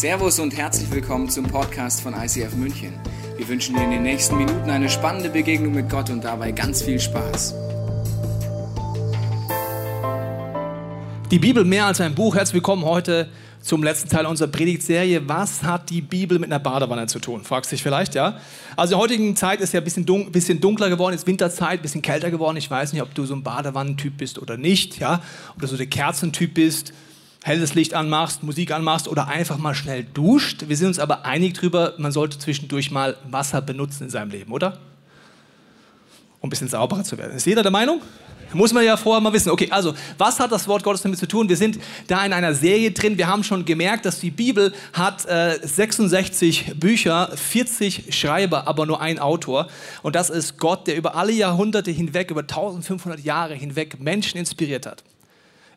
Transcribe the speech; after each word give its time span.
Servus 0.00 0.38
und 0.38 0.56
herzlich 0.56 0.90
willkommen 0.90 1.28
zum 1.28 1.44
Podcast 1.44 2.00
von 2.00 2.14
ICF 2.14 2.54
München. 2.54 2.94
Wir 3.36 3.46
wünschen 3.46 3.74
dir 3.74 3.84
in 3.84 3.90
den 3.90 4.02
nächsten 4.02 4.38
Minuten 4.38 4.70
eine 4.70 4.88
spannende 4.88 5.28
Begegnung 5.28 5.74
mit 5.74 5.90
Gott 5.90 6.08
und 6.08 6.24
dabei 6.24 6.52
ganz 6.52 6.80
viel 6.80 6.98
Spaß. 6.98 7.54
Die 11.30 11.38
Bibel 11.38 11.66
mehr 11.66 11.84
als 11.84 12.00
ein 12.00 12.14
Buch. 12.14 12.34
Herzlich 12.34 12.54
willkommen 12.54 12.86
heute 12.86 13.28
zum 13.60 13.82
letzten 13.82 14.08
Teil 14.08 14.24
unserer 14.24 14.48
Predigtserie. 14.48 15.28
Was 15.28 15.64
hat 15.64 15.90
die 15.90 16.00
Bibel 16.00 16.38
mit 16.38 16.50
einer 16.50 16.60
Badewanne 16.60 17.06
zu 17.06 17.18
tun? 17.18 17.44
Fragst 17.44 17.70
dich 17.70 17.82
vielleicht, 17.82 18.14
ja? 18.14 18.38
Also 18.76 18.94
in 18.94 18.96
der 18.96 18.98
heutigen 19.00 19.36
Zeit 19.36 19.60
ist 19.60 19.74
ja 19.74 19.82
ein 19.82 19.84
bisschen, 19.84 20.06
dun 20.06 20.32
bisschen 20.32 20.62
dunkler 20.62 20.88
geworden, 20.88 21.14
ist 21.14 21.26
Winterzeit, 21.26 21.80
ein 21.80 21.82
bisschen 21.82 22.00
kälter 22.00 22.30
geworden. 22.30 22.56
Ich 22.56 22.70
weiß 22.70 22.94
nicht, 22.94 23.02
ob 23.02 23.14
du 23.14 23.26
so 23.26 23.34
ein 23.34 23.42
Badewannentyp 23.42 24.16
bist 24.16 24.38
oder 24.38 24.56
nicht, 24.56 24.98
ja? 24.98 25.20
Ob 25.54 25.60
du 25.60 25.66
so 25.66 25.76
der 25.76 25.88
Kerzentyp 25.88 26.54
bist, 26.54 26.94
helles 27.42 27.74
Licht 27.74 27.94
anmachst, 27.94 28.42
Musik 28.42 28.72
anmachst 28.72 29.08
oder 29.08 29.28
einfach 29.28 29.58
mal 29.58 29.74
schnell 29.74 30.04
duscht. 30.04 30.64
Wir 30.68 30.76
sind 30.76 30.88
uns 30.88 30.98
aber 30.98 31.24
einig 31.24 31.54
darüber, 31.54 31.94
man 31.98 32.12
sollte 32.12 32.38
zwischendurch 32.38 32.90
mal 32.90 33.16
Wasser 33.30 33.62
benutzen 33.62 34.04
in 34.04 34.10
seinem 34.10 34.30
Leben, 34.30 34.52
oder? 34.52 34.78
Um 36.40 36.48
ein 36.48 36.50
bisschen 36.50 36.68
sauberer 36.68 37.04
zu 37.04 37.18
werden. 37.18 37.36
Ist 37.36 37.46
jeder 37.46 37.62
der 37.62 37.72
Meinung? 37.72 38.00
Muss 38.52 38.72
man 38.72 38.84
ja 38.84 38.96
vorher 38.96 39.20
mal 39.20 39.32
wissen. 39.32 39.50
Okay, 39.50 39.68
also, 39.70 39.94
was 40.18 40.40
hat 40.40 40.50
das 40.50 40.66
Wort 40.66 40.82
Gottes 40.82 41.02
damit 41.02 41.18
zu 41.18 41.28
tun? 41.28 41.48
Wir 41.48 41.56
sind 41.56 41.78
da 42.08 42.24
in 42.24 42.32
einer 42.32 42.52
Serie 42.52 42.90
drin. 42.90 43.16
Wir 43.16 43.28
haben 43.28 43.44
schon 43.44 43.64
gemerkt, 43.64 44.04
dass 44.04 44.18
die 44.18 44.30
Bibel 44.30 44.72
hat 44.92 45.24
äh, 45.26 45.58
66 45.62 46.72
Bücher, 46.74 47.30
40 47.32 48.14
Schreiber, 48.14 48.66
aber 48.66 48.86
nur 48.86 49.00
ein 49.00 49.20
Autor. 49.20 49.68
Und 50.02 50.16
das 50.16 50.30
ist 50.30 50.58
Gott, 50.58 50.88
der 50.88 50.96
über 50.96 51.14
alle 51.14 51.32
Jahrhunderte 51.32 51.92
hinweg, 51.92 52.30
über 52.30 52.40
1500 52.40 53.20
Jahre 53.20 53.54
hinweg 53.54 54.00
Menschen 54.00 54.38
inspiriert 54.38 54.84
hat. 54.84 55.04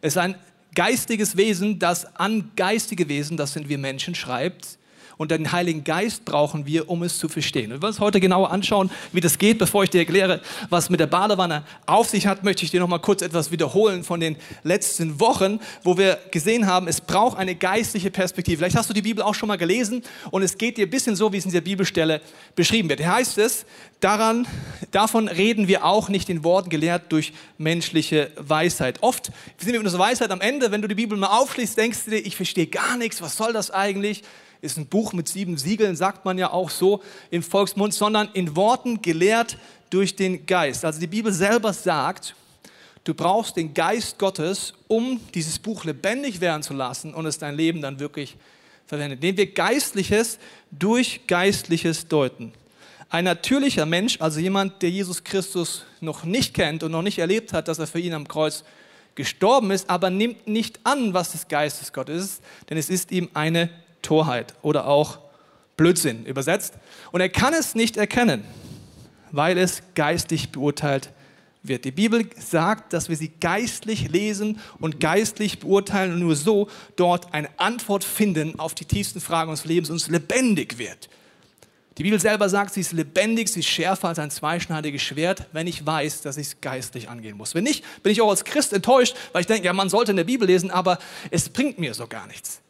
Es 0.01 0.13
ist 0.13 0.17
ein 0.17 0.35
geistiges 0.75 1.37
Wesen, 1.37 1.79
das 1.79 2.05
an 2.15 2.51
geistige 2.55 3.07
Wesen, 3.09 3.37
das 3.37 3.53
sind 3.53 3.69
wir 3.69 3.77
Menschen, 3.77 4.15
schreibt 4.15 4.77
und 5.17 5.31
den 5.31 5.51
Heiligen 5.51 5.83
Geist 5.83 6.25
brauchen 6.25 6.65
wir, 6.65 6.89
um 6.89 7.03
es 7.03 7.17
zu 7.17 7.29
verstehen. 7.29 7.71
Wir 7.71 7.81
wollen 7.81 7.91
uns 7.91 7.99
heute 7.99 8.19
genauer 8.19 8.51
anschauen, 8.51 8.89
wie 9.11 9.21
das 9.21 9.37
geht. 9.37 9.57
Bevor 9.57 9.83
ich 9.83 9.89
dir 9.89 9.99
erkläre, 9.99 10.41
was 10.69 10.89
mit 10.89 10.99
der 10.99 11.07
Badewanne 11.07 11.63
auf 11.85 12.09
sich 12.09 12.27
hat, 12.27 12.43
möchte 12.43 12.65
ich 12.65 12.71
dir 12.71 12.79
noch 12.79 12.87
mal 12.87 12.99
kurz 12.99 13.21
etwas 13.21 13.51
wiederholen 13.51 14.03
von 14.03 14.19
den 14.19 14.35
letzten 14.63 15.19
Wochen, 15.19 15.59
wo 15.83 15.97
wir 15.97 16.19
gesehen 16.31 16.67
haben, 16.67 16.87
es 16.87 17.01
braucht 17.01 17.37
eine 17.37 17.55
geistliche 17.55 18.11
Perspektive. 18.11 18.57
Vielleicht 18.57 18.75
hast 18.75 18.89
du 18.89 18.93
die 18.93 19.01
Bibel 19.01 19.23
auch 19.23 19.35
schon 19.35 19.47
mal 19.47 19.57
gelesen 19.57 20.03
und 20.31 20.41
es 20.41 20.57
geht 20.57 20.77
dir 20.77 20.87
ein 20.87 20.89
bisschen 20.89 21.15
so, 21.15 21.31
wie 21.31 21.37
es 21.37 21.45
in 21.45 21.51
der 21.51 21.61
Bibelstelle 21.61 22.21
beschrieben 22.55 22.89
wird. 22.89 22.99
Hier 22.99 23.13
heißt 23.13 23.37
es, 23.37 23.65
daran, 23.99 24.47
davon 24.91 25.27
reden 25.27 25.67
wir 25.67 25.85
auch 25.85 26.09
nicht 26.09 26.29
in 26.29 26.43
Worten 26.43 26.69
gelehrt 26.69 27.03
durch 27.09 27.33
menschliche 27.57 28.31
Weisheit. 28.37 29.01
Oft 29.01 29.27
sind 29.57 29.71
wir 29.71 29.79
mit 29.79 29.85
unserer 29.85 30.03
Weisheit 30.03 30.31
am 30.31 30.41
Ende, 30.41 30.71
wenn 30.71 30.81
du 30.81 30.87
die 30.87 30.95
Bibel 30.95 31.17
mal 31.17 31.27
aufschließt, 31.27 31.77
denkst 31.77 32.05
du 32.05 32.11
dir, 32.11 32.25
ich 32.25 32.35
verstehe 32.35 32.67
gar 32.67 32.97
nichts, 32.97 33.21
was 33.21 33.37
soll 33.37 33.53
das 33.53 33.71
eigentlich? 33.71 34.23
Ist 34.63 34.77
ein 34.77 34.85
Buch 34.87 35.13
mit 35.13 35.27
sieben 35.27 35.57
Siegeln, 35.57 35.95
sagt 35.95 36.23
man 36.25 36.37
ja 36.37 36.51
auch 36.51 36.69
so 36.69 37.03
im 37.29 37.43
Volksmund, 37.43 37.93
sondern 37.93 38.29
in 38.33 38.55
Worten 38.55 39.01
gelehrt 39.01 39.57
durch 39.89 40.15
den 40.15 40.45
Geist. 40.45 40.85
Also 40.85 40.99
die 40.99 41.07
Bibel 41.07 41.33
selber 41.33 41.73
sagt, 41.73 42.33
du 43.03 43.13
brauchst 43.13 43.57
den 43.57 43.73
Geist 43.73 44.17
Gottes, 44.17 44.73
um 44.87 45.19
dieses 45.35 45.59
Buch 45.59 45.83
lebendig 45.83 46.39
werden 46.39 46.63
zu 46.63 46.73
lassen 46.73 47.13
und 47.13 47.25
es 47.25 47.37
dein 47.37 47.55
Leben 47.55 47.81
dann 47.81 47.99
wirklich 47.99 48.37
verwendet. 48.87 49.17
Indem 49.17 49.37
wir 49.37 49.53
Geistliches 49.53 50.39
durch 50.71 51.27
Geistliches 51.27 52.07
deuten. 52.07 52.53
Ein 53.09 53.25
natürlicher 53.25 53.85
Mensch, 53.85 54.17
also 54.21 54.39
jemand, 54.39 54.81
der 54.81 54.89
Jesus 54.89 55.23
Christus 55.23 55.85
noch 55.99 56.23
nicht 56.23 56.53
kennt 56.53 56.83
und 56.83 56.91
noch 56.91 57.03
nicht 57.03 57.19
erlebt 57.19 57.51
hat, 57.51 57.67
dass 57.67 57.79
er 57.79 57.87
für 57.87 57.99
ihn 57.99 58.13
am 58.13 58.27
Kreuz 58.27 58.63
gestorben 59.15 59.71
ist, 59.71 59.89
aber 59.89 60.09
nimmt 60.09 60.47
nicht 60.47 60.79
an, 60.83 61.13
was 61.13 61.33
des 61.33 61.47
Geistes 61.49 61.91
Gottes 61.93 62.23
ist, 62.23 62.43
denn 62.69 62.77
es 62.77 62.89
ist 62.89 63.11
ihm 63.11 63.29
eine 63.33 63.69
Torheit 64.03 64.53
oder 64.61 64.85
auch 64.85 65.17
Blödsinn 65.77 66.25
übersetzt. 66.25 66.75
Und 67.11 67.21
er 67.21 67.29
kann 67.29 67.53
es 67.53 67.73
nicht 67.73 67.97
erkennen, 67.97 68.43
weil 69.31 69.57
es 69.57 69.81
geistig 69.95 70.51
beurteilt 70.51 71.09
wird. 71.63 71.85
Die 71.85 71.91
Bibel 71.91 72.29
sagt, 72.37 72.93
dass 72.93 73.09
wir 73.09 73.15
sie 73.15 73.31
geistlich 73.39 74.09
lesen 74.09 74.59
und 74.79 74.99
geistlich 74.99 75.59
beurteilen 75.59 76.13
und 76.13 76.19
nur 76.19 76.35
so 76.35 76.67
dort 76.95 77.33
eine 77.33 77.49
Antwort 77.57 78.03
finden 78.03 78.59
auf 78.59 78.75
die 78.75 78.85
tiefsten 78.85 79.21
Fragen 79.21 79.49
unseres 79.49 79.67
Lebens 79.67 79.89
und 79.89 79.95
es 79.95 80.09
lebendig 80.09 80.77
wird. 80.77 81.09
Die 81.97 82.03
Bibel 82.03 82.19
selber 82.19 82.49
sagt, 82.49 82.73
sie 82.73 82.81
ist 82.81 82.91
lebendig, 82.91 83.49
sie 83.49 83.59
ist 83.59 83.67
schärfer 83.67 84.07
als 84.07 84.19
ein 84.19 84.31
zweischneidiges 84.31 85.01
Schwert, 85.01 85.45
wenn 85.51 85.67
ich 85.67 85.85
weiß, 85.85 86.21
dass 86.21 86.37
ich 86.37 86.47
es 86.47 86.61
geistlich 86.61 87.07
angehen 87.07 87.37
muss. 87.37 87.53
Wenn 87.53 87.63
nicht, 87.63 87.83
bin 88.01 88.11
ich 88.11 88.21
auch 88.21 88.31
als 88.31 88.43
Christ 88.43 88.73
enttäuscht, 88.73 89.15
weil 89.31 89.41
ich 89.41 89.47
denke, 89.47 89.65
ja, 89.65 89.73
man 89.73 89.89
sollte 89.89 90.11
in 90.11 90.17
der 90.17 90.23
Bibel 90.23 90.47
lesen, 90.47 90.71
aber 90.71 90.97
es 91.29 91.49
bringt 91.49 91.77
mir 91.77 91.93
so 91.93 92.07
gar 92.07 92.25
nichts. 92.25 92.62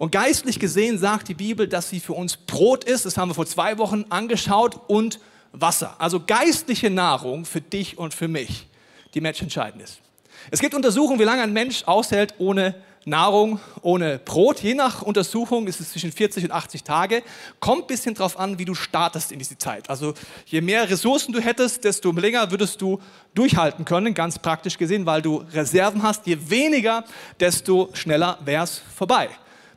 Und 0.00 0.12
geistlich 0.12 0.58
gesehen 0.58 0.96
sagt 0.96 1.28
die 1.28 1.34
Bibel, 1.34 1.68
dass 1.68 1.90
sie 1.90 2.00
für 2.00 2.14
uns 2.14 2.38
Brot 2.38 2.84
ist, 2.84 3.04
das 3.04 3.18
haben 3.18 3.28
wir 3.28 3.34
vor 3.34 3.44
zwei 3.44 3.76
Wochen 3.76 4.06
angeschaut, 4.08 4.80
und 4.88 5.20
Wasser. 5.52 5.94
Also 5.98 6.22
geistliche 6.26 6.88
Nahrung 6.88 7.44
für 7.44 7.60
dich 7.60 7.98
und 7.98 8.14
für 8.14 8.26
mich, 8.26 8.66
die 9.12 9.20
menschentscheidend 9.20 9.82
ist. 9.82 10.00
Es 10.50 10.60
gibt 10.60 10.74
Untersuchungen, 10.74 11.20
wie 11.20 11.24
lange 11.24 11.42
ein 11.42 11.52
Mensch 11.52 11.82
aushält 11.84 12.32
ohne 12.38 12.76
Nahrung, 13.04 13.60
ohne 13.82 14.18
Brot. 14.18 14.60
Je 14.60 14.72
nach 14.72 15.02
Untersuchung 15.02 15.66
ist 15.66 15.80
es 15.80 15.90
zwischen 15.90 16.12
40 16.12 16.44
und 16.44 16.52
80 16.52 16.82
Tage. 16.82 17.22
Kommt 17.58 17.82
ein 17.82 17.86
bisschen 17.88 18.14
drauf 18.14 18.38
an, 18.38 18.58
wie 18.58 18.64
du 18.64 18.74
startest 18.74 19.32
in 19.32 19.38
diese 19.38 19.58
Zeit. 19.58 19.90
Also 19.90 20.14
je 20.46 20.62
mehr 20.62 20.88
Ressourcen 20.88 21.34
du 21.34 21.40
hättest, 21.40 21.84
desto 21.84 22.10
länger 22.12 22.50
würdest 22.50 22.80
du 22.80 23.02
durchhalten 23.34 23.84
können, 23.84 24.14
ganz 24.14 24.38
praktisch 24.38 24.78
gesehen, 24.78 25.04
weil 25.04 25.20
du 25.20 25.44
Reserven 25.52 26.02
hast. 26.02 26.26
Je 26.26 26.38
weniger, 26.48 27.04
desto 27.38 27.90
schneller 27.92 28.38
wäre 28.46 28.64
es 28.64 28.80
vorbei. 28.96 29.28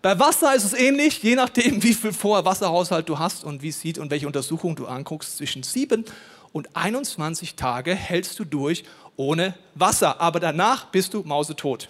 Bei 0.03 0.19
Wasser 0.19 0.53
ist 0.53 0.65
es 0.65 0.73
ähnlich, 0.73 1.23
je 1.23 1.35
nachdem, 1.35 1.81
wie 1.83 1.93
viel 1.93 2.11
Vorwasserhaushalt 2.11 3.07
du 3.07 3.17
hast 3.19 3.45
und 3.45 3.63
wie 3.63 3.69
es 3.69 3.79
sieht 3.79 3.97
und 3.97 4.11
welche 4.11 4.27
Untersuchung 4.27 4.75
du 4.75 4.85
anguckst. 4.85 5.37
Zwischen 5.37 5.63
7 5.63 6.03
und 6.51 6.75
21 6.75 7.55
Tage 7.55 7.95
hältst 7.95 8.37
du 8.37 8.43
durch 8.43 8.83
ohne 9.15 9.55
Wasser, 9.75 10.19
aber 10.19 10.41
danach 10.41 10.87
bist 10.87 11.13
du 11.13 11.23
mausetot. 11.23 11.87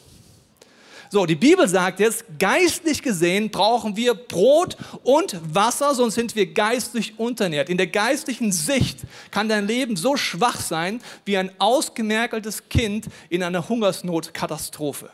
So, 1.09 1.25
die 1.25 1.35
Bibel 1.35 1.67
sagt 1.67 1.99
jetzt, 1.99 2.25
geistlich 2.37 3.01
gesehen 3.01 3.49
brauchen 3.49 3.95
wir 3.95 4.13
Brot 4.13 4.77
und 5.03 5.39
Wasser, 5.51 5.95
sonst 5.95 6.13
sind 6.13 6.35
wir 6.35 6.53
geistlich 6.53 7.17
unternährt. 7.17 7.67
In 7.67 7.77
der 7.77 7.87
geistlichen 7.87 8.51
Sicht 8.51 8.99
kann 9.31 9.49
dein 9.49 9.65
Leben 9.65 9.95
so 9.95 10.17
schwach 10.17 10.61
sein 10.61 11.01
wie 11.25 11.37
ein 11.37 11.51
ausgemerkeltes 11.57 12.69
Kind 12.69 13.07
in 13.29 13.41
einer 13.41 13.67
Hungersnotkatastrophe. 13.69 15.09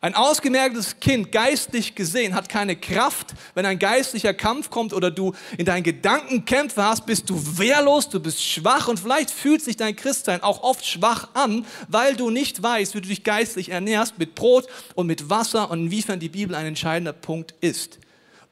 Ein 0.00 0.14
ausgemerktes 0.14 1.00
Kind, 1.00 1.32
geistlich 1.32 1.94
gesehen, 1.94 2.34
hat 2.34 2.48
keine 2.48 2.76
Kraft. 2.76 3.34
Wenn 3.54 3.64
ein 3.64 3.78
geistlicher 3.78 4.34
Kampf 4.34 4.68
kommt 4.68 4.92
oder 4.92 5.10
du 5.10 5.32
in 5.56 5.64
deinen 5.64 5.82
Gedanken 5.82 6.44
Kämpfe 6.44 6.84
hast, 6.84 7.06
bist 7.06 7.30
du 7.30 7.58
wehrlos, 7.58 8.08
du 8.10 8.20
bist 8.20 8.42
schwach 8.42 8.88
und 8.88 9.00
vielleicht 9.00 9.30
fühlt 9.30 9.62
sich 9.62 9.76
dein 9.76 9.96
Christsein 9.96 10.42
auch 10.42 10.62
oft 10.62 10.86
schwach 10.86 11.28
an, 11.34 11.64
weil 11.88 12.14
du 12.14 12.30
nicht 12.30 12.62
weißt, 12.62 12.94
wie 12.94 13.00
du 13.00 13.08
dich 13.08 13.24
geistlich 13.24 13.70
ernährst 13.70 14.18
mit 14.18 14.34
Brot 14.34 14.66
und 14.94 15.06
mit 15.06 15.30
Wasser 15.30 15.70
und 15.70 15.86
inwiefern 15.86 16.20
die 16.20 16.28
Bibel 16.28 16.54
ein 16.54 16.66
entscheidender 16.66 17.14
Punkt 17.14 17.54
ist. 17.60 17.98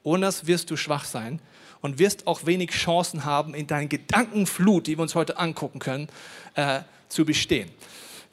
Ohne 0.01 0.25
das 0.25 0.47
wirst 0.47 0.71
du 0.71 0.77
schwach 0.77 1.05
sein 1.05 1.39
und 1.81 1.99
wirst 1.99 2.25
auch 2.25 2.47
wenig 2.47 2.71
Chancen 2.71 3.25
haben, 3.25 3.53
in 3.53 3.67
deinen 3.67 3.89
Gedankenflut, 3.89 4.87
die 4.87 4.97
wir 4.97 5.03
uns 5.03 5.13
heute 5.13 5.37
angucken 5.37 5.77
können, 5.77 6.09
äh, 6.55 6.81
zu 7.07 7.25
bestehen. 7.25 7.69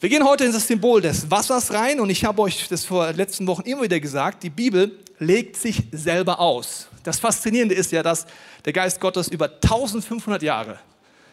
Wir 0.02 0.08
gehen 0.08 0.24
heute 0.24 0.44
in 0.44 0.52
das 0.52 0.66
Symbol 0.66 1.00
des 1.00 1.30
Wassers 1.30 1.72
rein 1.72 2.00
und 2.00 2.10
ich 2.10 2.24
habe 2.24 2.42
euch 2.42 2.66
das 2.66 2.84
vor 2.84 3.12
letzten 3.12 3.46
Wochen 3.46 3.62
immer 3.62 3.82
wieder 3.82 4.00
gesagt, 4.00 4.42
die 4.42 4.50
Bibel 4.50 4.98
legt 5.20 5.54
sich 5.54 5.84
selber 5.92 6.40
aus. 6.40 6.88
Das 7.04 7.20
Faszinierende 7.20 7.76
ist 7.76 7.92
ja, 7.92 8.02
dass 8.02 8.26
der 8.64 8.72
Geist 8.72 8.98
Gottes 8.98 9.28
über 9.28 9.44
1500 9.44 10.42
Jahre, 10.42 10.80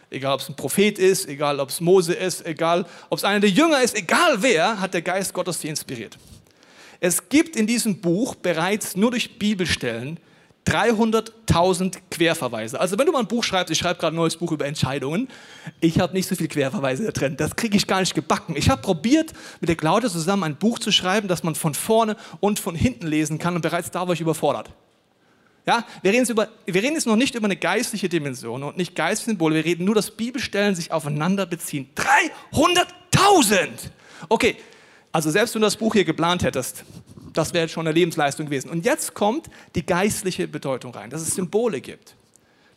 egal 0.08 0.34
ob 0.34 0.40
es 0.40 0.48
ein 0.48 0.54
Prophet 0.54 1.00
ist, 1.00 1.26
egal 1.26 1.58
ob 1.58 1.70
es 1.70 1.80
Mose 1.80 2.12
ist, 2.12 2.46
egal 2.46 2.86
ob 3.08 3.18
es 3.18 3.24
einer 3.24 3.40
der 3.40 3.50
Jünger 3.50 3.82
ist, 3.82 3.96
egal 3.96 4.40
wer, 4.40 4.78
hat 4.78 4.94
der 4.94 5.02
Geist 5.02 5.34
Gottes 5.34 5.60
sie 5.60 5.66
inspiriert. 5.66 6.16
Es 7.00 7.28
gibt 7.28 7.56
in 7.56 7.66
diesem 7.66 8.00
Buch 8.00 8.36
bereits 8.36 8.94
nur 8.94 9.10
durch 9.10 9.36
Bibelstellen 9.36 10.20
300.000 10.66 11.96
Querverweise. 12.10 12.78
Also 12.78 12.98
wenn 12.98 13.06
du 13.06 13.12
mal 13.12 13.20
ein 13.20 13.26
Buch 13.26 13.42
schreibst, 13.42 13.72
ich 13.72 13.78
schreibe 13.78 13.98
gerade 13.98 14.14
ein 14.14 14.18
neues 14.18 14.36
Buch 14.36 14.52
über 14.52 14.66
Entscheidungen, 14.66 15.28
ich 15.80 15.98
habe 15.98 16.12
nicht 16.12 16.28
so 16.28 16.36
viele 16.36 16.48
Querverweise 16.48 17.04
da 17.04 17.12
drin. 17.12 17.36
Das 17.36 17.56
kriege 17.56 17.76
ich 17.76 17.86
gar 17.86 18.00
nicht 18.00 18.14
gebacken. 18.14 18.54
Ich 18.56 18.68
habe 18.68 18.82
probiert, 18.82 19.32
mit 19.60 19.68
der 19.68 19.76
Claudia 19.76 20.08
zusammen 20.08 20.44
ein 20.44 20.56
Buch 20.56 20.78
zu 20.78 20.92
schreiben, 20.92 21.28
das 21.28 21.42
man 21.42 21.54
von 21.54 21.74
vorne 21.74 22.16
und 22.40 22.58
von 22.58 22.74
hinten 22.74 23.06
lesen 23.06 23.38
kann 23.38 23.56
und 23.56 23.62
bereits 23.62 23.90
da 23.90 24.06
war 24.06 24.14
ich 24.14 24.20
überfordert. 24.20 24.70
Ja, 25.66 25.84
wir, 26.02 26.10
reden 26.10 26.22
jetzt 26.22 26.30
über, 26.30 26.48
wir 26.66 26.82
reden 26.82 26.94
jetzt 26.94 27.06
noch 27.06 27.16
nicht 27.16 27.34
über 27.34 27.44
eine 27.44 27.56
geistliche 27.56 28.08
Dimension 28.08 28.62
und 28.62 28.76
nicht 28.76 28.94
geistliche. 28.94 29.38
Wir 29.38 29.64
reden 29.64 29.84
nur, 29.84 29.94
dass 29.94 30.10
Bibelstellen 30.10 30.74
sich 30.74 30.92
aufeinander 30.92 31.46
beziehen. 31.46 31.88
300.000! 31.96 33.68
Okay, 34.28 34.56
also 35.12 35.30
selbst 35.30 35.54
wenn 35.54 35.62
du 35.62 35.66
das 35.66 35.76
Buch 35.76 35.94
hier 35.94 36.04
geplant 36.04 36.42
hättest, 36.42 36.84
das 37.32 37.52
wäre 37.54 37.68
schon 37.68 37.86
eine 37.86 37.94
Lebensleistung 37.94 38.46
gewesen. 38.46 38.70
Und 38.70 38.84
jetzt 38.84 39.14
kommt 39.14 39.48
die 39.74 39.84
geistliche 39.84 40.48
Bedeutung 40.48 40.94
rein, 40.94 41.10
dass 41.10 41.22
es 41.22 41.34
Symbole 41.34 41.80
gibt, 41.80 42.14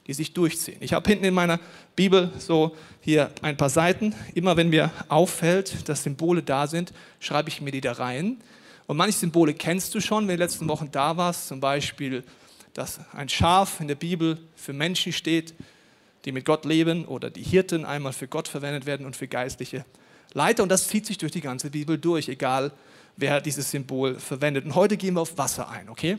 die 0.07 0.13
sich 0.13 0.33
durchziehen. 0.33 0.77
Ich 0.79 0.93
habe 0.93 1.09
hinten 1.09 1.25
in 1.25 1.33
meiner 1.33 1.59
Bibel 1.95 2.31
so 2.37 2.75
hier 3.01 3.31
ein 3.41 3.57
paar 3.57 3.69
Seiten. 3.69 4.13
Immer 4.33 4.57
wenn 4.57 4.69
mir 4.69 4.91
auffällt, 5.09 5.87
dass 5.87 6.03
Symbole 6.03 6.43
da 6.43 6.67
sind, 6.67 6.93
schreibe 7.19 7.49
ich 7.49 7.61
mir 7.61 7.71
die 7.71 7.81
da 7.81 7.93
rein. 7.93 8.37
Und 8.85 8.97
manche 8.97 9.17
Symbole 9.17 9.53
kennst 9.53 9.95
du 9.95 10.01
schon, 10.01 10.23
wenn 10.23 10.27
du 10.27 10.33
in 10.33 10.39
den 10.39 10.47
letzten 10.47 10.67
Wochen 10.67 10.89
da 10.91 11.15
warst. 11.17 11.47
Zum 11.47 11.59
Beispiel, 11.59 12.23
dass 12.73 12.99
ein 13.13 13.29
Schaf 13.29 13.79
in 13.79 13.87
der 13.87 13.95
Bibel 13.95 14.37
für 14.55 14.73
Menschen 14.73 15.13
steht, 15.13 15.53
die 16.25 16.31
mit 16.31 16.45
Gott 16.45 16.65
leben 16.65 17.05
oder 17.05 17.29
die 17.29 17.43
Hirten 17.43 17.85
einmal 17.85 18.13
für 18.13 18.27
Gott 18.27 18.47
verwendet 18.47 18.85
werden 18.85 19.05
und 19.05 19.15
für 19.15 19.27
geistliche 19.27 19.85
Leiter. 20.33 20.63
Und 20.63 20.69
das 20.69 20.87
zieht 20.87 21.05
sich 21.05 21.17
durch 21.17 21.31
die 21.31 21.41
ganze 21.41 21.69
Bibel 21.69 21.97
durch, 21.97 22.29
egal 22.29 22.71
wer 23.17 23.41
dieses 23.41 23.71
Symbol 23.71 24.19
verwendet. 24.19 24.65
Und 24.65 24.75
heute 24.75 24.97
gehen 24.97 25.15
wir 25.15 25.21
auf 25.21 25.37
Wasser 25.37 25.69
ein, 25.69 25.89
okay? 25.89 26.17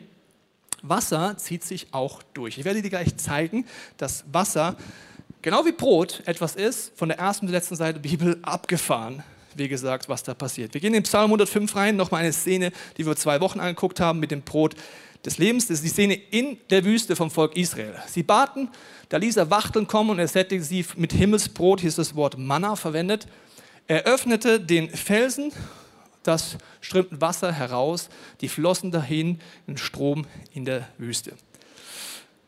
Wasser 0.82 1.36
zieht 1.38 1.64
sich 1.64 1.88
auch 1.92 2.22
durch. 2.34 2.58
Ich 2.58 2.64
werde 2.64 2.82
dir 2.82 2.90
gleich 2.90 3.16
zeigen, 3.16 3.66
dass 3.96 4.24
Wasser, 4.30 4.76
genau 5.42 5.64
wie 5.64 5.72
Brot, 5.72 6.22
etwas 6.26 6.56
ist, 6.56 6.92
von 6.96 7.08
der 7.08 7.18
ersten 7.18 7.46
bis 7.46 7.54
letzten 7.54 7.76
Seite 7.76 8.00
der 8.00 8.08
Bibel 8.08 8.38
abgefahren, 8.42 9.22
wie 9.54 9.68
gesagt, 9.68 10.08
was 10.08 10.22
da 10.22 10.34
passiert. 10.34 10.74
Wir 10.74 10.80
gehen 10.80 10.94
in 10.94 11.02
Psalm 11.04 11.26
105 11.26 11.74
rein, 11.74 11.96
nochmal 11.96 12.22
eine 12.22 12.32
Szene, 12.32 12.70
die 12.98 13.06
wir 13.06 13.16
zwei 13.16 13.40
Wochen 13.40 13.60
angeguckt 13.60 14.00
haben 14.00 14.20
mit 14.20 14.30
dem 14.30 14.42
Brot 14.42 14.74
des 15.24 15.38
Lebens. 15.38 15.68
Das 15.68 15.78
ist 15.78 15.84
die 15.84 15.88
Szene 15.88 16.14
in 16.14 16.58
der 16.70 16.84
Wüste 16.84 17.16
vom 17.16 17.30
Volk 17.30 17.56
Israel. 17.56 17.94
Sie 18.06 18.22
baten, 18.22 18.68
da 19.08 19.16
ließ 19.16 19.36
er 19.36 19.50
Wachteln 19.50 19.86
kommen 19.86 20.10
und 20.10 20.18
er 20.18 20.28
sättigte 20.28 20.64
sie 20.64 20.84
mit 20.96 21.12
Himmelsbrot, 21.12 21.80
hier 21.80 21.88
ist 21.88 21.98
das 21.98 22.14
Wort 22.14 22.36
Manna 22.36 22.76
verwendet. 22.76 23.26
Er 23.86 24.04
öffnete 24.04 24.60
den 24.60 24.90
Felsen 24.90 25.52
das 26.24 26.56
strömten 26.80 27.20
Wasser 27.20 27.52
heraus, 27.52 28.08
die 28.40 28.48
flossen 28.48 28.90
dahin 28.90 29.40
in 29.66 29.76
Strom 29.76 30.26
in 30.52 30.64
der 30.64 30.88
Wüste. 30.98 31.34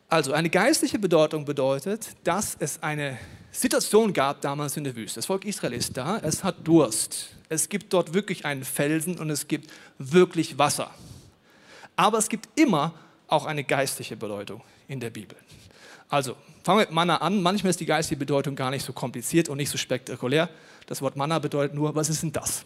Also 0.09 0.33
eine 0.33 0.49
geistliche 0.49 0.99
Bedeutung 0.99 1.45
bedeutet, 1.45 2.09
dass 2.23 2.55
es 2.59 2.81
eine 2.81 3.17
Situation 3.51 4.13
gab 4.13 4.41
damals 4.41 4.77
in 4.77 4.83
der 4.83 4.95
Wüste. 4.95 5.19
Das 5.19 5.25
Volk 5.25 5.45
Israel 5.45 5.73
ist 5.73 5.97
da, 5.97 6.17
es 6.19 6.43
hat 6.43 6.55
Durst. 6.65 7.29
Es 7.49 7.69
gibt 7.69 7.93
dort 7.93 8.13
wirklich 8.13 8.45
einen 8.45 8.63
Felsen 8.63 9.19
und 9.19 9.29
es 9.29 9.47
gibt 9.47 9.71
wirklich 9.97 10.57
Wasser. 10.57 10.91
Aber 11.95 12.17
es 12.17 12.29
gibt 12.29 12.47
immer 12.59 12.93
auch 13.27 13.45
eine 13.45 13.63
geistliche 13.63 14.15
Bedeutung 14.15 14.61
in 14.87 14.99
der 14.99 15.09
Bibel. 15.09 15.37
Also 16.09 16.35
fangen 16.63 16.79
wir 16.79 16.85
mit 16.85 16.91
Manna 16.91 17.17
an. 17.17 17.41
Manchmal 17.41 17.71
ist 17.71 17.79
die 17.79 17.85
geistliche 17.85 18.19
Bedeutung 18.19 18.55
gar 18.55 18.71
nicht 18.71 18.85
so 18.85 18.93
kompliziert 18.93 19.49
und 19.49 19.57
nicht 19.57 19.69
so 19.69 19.77
spektakulär. 19.77 20.49
Das 20.85 21.01
Wort 21.01 21.17
Manna 21.17 21.39
bedeutet 21.39 21.75
nur, 21.75 21.95
was 21.95 22.09
ist 22.09 22.23
denn 22.23 22.31
das? 22.31 22.63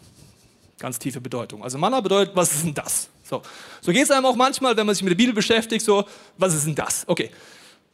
Ganz 0.78 0.98
tiefe 0.98 1.20
Bedeutung. 1.20 1.62
Also 1.62 1.78
Manna 1.78 2.00
bedeutet, 2.00 2.34
was 2.34 2.52
ist 2.52 2.64
denn 2.64 2.74
das? 2.74 3.08
So, 3.22 3.42
so 3.80 3.92
geht 3.92 4.02
es 4.02 4.10
einem 4.10 4.26
auch 4.26 4.36
manchmal, 4.36 4.76
wenn 4.76 4.86
man 4.86 4.94
sich 4.94 5.02
mit 5.02 5.10
der 5.10 5.16
Bibel 5.16 5.34
beschäftigt, 5.34 5.84
so, 5.84 6.04
was 6.36 6.54
ist 6.54 6.66
denn 6.66 6.74
das? 6.74 7.04
Okay, 7.06 7.30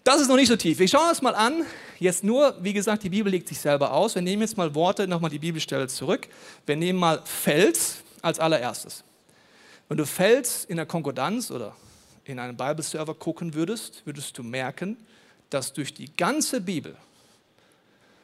das 0.04 0.20
ist 0.20 0.28
noch 0.28 0.36
nicht 0.36 0.48
so 0.48 0.56
tief. 0.56 0.78
Wir 0.78 0.88
schauen 0.88 1.10
uns 1.10 1.20
mal 1.20 1.34
an, 1.34 1.64
jetzt 1.98 2.24
nur, 2.24 2.56
wie 2.62 2.72
gesagt, 2.72 3.02
die 3.02 3.10
Bibel 3.10 3.30
legt 3.30 3.48
sich 3.48 3.60
selber 3.60 3.92
aus. 3.92 4.14
Wir 4.14 4.22
nehmen 4.22 4.42
jetzt 4.42 4.56
mal 4.56 4.74
Worte, 4.74 5.06
nochmal 5.06 5.30
die 5.30 5.38
Bibelstelle 5.38 5.86
zurück. 5.86 6.28
Wir 6.64 6.76
nehmen 6.76 6.98
mal 6.98 7.20
Fels 7.24 7.98
als 8.22 8.40
allererstes. 8.40 9.04
Wenn 9.88 9.98
du 9.98 10.06
Fels 10.06 10.64
in 10.64 10.76
der 10.76 10.86
Konkordanz 10.86 11.50
oder 11.50 11.74
in 12.24 12.38
einem 12.38 12.56
Bibelserver 12.56 13.14
gucken 13.14 13.54
würdest, 13.54 14.02
würdest 14.04 14.36
du 14.38 14.42
merken, 14.42 14.96
dass 15.50 15.72
durch 15.72 15.94
die 15.94 16.14
ganze 16.16 16.60
Bibel 16.60 16.96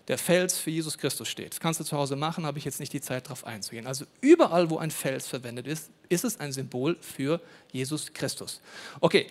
der 0.09 0.19
Fels 0.19 0.59
für 0.59 0.71
Jesus 0.71 0.99
Christus 0.99 1.29
steht. 1.29 1.53
Das 1.53 1.61
kannst 1.61 1.81
du 1.81 1.85
zu 1.85 1.97
Hause 1.97 2.17
machen, 2.17 2.45
habe 2.45 2.59
ich 2.59 2.65
jetzt 2.65 2.81
nicht 2.81 2.93
die 2.93 3.01
Zeit 3.01 3.27
darauf 3.27 3.47
einzugehen. 3.47 3.87
Also 3.87 4.05
überall, 4.21 4.69
wo 4.71 4.79
ein 4.79 4.91
Fels 4.91 5.27
verwendet 5.27 5.67
ist, 5.67 5.91
ist 6.09 6.25
es 6.25 6.39
ein 6.41 6.53
Symbol 6.53 6.97
für 7.01 7.41
Jesus 7.73 8.13
Christus. 8.13 8.61
Okay, 9.01 9.27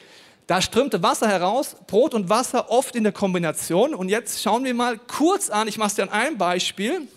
da 0.47 0.61
strömte 0.61 1.01
Wasser 1.01 1.27
heraus, 1.27 1.75
Brot 1.87 2.13
und 2.13 2.27
Wasser 2.27 2.69
oft 2.69 2.95
in 2.95 3.03
der 3.03 3.13
Kombination. 3.13 3.93
Und 3.93 4.09
jetzt 4.09 4.41
schauen 4.41 4.63
wir 4.63 4.73
mal 4.73 4.97
kurz 4.97 5.49
an, 5.49 5.67
ich 5.67 5.77
mache 5.77 5.89
es 5.89 5.95
dir 5.95 6.03
an 6.03 6.09
einem 6.09 6.37
Beispiel. 6.37 7.07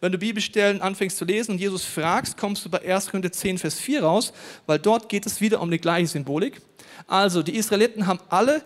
Wenn 0.00 0.12
du 0.12 0.18
Bibelstellen 0.18 0.80
anfängst 0.80 1.16
zu 1.16 1.24
lesen 1.24 1.52
und 1.52 1.58
Jesus 1.58 1.84
fragst, 1.84 2.36
kommst 2.36 2.64
du 2.64 2.68
bei 2.68 2.80
1. 2.82 3.06
Korinther 3.06 3.32
10, 3.32 3.58
Vers 3.58 3.74
4 3.76 4.02
raus, 4.02 4.32
weil 4.66 4.78
dort 4.78 5.08
geht 5.08 5.26
es 5.26 5.40
wieder 5.40 5.60
um 5.60 5.70
die 5.70 5.78
gleiche 5.78 6.06
Symbolik. 6.08 6.60
Also, 7.06 7.42
die 7.42 7.56
Israeliten 7.56 8.06
haben 8.06 8.20
alle 8.28 8.62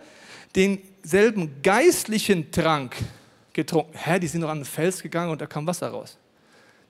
denselben 0.57 1.63
geistlichen 1.63 2.51
Trank 2.51 2.97
getrunken. 3.53 3.97
Hä, 3.97 4.19
die 4.19 4.27
sind 4.27 4.41
doch 4.41 4.49
an 4.49 4.61
den 4.61 4.65
Fels 4.65 5.03
gegangen 5.03 5.31
und 5.31 5.41
da 5.41 5.47
kam 5.47 5.67
Wasser 5.67 5.89
raus. 5.89 6.19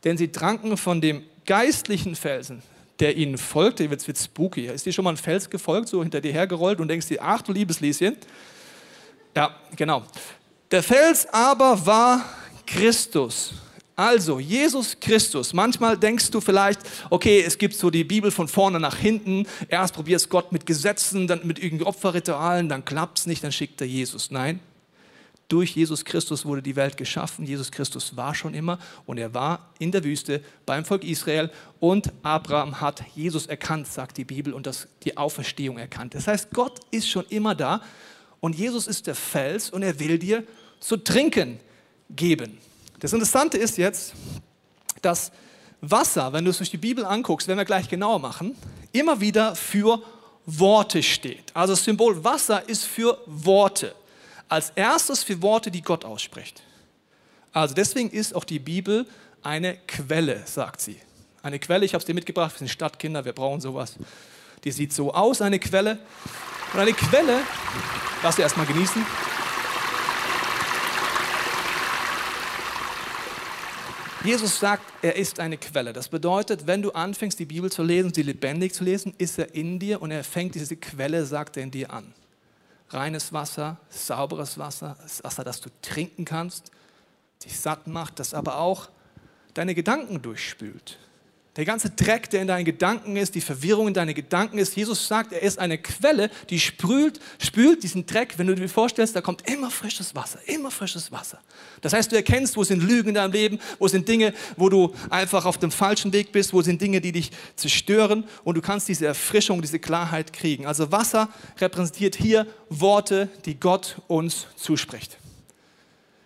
Denn 0.04 0.16
sie 0.16 0.28
tranken 0.28 0.76
von 0.76 1.00
dem 1.00 1.22
geistlichen 1.46 2.16
Felsen, 2.16 2.62
der 3.00 3.16
ihnen 3.16 3.38
folgte. 3.38 3.84
Jetzt 3.84 4.06
wird 4.06 4.18
spooky. 4.18 4.66
Ist 4.66 4.86
dir 4.86 4.92
schon 4.92 5.04
mal 5.04 5.10
ein 5.10 5.16
Fels 5.16 5.48
gefolgt, 5.48 5.88
so 5.88 6.02
hinter 6.02 6.20
dir 6.20 6.32
hergerollt 6.32 6.80
und 6.80 6.88
denkst 6.88 7.08
dir, 7.08 7.18
ach 7.22 7.42
du 7.42 7.52
liebes 7.52 7.80
Lieschen. 7.80 8.16
Ja, 9.36 9.54
genau. 9.76 10.02
Der 10.70 10.82
Fels 10.82 11.26
aber 11.32 11.84
war 11.86 12.24
Christus. 12.66 13.54
Also, 13.94 14.40
Jesus 14.40 14.98
Christus. 14.98 15.52
Manchmal 15.52 15.98
denkst 15.98 16.30
du 16.30 16.40
vielleicht, 16.40 16.80
okay, 17.10 17.42
es 17.46 17.58
gibt 17.58 17.74
so 17.74 17.90
die 17.90 18.04
Bibel 18.04 18.30
von 18.30 18.48
vorne 18.48 18.80
nach 18.80 18.96
hinten. 18.96 19.46
Erst 19.68 19.94
probierst 19.94 20.30
Gott 20.30 20.50
mit 20.50 20.64
Gesetzen, 20.64 21.26
dann 21.26 21.46
mit 21.46 21.58
irgendwelchen 21.58 21.94
Opferritualen, 21.94 22.68
dann 22.68 22.84
klappt 22.84 23.20
es 23.20 23.26
nicht, 23.26 23.44
dann 23.44 23.52
schickt 23.52 23.80
er 23.80 23.86
Jesus. 23.86 24.30
Nein, 24.30 24.60
durch 25.52 25.76
Jesus 25.76 26.06
Christus 26.06 26.46
wurde 26.46 26.62
die 26.62 26.76
Welt 26.76 26.96
geschaffen. 26.96 27.44
Jesus 27.44 27.70
Christus 27.70 28.16
war 28.16 28.34
schon 28.34 28.54
immer 28.54 28.78
und 29.04 29.18
er 29.18 29.34
war 29.34 29.70
in 29.78 29.92
der 29.92 30.02
Wüste 30.02 30.40
beim 30.64 30.86
Volk 30.86 31.04
Israel 31.04 31.50
und 31.78 32.10
Abraham 32.22 32.80
hat 32.80 33.04
Jesus 33.14 33.46
erkannt, 33.46 33.86
sagt 33.86 34.16
die 34.16 34.24
Bibel, 34.24 34.54
und 34.54 34.66
das, 34.66 34.88
die 35.02 35.18
Auferstehung 35.18 35.76
erkannt. 35.76 36.14
Das 36.14 36.26
heißt, 36.26 36.52
Gott 36.52 36.80
ist 36.90 37.06
schon 37.06 37.26
immer 37.28 37.54
da 37.54 37.82
und 38.40 38.56
Jesus 38.56 38.86
ist 38.86 39.06
der 39.06 39.14
Fels 39.14 39.68
und 39.68 39.82
er 39.82 40.00
will 40.00 40.18
dir 40.18 40.42
zu 40.80 40.96
trinken 40.96 41.60
geben. 42.08 42.56
Das 43.00 43.12
Interessante 43.12 43.58
ist 43.58 43.76
jetzt, 43.76 44.14
dass 45.02 45.32
Wasser, 45.82 46.32
wenn 46.32 46.46
du 46.46 46.50
es 46.50 46.56
durch 46.56 46.70
die 46.70 46.78
Bibel 46.78 47.04
anguckst, 47.04 47.46
werden 47.46 47.58
wir 47.58 47.66
gleich 47.66 47.90
genauer 47.90 48.20
machen, 48.20 48.56
immer 48.92 49.20
wieder 49.20 49.54
für 49.54 50.02
Worte 50.46 51.02
steht. 51.02 51.54
Also 51.54 51.74
das 51.74 51.84
Symbol 51.84 52.24
Wasser 52.24 52.66
ist 52.66 52.86
für 52.86 53.18
Worte 53.26 53.94
als 54.52 54.68
erstes 54.76 55.22
für 55.22 55.40
Worte, 55.40 55.70
die 55.70 55.80
Gott 55.80 56.04
ausspricht. 56.04 56.62
Also 57.54 57.74
deswegen 57.74 58.10
ist 58.10 58.34
auch 58.34 58.44
die 58.44 58.58
Bibel 58.58 59.06
eine 59.42 59.78
Quelle, 59.88 60.42
sagt 60.46 60.82
sie. 60.82 60.98
Eine 61.42 61.58
Quelle, 61.58 61.86
ich 61.86 61.94
habe 61.94 62.00
es 62.00 62.04
dir 62.04 62.14
mitgebracht, 62.14 62.52
wir 62.54 62.58
sind 62.58 62.68
Stadtkinder, 62.68 63.24
wir 63.24 63.32
brauchen 63.32 63.62
sowas. 63.62 63.94
Die 64.62 64.70
sieht 64.70 64.92
so 64.92 65.12
aus, 65.14 65.40
eine 65.40 65.58
Quelle. 65.58 65.98
Und 66.74 66.80
eine 66.80 66.92
Quelle, 66.92 67.40
lass 68.22 68.36
dir 68.36 68.42
erstmal 68.42 68.66
genießen. 68.66 69.04
Jesus 74.22 74.60
sagt, 74.60 74.84
er 75.00 75.16
ist 75.16 75.40
eine 75.40 75.56
Quelle. 75.56 75.94
Das 75.94 76.08
bedeutet, 76.08 76.66
wenn 76.66 76.82
du 76.82 76.92
anfängst, 76.92 77.38
die 77.38 77.46
Bibel 77.46 77.72
zu 77.72 77.82
lesen, 77.82 78.12
sie 78.12 78.22
lebendig 78.22 78.74
zu 78.74 78.84
lesen, 78.84 79.14
ist 79.16 79.38
er 79.38 79.54
in 79.54 79.78
dir 79.78 80.02
und 80.02 80.10
er 80.10 80.22
fängt 80.22 80.54
diese 80.54 80.76
Quelle, 80.76 81.24
sagt 81.24 81.56
er 81.56 81.62
in 81.62 81.70
dir 81.70 81.90
an 81.90 82.12
reines 82.92 83.32
Wasser, 83.32 83.78
sauberes 83.88 84.58
Wasser, 84.58 84.96
Wasser, 85.22 85.44
das 85.44 85.60
du 85.60 85.70
trinken 85.80 86.24
kannst, 86.24 86.70
dich 87.44 87.58
satt 87.58 87.86
macht, 87.86 88.18
das 88.18 88.34
aber 88.34 88.58
auch 88.58 88.88
deine 89.54 89.74
Gedanken 89.74 90.22
durchspült. 90.22 90.98
Der 91.56 91.66
ganze 91.66 91.90
Dreck, 91.90 92.30
der 92.30 92.40
in 92.40 92.48
deinen 92.48 92.64
Gedanken 92.64 93.16
ist, 93.16 93.34
die 93.34 93.42
Verwirrung 93.42 93.88
in 93.88 93.92
deinen 93.92 94.14
Gedanken 94.14 94.56
ist. 94.56 94.74
Jesus 94.74 95.06
sagt, 95.06 95.34
er 95.34 95.42
ist 95.42 95.58
eine 95.58 95.76
Quelle, 95.76 96.30
die 96.48 96.58
spült, 96.58 97.20
spült 97.38 97.82
diesen 97.82 98.06
Dreck. 98.06 98.38
Wenn 98.38 98.46
du 98.46 98.54
dir 98.54 98.70
vorstellst, 98.70 99.14
da 99.14 99.20
kommt 99.20 99.46
immer 99.50 99.70
frisches 99.70 100.14
Wasser, 100.14 100.38
immer 100.46 100.70
frisches 100.70 101.12
Wasser. 101.12 101.40
Das 101.82 101.92
heißt, 101.92 102.10
du 102.10 102.16
erkennst, 102.16 102.56
wo 102.56 102.64
sind 102.64 102.82
Lügen 102.82 103.10
in 103.10 103.16
deinem 103.16 103.32
Leben, 103.32 103.58
wo 103.78 103.86
sind 103.86 104.08
Dinge, 104.08 104.32
wo 104.56 104.70
du 104.70 104.94
einfach 105.10 105.44
auf 105.44 105.58
dem 105.58 105.70
falschen 105.70 106.14
Weg 106.14 106.32
bist, 106.32 106.54
wo 106.54 106.62
sind 106.62 106.80
Dinge, 106.80 107.02
die 107.02 107.12
dich 107.12 107.30
zerstören 107.54 108.24
und 108.44 108.54
du 108.54 108.62
kannst 108.62 108.88
diese 108.88 109.04
Erfrischung, 109.04 109.60
diese 109.60 109.78
Klarheit 109.78 110.32
kriegen. 110.32 110.64
Also 110.64 110.90
Wasser 110.90 111.28
repräsentiert 111.58 112.16
hier 112.16 112.46
Worte, 112.70 113.28
die 113.44 113.60
Gott 113.60 113.96
uns 114.08 114.46
zuspricht. 114.56 115.18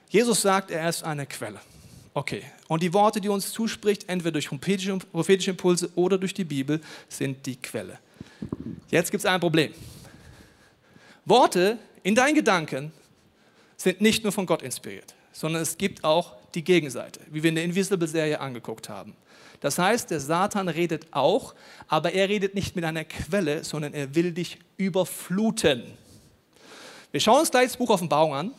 Jesus 0.09 0.41
sagt, 0.41 0.71
er 0.71 0.89
ist 0.89 1.03
eine 1.03 1.27
Quelle. 1.27 1.59
Okay, 2.17 2.45
und 2.69 2.83
die 2.83 2.95
Worte, 2.95 3.21
die 3.21 3.29
uns 3.29 3.53
zuspricht, 3.53 4.09
entweder 4.09 4.33
durch 4.33 4.49
prophetische 4.49 5.51
Impulse 5.51 5.91
oder 5.97 6.17
durch 6.17 6.33
die 6.33 6.45
Bibel, 6.45 6.81
sind 7.11 7.45
die 7.45 7.57
Quelle. 7.57 7.99
Jetzt 8.89 9.11
gibt 9.11 9.23
es 9.23 9.27
ein 9.27 9.39
Problem. 9.39 9.75
Worte 11.27 11.77
in 12.03 12.15
deinen 12.15 12.35
Gedanken 12.35 12.91
sind 13.77 14.01
nicht 14.01 14.23
nur 14.23 14.33
von 14.33 14.47
Gott 14.47 14.63
inspiriert, 14.63 15.15
sondern 15.31 15.61
es 15.61 15.77
gibt 15.77 16.05
auch 16.05 16.37
die 16.55 16.65
Gegenseite, 16.65 17.21
wie 17.31 17.43
wir 17.43 17.51
in 17.51 17.57
der 17.57 17.65
Invisible-Serie 17.65 18.41
angeguckt 18.41 18.89
haben. 18.89 19.15
Das 19.61 19.79
heißt, 19.79 20.11
der 20.11 20.21
Satan 20.21 20.69
redet 20.69 21.09
auch, 21.11 21.55
aber 21.87 22.15
er 22.15 22.31
redet 22.31 22.55
nicht 22.55 22.77
mit 22.77 22.87
einer 22.87 23.05
Quelle, 23.05 23.63
sondern 23.63 23.93
er 23.93 24.15
will 24.15 24.33
dich 24.33 24.59
überfluten. 24.79 25.83
Wir 27.11 27.21
schauen 27.21 27.41
uns 27.41 27.51
gleich 27.51 27.67
das 27.67 27.77
Buch 27.77 27.91
Offenbarung 27.91 28.33
an. 28.33 28.55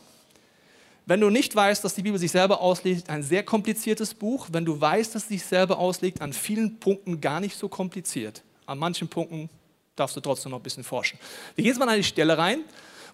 Wenn 1.08 1.22
du 1.22 1.30
nicht 1.30 1.56
weißt, 1.56 1.82
dass 1.82 1.94
die 1.94 2.02
Bibel 2.02 2.18
sich 2.18 2.30
selber 2.30 2.60
auslegt, 2.60 3.08
ein 3.08 3.22
sehr 3.22 3.42
kompliziertes 3.42 4.12
Buch. 4.12 4.48
Wenn 4.52 4.66
du 4.66 4.78
weißt, 4.78 5.14
dass 5.14 5.26
sie 5.26 5.38
sich 5.38 5.44
selber 5.46 5.78
auslegt, 5.78 6.20
an 6.20 6.34
vielen 6.34 6.78
Punkten 6.80 7.18
gar 7.22 7.40
nicht 7.40 7.56
so 7.56 7.66
kompliziert. 7.66 8.42
An 8.66 8.76
manchen 8.76 9.08
Punkten 9.08 9.48
darfst 9.96 10.16
du 10.16 10.20
trotzdem 10.20 10.50
noch 10.50 10.58
ein 10.58 10.62
bisschen 10.62 10.84
forschen. 10.84 11.18
Wir 11.54 11.62
gehen 11.62 11.70
jetzt 11.70 11.78
mal 11.78 11.88
an 11.88 11.96
die 11.96 12.04
Stelle 12.04 12.36
rein. 12.36 12.60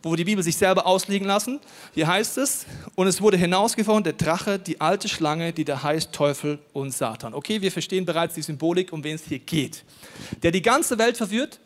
wo 0.03 0.17
die 0.17 0.25
Bibel 0.25 0.43
sich 0.45 0.57
selber 0.57 0.87
ausliegen 0.87 1.27
lassen. 1.27 1.61
Hier 1.95 2.07
heißt 2.07 2.37
es, 2.39 2.67
und 2.95 3.07
es 3.07 3.23
wurde 3.23 3.37
hinausgefahren, 3.37 4.05
der 4.05 4.13
Drache, 4.13 4.59
die 4.59 4.81
alte 4.81 5.09
Schlange, 5.09 5.53
die 5.53 5.65
da 5.65 5.83
heißt 5.83 6.13
Teufel 6.13 6.59
und 6.73 6.91
Satan. 6.91 7.33
Okay, 7.33 7.63
wir 7.63 7.73
verstehen 7.73 8.05
bereits 8.05 8.35
die 8.35 8.43
Symbolik, 8.43 8.93
um 8.93 9.03
wen 9.03 9.15
es 9.15 9.25
hier 9.25 9.39
geht. 9.39 9.85
Der 10.43 10.51
die 10.51 10.63
ganze 10.63 10.99
Welt 10.99 11.17
verführt, 11.17 11.59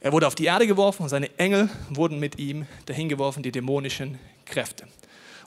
er 0.00 0.12
wurde 0.12 0.26
auf 0.26 0.34
die 0.34 0.44
Erde 0.44 0.66
geworfen 0.66 1.02
und 1.02 1.08
seine 1.08 1.36
Engel 1.38 1.68
wurden 1.88 2.20
mit 2.20 2.38
ihm 2.38 2.66
dahin 2.86 3.08
geworfen, 3.08 3.42
die 3.42 3.50
dämonischen 3.50 4.18
Kräfte. 4.44 4.86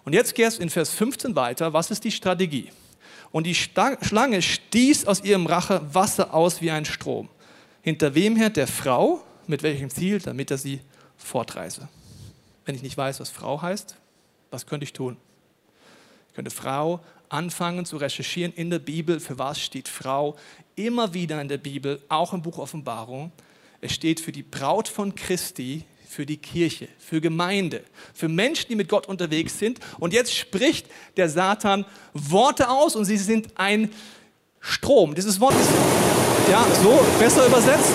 Und 0.08 0.14
jetzt 0.14 0.36
geht 0.36 0.48
es 0.48 0.58
in 0.58 0.70
Vers 0.70 0.92
15 0.92 1.36
weiter. 1.36 1.74
Was 1.74 1.92
ist 1.92 2.02
die 2.06 2.14
Strategie? 2.14 2.70
Und 3.34 3.46
die 3.46 3.54
Schlange 3.54 4.42
stieß 4.42 5.06
aus 5.06 5.22
ihrem 5.22 5.46
Rache 5.48 5.82
Wasser 5.94 6.34
aus 6.34 6.62
wie 6.62 6.72
ein 6.72 6.86
Strom. 6.86 7.28
Hinter 7.82 8.16
wem 8.16 8.38
her? 8.38 8.50
Der 8.50 8.68
Frau. 8.68 9.22
Mit 9.48 9.64
welchem 9.64 9.90
Ziel? 9.90 10.20
Damit 10.20 10.50
er 10.50 10.58
sie 10.58 10.80
fortreise. 11.18 11.90
Wenn 12.64 12.76
ich 12.76 12.84
nicht 12.84 12.96
weiß, 12.96 13.20
was 13.20 13.30
Frau 13.30 13.62
heißt, 13.62 13.98
was 14.50 14.66
könnte 14.66 14.86
ich 14.86 14.94
tun? 14.94 15.18
Ich 16.30 16.36
könnte 16.36 16.52
Frau 16.52 17.02
anfangen 17.28 17.86
zu 17.86 17.98
recherchieren 17.98 18.54
in 18.54 18.70
der 18.70 18.80
Bibel. 18.80 19.20
Für 19.20 19.38
was 19.38 19.60
steht 19.60 19.90
Frau? 19.90 20.38
Immer 20.78 21.14
wieder 21.14 21.42
in 21.42 21.50
der 21.50 21.58
Bibel, 21.58 22.02
auch 22.08 22.32
im 22.32 22.42
Buch 22.42 22.60
Offenbarung. 22.60 23.34
Es 23.82 23.92
steht 23.92 24.22
für 24.22 24.32
die 24.32 24.44
Braut 24.44 24.88
von 24.88 25.16
Christi, 25.16 25.84
für 26.08 26.26
die 26.26 26.38
Kirche, 26.38 26.88
für 26.98 27.22
Gemeinde, 27.22 27.84
für 28.14 28.30
Menschen, 28.30 28.68
die 28.70 28.76
mit 28.76 28.90
Gott 28.90 29.08
unterwegs 29.08 29.60
sind. 29.60 29.80
Und 30.00 30.14
jetzt 30.14 30.34
spricht 30.36 30.88
der 31.18 31.30
Satan 31.30 31.86
Worte 32.14 32.70
aus 32.70 32.96
und 32.96 33.06
sie 33.06 33.18
sind 33.18 33.50
ein 33.56 33.92
Strom. 34.60 35.16
Dieses 35.16 35.40
Wort 35.40 35.54
ist 35.54 35.70
ja 36.50 36.66
so 36.82 37.06
besser 37.20 37.46
übersetzt. 37.46 37.94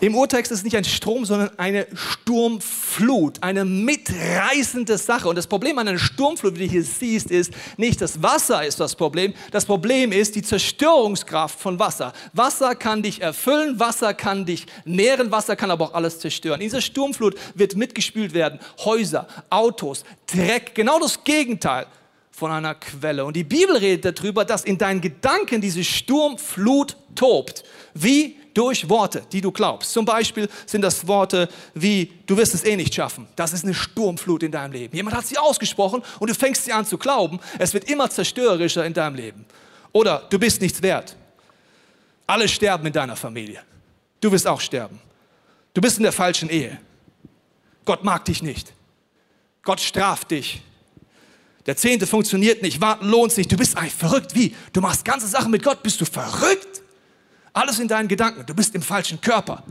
Im 0.00 0.14
Urtext 0.14 0.50
ist 0.50 0.60
es 0.60 0.64
nicht 0.64 0.76
ein 0.76 0.84
Strom, 0.84 1.26
sondern 1.26 1.50
eine 1.58 1.86
Sturmflut, 1.94 3.42
eine 3.42 3.66
mitreißende 3.66 4.96
Sache. 4.96 5.28
Und 5.28 5.36
das 5.36 5.46
Problem 5.46 5.78
an 5.78 5.88
einer 5.88 5.98
Sturmflut, 5.98 6.54
wie 6.54 6.66
du 6.66 6.70
hier 6.70 6.84
siehst, 6.84 7.30
ist 7.30 7.52
nicht 7.76 8.00
das 8.00 8.22
Wasser 8.22 8.64
ist 8.64 8.80
das 8.80 8.96
Problem. 8.96 9.34
Das 9.50 9.66
Problem 9.66 10.10
ist 10.10 10.36
die 10.36 10.42
Zerstörungskraft 10.42 11.60
von 11.60 11.78
Wasser. 11.78 12.14
Wasser 12.32 12.74
kann 12.74 13.02
dich 13.02 13.20
erfüllen, 13.20 13.78
Wasser 13.78 14.14
kann 14.14 14.46
dich 14.46 14.64
nähren, 14.86 15.30
Wasser 15.30 15.54
kann 15.54 15.70
aber 15.70 15.86
auch 15.86 15.94
alles 15.94 16.18
zerstören. 16.18 16.62
In 16.62 16.68
dieser 16.68 16.80
Sturmflut 16.80 17.34
wird 17.54 17.76
mitgespült 17.76 18.32
werden 18.32 18.58
Häuser, 18.82 19.28
Autos, 19.50 20.04
Dreck, 20.26 20.74
genau 20.74 20.98
das 20.98 21.22
Gegenteil 21.24 21.86
von 22.30 22.50
einer 22.50 22.74
Quelle. 22.74 23.26
Und 23.26 23.36
die 23.36 23.44
Bibel 23.44 23.76
redet 23.76 24.18
darüber, 24.18 24.46
dass 24.46 24.64
in 24.64 24.78
deinen 24.78 25.02
Gedanken 25.02 25.60
diese 25.60 25.84
Sturmflut 25.84 26.96
tobt. 27.14 27.64
Wie 27.92 28.39
durch 28.60 28.90
Worte, 28.90 29.22
die 29.32 29.40
du 29.40 29.50
glaubst. 29.50 29.90
Zum 29.90 30.04
Beispiel 30.04 30.46
sind 30.66 30.82
das 30.82 31.06
Worte 31.06 31.48
wie, 31.72 32.12
du 32.26 32.36
wirst 32.36 32.52
es 32.52 32.62
eh 32.62 32.76
nicht 32.76 32.94
schaffen. 32.94 33.26
Das 33.34 33.54
ist 33.54 33.64
eine 33.64 33.72
Sturmflut 33.72 34.42
in 34.42 34.52
deinem 34.52 34.72
Leben. 34.72 34.94
Jemand 34.94 35.16
hat 35.16 35.26
sie 35.26 35.38
ausgesprochen 35.38 36.02
und 36.18 36.28
du 36.28 36.34
fängst 36.34 36.66
sie 36.66 36.72
an 36.72 36.84
zu 36.84 36.98
glauben. 36.98 37.40
Es 37.58 37.72
wird 37.72 37.88
immer 37.88 38.10
zerstörerischer 38.10 38.84
in 38.84 38.92
deinem 38.92 39.14
Leben. 39.14 39.46
Oder 39.92 40.26
du 40.28 40.38
bist 40.38 40.60
nichts 40.60 40.82
wert. 40.82 41.16
Alle 42.26 42.48
sterben 42.48 42.86
in 42.86 42.92
deiner 42.92 43.16
Familie. 43.16 43.62
Du 44.20 44.30
wirst 44.30 44.46
auch 44.46 44.60
sterben. 44.60 45.00
Du 45.72 45.80
bist 45.80 45.96
in 45.96 46.02
der 46.02 46.12
falschen 46.12 46.50
Ehe. 46.50 46.78
Gott 47.86 48.04
mag 48.04 48.26
dich 48.26 48.42
nicht. 48.42 48.74
Gott 49.62 49.80
straft 49.80 50.32
dich. 50.32 50.60
Der 51.64 51.78
Zehnte 51.78 52.06
funktioniert 52.06 52.60
nicht. 52.60 52.78
Warten 52.82 53.08
lohnt 53.08 53.32
sich. 53.32 53.48
Du 53.48 53.56
bist 53.56 53.78
eigentlich 53.78 53.94
verrückt. 53.94 54.34
Wie? 54.34 54.54
Du 54.74 54.82
machst 54.82 55.02
ganze 55.06 55.28
Sachen 55.28 55.50
mit 55.50 55.62
Gott. 55.62 55.82
Bist 55.82 55.98
du 55.98 56.04
verrückt? 56.04 56.79
Alles 57.52 57.78
in 57.78 57.88
deinen 57.88 58.08
Gedanken. 58.08 58.44
Du 58.46 58.54
bist 58.54 58.74
im 58.74 58.82
falschen 58.82 59.20
Körper. 59.20 59.62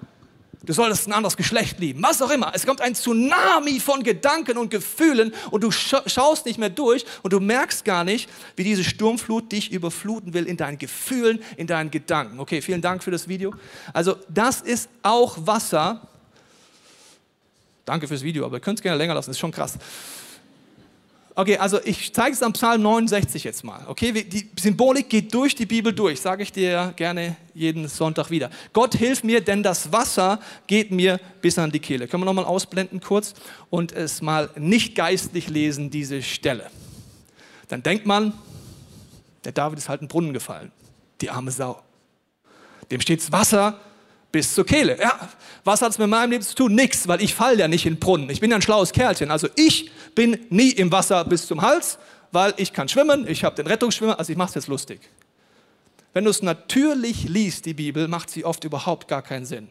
Du 0.64 0.74
solltest 0.74 1.08
ein 1.08 1.14
anderes 1.14 1.38
Geschlecht 1.38 1.80
lieben. 1.80 2.04
Was 2.04 2.22
auch 2.22 2.30
immer. 2.30 2.52
Es 2.54 2.66
kommt 2.66 2.82
ein 2.82 2.94
Tsunami 2.94 3.80
von 3.80 4.04
Gedanken 4.04 4.58
und 4.58 4.70
Gefühlen 4.70 5.34
und 5.52 5.64
du 5.64 5.72
schaust 5.72 6.46
nicht 6.46 6.60
mehr 6.60 6.70
durch 6.70 7.06
und 7.24 7.32
du 7.32 7.40
merkst 7.40 7.86
gar 7.86 8.04
nicht, 8.04 8.30
wie 8.58 8.66
diese 8.66 8.84
Sturmflut 8.84 9.52
dich 9.52 9.72
überfluten 9.72 10.34
will 10.34 10.46
in 10.46 10.58
deinen 10.58 10.78
Gefühlen, 10.78 11.42
in 11.56 11.66
deinen 11.66 11.92
Gedanken. 11.92 12.40
Okay, 12.40 12.62
vielen 12.62 12.82
Dank 12.82 13.04
für 13.04 13.12
das 13.12 13.28
Video. 13.28 13.54
Also 13.94 14.18
das 14.28 14.62
ist 14.62 14.90
auch 15.02 15.38
Wasser. 15.40 16.08
Danke 17.86 18.08
fürs 18.08 18.22
Video, 18.22 18.46
aber 18.46 18.58
ihr 18.58 18.62
könnt 18.62 18.80
es 18.80 18.84
gerne 18.84 18.98
länger 18.98 19.16
lassen, 19.16 19.30
das 19.30 19.38
ist 19.38 19.42
schon 19.42 19.52
krass. 19.52 19.78
Okay, 21.40 21.58
also 21.58 21.80
ich 21.86 22.14
zeige 22.14 22.34
es 22.34 22.44
am 22.44 22.52
Psalm 22.52 22.82
69 22.82 23.46
jetzt 23.46 23.64
mal. 23.64 23.86
Okay, 23.88 24.12
die 24.12 24.50
Symbolik 24.60 25.08
geht 25.08 25.34
durch 25.34 25.56
die 25.56 25.66
Bibel 25.66 25.94
durch, 25.94 26.20
sage 26.20 26.44
ich 26.44 26.52
dir 26.52 26.92
gerne 26.98 27.38
jeden 27.54 27.88
Sonntag 27.88 28.30
wieder. 28.30 28.50
Gott 28.74 28.94
hilf 28.94 29.24
mir, 29.24 29.40
denn 29.40 29.64
das 29.64 29.90
Wasser 29.94 30.42
geht 30.68 30.92
mir 30.92 31.18
bis 31.42 31.58
an 31.58 31.72
die 31.72 31.80
Kehle. 31.80 32.10
Können 32.10 32.24
wir 32.24 32.26
nochmal 32.26 32.44
ausblenden 32.44 33.00
kurz 33.00 33.36
und 33.70 33.94
es 33.94 34.22
mal 34.22 34.50
nicht 34.58 34.96
geistlich 34.96 35.48
lesen, 35.48 35.90
diese 35.90 36.22
Stelle. 36.22 36.70
Dann 37.70 37.84
denkt 37.84 38.06
man, 38.06 38.34
der 39.46 39.54
David 39.54 39.80
ist 39.80 39.88
halt 39.88 40.02
in 40.02 40.10
Brunnen 40.10 40.34
gefallen. 40.34 40.74
Die 41.22 41.30
arme 41.30 41.52
Sau. 41.52 41.82
Dem 42.92 43.00
steht's 43.00 43.32
Wasser 43.32 43.80
bis 44.32 44.54
zur 44.54 44.66
Kehle. 44.66 45.00
Ja, 45.00 45.30
was 45.64 45.82
hat 45.82 45.92
es 45.92 45.98
mit 45.98 46.08
meinem 46.08 46.32
Leben 46.32 46.44
zu 46.44 46.56
tun? 46.56 46.76
Nix, 46.76 47.08
weil 47.08 47.22
ich 47.22 47.34
falle 47.34 47.58
ja 47.58 47.68
nicht 47.68 47.86
in 47.86 47.96
den 47.96 48.00
Brunnen. 48.00 48.30
Ich 48.30 48.40
bin 48.40 48.52
ja 48.52 48.58
ein 48.58 48.62
schlaues 48.62 48.92
Kerlchen. 48.92 49.32
Also 49.32 49.48
ich 49.56 49.92
bin 50.16 50.46
nie 50.50 50.72
im 50.72 50.92
Wasser 50.92 51.26
bis 51.26 51.48
zum 51.48 51.62
Hals, 51.62 51.98
weil 52.32 52.54
ich 52.58 52.74
kann 52.74 52.88
schwimmen, 52.88 53.28
ich 53.28 53.44
habe 53.44 53.56
den 53.56 53.68
Rettungsschwimmer, 53.68 54.20
also 54.20 54.32
ich 54.32 54.38
mache 54.38 54.50
es 54.50 54.56
jetzt 54.56 54.68
lustig. 54.68 55.02
Wenn 56.14 56.24
du 56.24 56.30
es 56.30 56.42
natürlich 56.42 57.24
liest, 57.24 57.66
die 57.66 57.74
Bibel, 57.74 58.08
macht 58.08 58.30
sie 58.30 58.46
oft 58.46 58.64
überhaupt 58.64 59.08
gar 59.08 59.22
keinen 59.22 59.46
Sinn. 59.46 59.70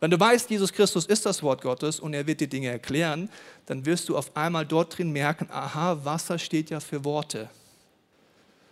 Wenn 0.00 0.10
du 0.10 0.18
weißt, 0.18 0.48
Jesus 0.48 0.72
Christus 0.72 1.06
ist 1.06 1.26
das 1.26 1.42
Wort 1.42 1.60
Gottes 1.60 2.00
und 2.00 2.14
er 2.14 2.26
wird 2.26 2.40
dir 2.40 2.48
Dinge 2.48 2.68
erklären, 2.68 3.28
dann 3.66 3.84
wirst 3.84 4.08
du 4.08 4.16
auf 4.16 4.34
einmal 4.36 4.64
dort 4.64 4.96
drin 4.96 5.10
merken, 5.10 5.48
aha, 5.50 5.98
Wasser 6.04 6.38
steht 6.38 6.70
ja 6.70 6.80
für 6.80 7.04
Worte. 7.04 7.50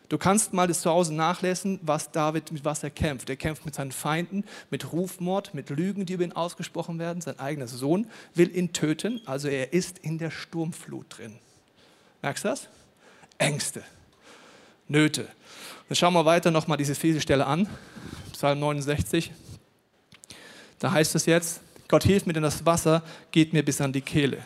Du 0.09 0.17
kannst 0.17 0.55
mal 0.55 0.67
das 0.67 0.81
zu 0.81 0.91
Hause 0.91 1.15
nachlesen, 1.15 1.79
was 1.83 2.11
David 2.11 2.51
mit 2.51 2.65
was 2.65 2.83
er 2.83 2.91
kämpft. 2.91 3.29
Er 3.29 3.37
kämpft 3.37 3.67
mit 3.67 3.75
seinen 3.75 3.93
Feinden, 3.93 4.45
mit 4.71 4.93
Rufmord, 4.93 5.53
mit 5.53 5.69
Lügen, 5.69 6.07
die 6.07 6.15
über 6.15 6.25
ihn 6.25 6.33
ausgesprochen 6.33 6.99
werden. 6.99 7.21
Sein 7.21 7.39
eigener 7.39 7.69
Sohn 7.69 8.07
will 8.35 8.55
ihn 8.57 8.73
töten, 8.73 9.21
also 9.27 9.49
er 9.49 9.73
ist 9.75 9.99
in 9.99 10.19
der 10.19 10.31
Sturmflut 10.31 11.19
drin. 11.19 11.39
Merkst 12.23 12.45
du 12.45 12.49
das? 12.49 12.69
Ängste, 13.37 13.83
Nöte. 14.89 15.29
Dann 15.89 15.97
schauen 15.97 16.15
wir 16.15 16.25
weiter 16.25 16.51
nochmal 16.51 16.79
diese 16.79 16.95
Stelle 17.21 17.47
an, 17.47 17.69
Psalm 18.33 18.61
69. 18.61 19.31
Da 20.79 20.93
heißt 20.93 21.15
es 21.15 21.27
jetzt, 21.27 21.61
Gott 21.87 22.05
hilft 22.05 22.27
mir, 22.27 22.33
denn 22.33 22.43
das 22.43 22.65
Wasser 22.65 23.03
geht 23.31 23.53
mir 23.53 23.63
bis 23.63 23.81
an 23.81 23.93
die 23.93 24.01
Kehle. 24.01 24.39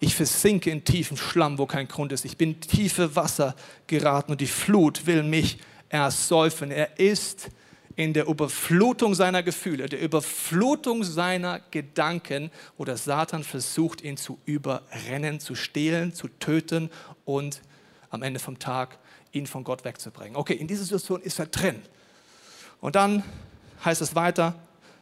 Ich 0.00 0.14
versinke 0.14 0.70
in 0.70 0.84
tiefen 0.84 1.16
Schlamm, 1.16 1.58
wo 1.58 1.66
kein 1.66 1.88
Grund 1.88 2.12
ist. 2.12 2.24
Ich 2.24 2.36
bin 2.36 2.52
in 2.52 2.60
tiefe 2.60 3.16
Wasser 3.16 3.56
geraten 3.86 4.32
und 4.32 4.40
die 4.40 4.46
Flut 4.46 5.06
will 5.06 5.22
mich 5.22 5.58
ersäufen. 5.88 6.70
Er 6.70 6.98
ist 6.98 7.50
in 7.96 8.12
der 8.12 8.28
Überflutung 8.28 9.16
seiner 9.16 9.42
Gefühle, 9.42 9.88
der 9.88 10.00
Überflutung 10.00 11.02
seiner 11.02 11.60
Gedanken, 11.72 12.52
wo 12.76 12.84
der 12.84 12.96
Satan 12.96 13.42
versucht, 13.42 14.02
ihn 14.02 14.16
zu 14.16 14.38
überrennen, 14.44 15.40
zu 15.40 15.56
stehlen, 15.56 16.14
zu 16.14 16.28
töten 16.28 16.90
und 17.24 17.60
am 18.10 18.22
Ende 18.22 18.38
vom 18.38 18.60
Tag 18.60 18.98
ihn 19.32 19.48
von 19.48 19.64
Gott 19.64 19.84
wegzubringen. 19.84 20.36
Okay, 20.36 20.54
in 20.54 20.68
dieser 20.68 20.84
Situation 20.84 21.20
ist 21.22 21.40
er 21.40 21.46
drin. 21.46 21.82
Und 22.80 22.94
dann 22.94 23.24
heißt 23.84 24.00
es 24.00 24.14
weiter, 24.14 24.54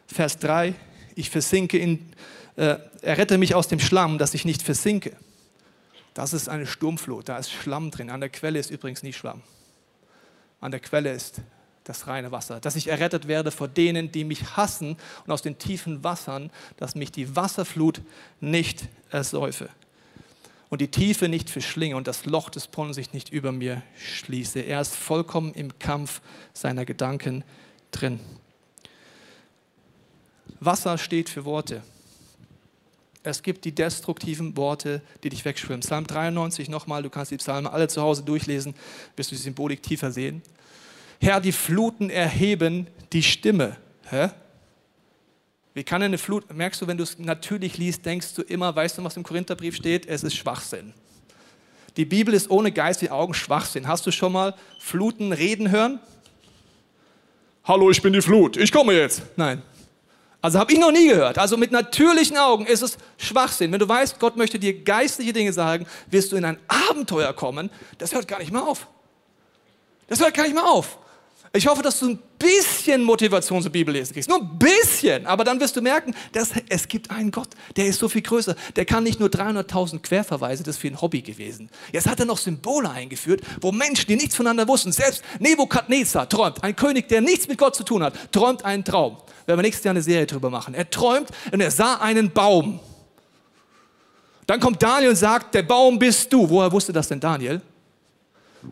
Vers 0.07 0.39
3, 0.39 0.73
ich 1.13 1.29
versinke 1.29 1.77
in 1.77 2.11
äh, 2.57 2.77
errette 3.01 3.37
mich 3.37 3.55
aus 3.55 3.67
dem 3.67 3.79
Schlamm, 3.79 4.17
dass 4.17 4.33
ich 4.33 4.43
nicht 4.43 4.61
versinke. 4.61 5.15
Das 6.13 6.33
ist 6.33 6.49
eine 6.49 6.65
Sturmflut, 6.65 7.29
da 7.29 7.37
ist 7.37 7.51
Schlamm 7.51 7.91
drin. 7.91 8.09
An 8.09 8.19
der 8.19 8.29
Quelle 8.29 8.59
ist 8.59 8.71
übrigens 8.71 9.03
nie 9.03 9.13
Schlamm. 9.13 9.41
An 10.59 10.71
der 10.71 10.79
Quelle 10.79 11.13
ist 11.13 11.41
das 11.83 12.07
reine 12.07 12.31
Wasser. 12.31 12.59
Dass 12.59 12.75
ich 12.75 12.87
errettet 12.87 13.27
werde 13.27 13.51
vor 13.51 13.67
denen, 13.67 14.11
die 14.11 14.23
mich 14.23 14.57
hassen 14.57 14.97
und 15.25 15.31
aus 15.31 15.41
den 15.41 15.57
tiefen 15.57 16.03
Wassern, 16.03 16.49
dass 16.77 16.95
mich 16.95 17.11
die 17.11 17.35
Wasserflut 17.35 18.01
nicht 18.41 18.89
ersäufe 19.09 19.69
und 20.69 20.81
die 20.81 20.89
Tiefe 20.89 21.29
nicht 21.29 21.49
verschlinge 21.49 21.95
und 21.95 22.07
das 22.07 22.25
Loch 22.25 22.49
des 22.49 22.67
Brunnen 22.67 22.93
sich 22.93 23.13
nicht 23.13 23.29
über 23.29 23.51
mir 23.51 23.83
schließe. 23.97 24.59
Er 24.59 24.81
ist 24.81 24.95
vollkommen 24.95 25.53
im 25.53 25.77
Kampf 25.79 26.21
seiner 26.53 26.85
Gedanken 26.85 27.43
drin. 27.91 28.19
Wasser 30.59 30.97
steht 30.97 31.29
für 31.29 31.45
Worte. 31.45 31.83
Es 33.27 33.43
gibt 33.43 33.65
die 33.65 33.73
destruktiven 33.73 34.55
Worte, 34.55 35.01
die 35.23 35.29
dich 35.29 35.43
wegschwimmen. 35.43 35.81
Psalm 35.81 36.07
93 36.07 36.69
nochmal, 36.69 37.03
du 37.03 37.09
kannst 37.09 37.31
die 37.31 37.37
Psalmen 37.37 37.71
alle 37.71 37.87
zu 37.87 38.01
Hause 38.01 38.23
durchlesen, 38.23 38.73
wirst 39.15 39.31
du 39.31 39.35
die 39.35 39.41
Symbolik 39.41 39.83
tiefer 39.83 40.11
sehen. 40.11 40.41
Herr, 41.19 41.41
die 41.41 41.51
Fluten 41.51 42.09
erheben 42.09 42.87
die 43.11 43.23
Stimme. 43.23 43.75
Hä? 44.09 44.29
Wie 45.73 45.83
kann 45.83 46.01
eine 46.01 46.17
Flut, 46.17 46.51
merkst 46.53 46.81
du, 46.81 46.87
wenn 46.87 46.97
du 46.97 47.03
es 47.03 47.19
natürlich 47.19 47.77
liest, 47.77 48.05
denkst 48.05 48.33
du 48.33 48.41
immer, 48.43 48.75
weißt 48.75 48.97
du, 48.97 49.03
was 49.03 49.17
im 49.17 49.23
Korintherbrief 49.23 49.75
steht? 49.75 50.05
Es 50.07 50.23
ist 50.23 50.35
Schwachsinn. 50.35 50.93
Die 51.97 52.05
Bibel 52.05 52.33
ist 52.33 52.49
ohne 52.49 52.71
Geist 52.71 53.01
wie 53.01 53.09
Augen 53.09 53.33
Schwachsinn. 53.33 53.87
Hast 53.87 54.05
du 54.05 54.11
schon 54.11 54.31
mal 54.31 54.55
Fluten 54.79 55.33
reden 55.33 55.69
hören? 55.69 55.99
hallo, 57.67 57.91
ich 57.91 58.01
bin 58.01 58.13
die 58.13 58.21
Flut, 58.21 58.55
ich 58.55 58.71
komme 58.71 58.93
jetzt. 58.93 59.21
Nein. 59.35 59.61
Also 60.47 60.59
habe 60.59 60.71
ich 60.71 60.79
noch 60.79 60.93
nie 60.93 61.09
gehört. 61.09 61.37
Also 61.37 61.57
mit 61.57 61.73
natürlichen 61.73 62.37
Augen 62.37 62.65
ist 62.65 62.81
es 62.81 62.97
Schwachsinn. 63.17 63.69
Wenn 63.73 63.81
du 63.81 63.89
weißt, 63.89 64.17
Gott 64.17 64.37
möchte 64.37 64.57
dir 64.57 64.81
geistliche 64.81 65.33
Dinge 65.33 65.51
sagen, 65.51 65.85
wirst 66.09 66.31
du 66.31 66.37
in 66.37 66.45
ein 66.45 66.57
Abenteuer 66.89 67.33
kommen. 67.33 67.69
Das 67.97 68.13
hört 68.13 68.29
gar 68.29 68.39
nicht 68.39 68.53
mehr 68.53 68.63
auf. 68.63 68.87
Das 70.07 70.21
hört 70.21 70.33
gar 70.33 70.43
nicht 70.43 70.53
mehr 70.53 70.63
auf. 70.63 70.99
Ich 71.53 71.65
hoffe, 71.67 71.81
dass 71.81 71.99
du 71.99 72.09
ein 72.09 72.19
bisschen 72.37 73.03
Motivation 73.03 73.61
zur 73.61 73.71
Bibel 73.71 73.93
lesen 73.93 74.13
kriegst. 74.13 74.29
Nur 74.29 74.39
ein 74.39 74.59
bisschen. 74.59 75.25
Aber 75.25 75.43
dann 75.43 75.59
wirst 75.59 75.75
du 75.75 75.81
merken, 75.81 76.13
dass 76.31 76.51
es 76.69 76.87
gibt 76.87 77.09
einen 77.09 77.31
Gott, 77.31 77.49
der 77.75 77.85
ist 77.85 77.99
so 77.99 78.09
viel 78.09 78.21
größer. 78.21 78.55
Der 78.75 78.85
kann 78.85 79.03
nicht 79.03 79.19
nur 79.19 79.29
300.000 79.29 79.99
Querverweise, 79.99 80.63
das 80.63 80.75
ist 80.75 80.81
für 80.81 80.87
ein 80.87 81.01
Hobby 81.01 81.21
gewesen. 81.21 81.69
Jetzt 81.91 82.07
hat 82.07 82.19
er 82.19 82.25
noch 82.25 82.37
Symbole 82.37 82.89
eingeführt, 82.89 83.41
wo 83.61 83.71
Menschen, 83.71 84.07
die 84.07 84.15
nichts 84.15 84.35
voneinander 84.35 84.67
wussten, 84.67 84.91
selbst 84.91 85.23
Nebukadnezar 85.39 86.27
träumt, 86.27 86.63
ein 86.63 86.75
König, 86.75 87.07
der 87.07 87.21
nichts 87.21 87.47
mit 87.47 87.57
Gott 87.57 87.75
zu 87.75 87.83
tun 87.83 88.03
hat, 88.03 88.13
träumt 88.31 88.63
einen 88.65 88.83
Traum. 88.83 89.17
Werden 89.45 89.59
wir 89.59 89.63
nächstes 89.63 89.85
Jahr 89.85 89.93
eine 89.93 90.01
Serie 90.01 90.25
drüber 90.25 90.49
machen. 90.49 90.73
Er 90.73 90.89
träumt 90.89 91.29
und 91.51 91.61
er 91.61 91.71
sah 91.71 91.95
einen 91.95 92.31
Baum. 92.31 92.79
Dann 94.45 94.59
kommt 94.59 94.81
Daniel 94.81 95.09
und 95.09 95.15
sagt, 95.15 95.55
der 95.55 95.63
Baum 95.63 95.99
bist 95.99 96.31
du. 96.31 96.49
Woher 96.49 96.71
wusste 96.71 96.93
das 96.93 97.07
denn 97.07 97.19
Daniel? 97.19 97.61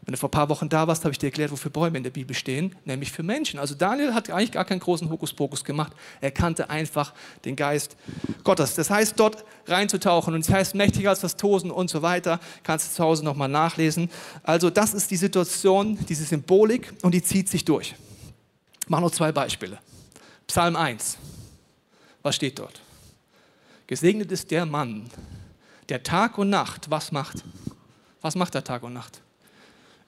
Wenn 0.04 0.12
du 0.12 0.18
vor 0.18 0.30
ein 0.30 0.32
paar 0.32 0.50
Wochen 0.50 0.70
da 0.70 0.88
warst, 0.88 1.04
habe 1.04 1.12
ich 1.12 1.18
dir 1.18 1.28
erklärt, 1.28 1.52
wofür 1.52 1.72
Bäume 1.72 1.98
in 1.98 2.04
der 2.04 2.12
Bibel 2.12 2.36
stehen, 2.36 2.76
nämlich 2.86 3.12
für 3.12 3.24
Menschen. 3.24 3.60
Also 3.60 3.76
Daniel 3.76 4.14
hat 4.14 4.30
eigentlich 4.30 4.52
gar 4.52 4.66
keinen 4.66 4.80
großen 4.80 5.10
Hokuspokus 5.10 5.64
gemacht. 5.64 5.94
Er 6.22 6.32
kannte 6.32 6.70
einfach 6.70 7.14
den 7.46 7.56
Geist 7.56 7.96
Gottes. 8.44 8.76
Das 8.76 8.90
heißt, 8.90 9.20
dort 9.20 9.46
reinzutauchen 9.68 10.34
und 10.34 10.42
es 10.42 10.48
das 10.48 10.56
heißt 10.56 10.76
mächtiger 10.76 11.10
als 11.10 11.22
das 11.22 11.38
Tosen 11.38 11.72
und 11.72 11.90
so 11.90 12.02
weiter. 12.02 12.40
Kannst 12.64 12.92
du 12.92 12.96
zu 12.96 13.04
Hause 13.04 13.24
nochmal 13.24 13.50
nachlesen. 13.50 14.10
Also 14.44 14.70
das 14.70 14.94
ist 14.94 15.12
die 15.12 15.18
Situation, 15.18 15.98
diese 16.08 16.26
Symbolik 16.26 16.94
und 17.02 17.14
die 17.14 17.24
zieht 17.24 17.50
sich 17.50 17.66
durch. 17.66 17.96
Ich 18.82 18.90
mache 18.90 19.02
noch 19.02 19.12
zwei 19.12 19.32
Beispiele. 19.32 19.80
Psalm 20.48 20.76
1. 20.76 21.18
Was 22.22 22.36
steht 22.36 22.60
dort? 22.60 22.82
Gesegnet 23.88 24.32
ist 24.32 24.50
der 24.52 24.66
Mann, 24.66 25.10
der 25.90 26.02
Tag 26.02 26.38
und 26.38 26.50
Nacht 26.50 26.90
was 26.90 27.12
macht? 27.12 27.44
Was 28.22 28.36
macht 28.36 28.56
der 28.56 28.64
Tag 28.64 28.84
und 28.84 28.94
Nacht? 28.94 29.22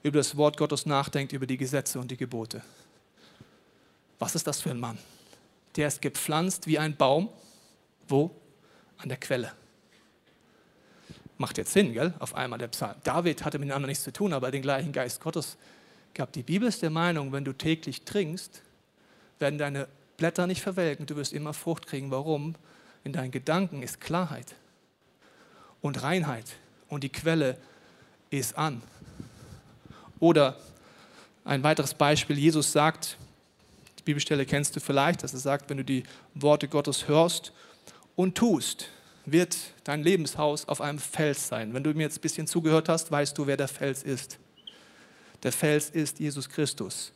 Über 0.02 0.18
das 0.18 0.36
Wort 0.36 0.56
Gottes 0.56 0.86
nachdenkt, 0.86 1.32
über 1.32 1.46
die 1.46 1.56
Gesetze 1.56 1.98
und 1.98 2.10
die 2.10 2.16
Gebote. 2.16 2.62
Was 4.18 4.34
ist 4.34 4.46
das 4.46 4.60
für 4.60 4.70
ein 4.70 4.80
Mann? 4.80 4.98
Der 5.76 5.88
ist 5.88 6.02
gepflanzt 6.02 6.66
wie 6.66 6.78
ein 6.78 6.96
Baum. 6.96 7.28
Wo? 8.08 8.30
An 8.98 9.08
der 9.08 9.18
Quelle. 9.18 9.52
Macht 11.36 11.56
jetzt 11.58 11.72
Sinn, 11.72 11.92
gell? 11.92 12.14
Auf 12.18 12.34
einmal 12.34 12.58
der 12.58 12.68
Psalm. 12.68 12.96
David 13.04 13.44
hatte 13.44 13.58
mit 13.58 13.68
den 13.68 13.72
anderen 13.72 13.90
nichts 13.90 14.02
zu 14.02 14.12
tun, 14.12 14.32
aber 14.32 14.50
den 14.50 14.62
gleichen 14.62 14.92
Geist 14.92 15.20
Gottes 15.20 15.56
gab. 16.14 16.32
Die 16.32 16.42
Bibel 16.42 16.68
ist 16.68 16.82
der 16.82 16.90
Meinung, 16.90 17.32
wenn 17.32 17.44
du 17.44 17.52
täglich 17.52 18.02
trinkst, 18.02 18.62
werden 19.38 19.58
deine 19.58 19.86
Blätter 20.16 20.48
nicht 20.48 20.62
verwelken. 20.62 21.06
Du 21.06 21.14
wirst 21.14 21.32
immer 21.32 21.54
Frucht 21.54 21.86
kriegen. 21.86 22.10
Warum? 22.10 22.56
In 23.04 23.12
deinen 23.12 23.30
Gedanken 23.30 23.82
ist 23.82 24.00
Klarheit 24.00 24.56
und 25.80 26.02
Reinheit 26.02 26.56
und 26.88 27.04
die 27.04 27.08
Quelle 27.08 27.56
ist 28.30 28.58
an. 28.58 28.82
Oder 30.20 30.56
ein 31.44 31.62
weiteres 31.62 31.94
Beispiel, 31.94 32.38
Jesus 32.38 32.72
sagt, 32.72 33.16
die 33.98 34.02
Bibelstelle 34.02 34.46
kennst 34.46 34.76
du 34.76 34.80
vielleicht, 34.80 35.22
dass 35.22 35.32
er 35.32 35.38
sagt, 35.38 35.70
wenn 35.70 35.78
du 35.78 35.84
die 35.84 36.02
Worte 36.34 36.68
Gottes 36.68 37.08
hörst 37.08 37.52
und 38.16 38.34
tust, 38.34 38.88
wird 39.24 39.56
dein 39.84 40.02
Lebenshaus 40.02 40.66
auf 40.68 40.80
einem 40.80 40.98
Fels 40.98 41.48
sein. 41.48 41.74
Wenn 41.74 41.84
du 41.84 41.92
mir 41.92 42.02
jetzt 42.02 42.18
ein 42.18 42.22
bisschen 42.22 42.46
zugehört 42.46 42.88
hast, 42.88 43.10
weißt 43.10 43.36
du, 43.36 43.46
wer 43.46 43.56
der 43.56 43.68
Fels 43.68 44.02
ist. 44.02 44.38
Der 45.42 45.52
Fels 45.52 45.90
ist 45.90 46.18
Jesus 46.18 46.48
Christus. 46.48 47.12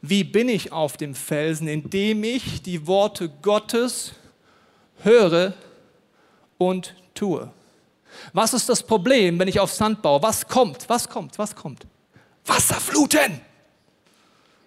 Wie 0.00 0.24
bin 0.24 0.48
ich 0.48 0.72
auf 0.72 0.96
dem 0.96 1.14
Felsen? 1.14 1.68
Indem 1.68 2.24
ich 2.24 2.62
die 2.62 2.86
Worte 2.86 3.28
Gottes 3.40 4.12
höre 5.02 5.54
und 6.58 6.94
tue. 7.14 7.50
Was 8.32 8.52
ist 8.52 8.68
das 8.68 8.82
Problem, 8.82 9.38
wenn 9.38 9.48
ich 9.48 9.58
auf 9.58 9.72
Sand 9.72 10.02
baue? 10.02 10.22
Was 10.22 10.46
kommt? 10.46 10.88
Was 10.88 11.08
kommt? 11.08 11.38
Was 11.38 11.54
kommt? 11.54 11.86
Wasserfluten. 12.46 13.40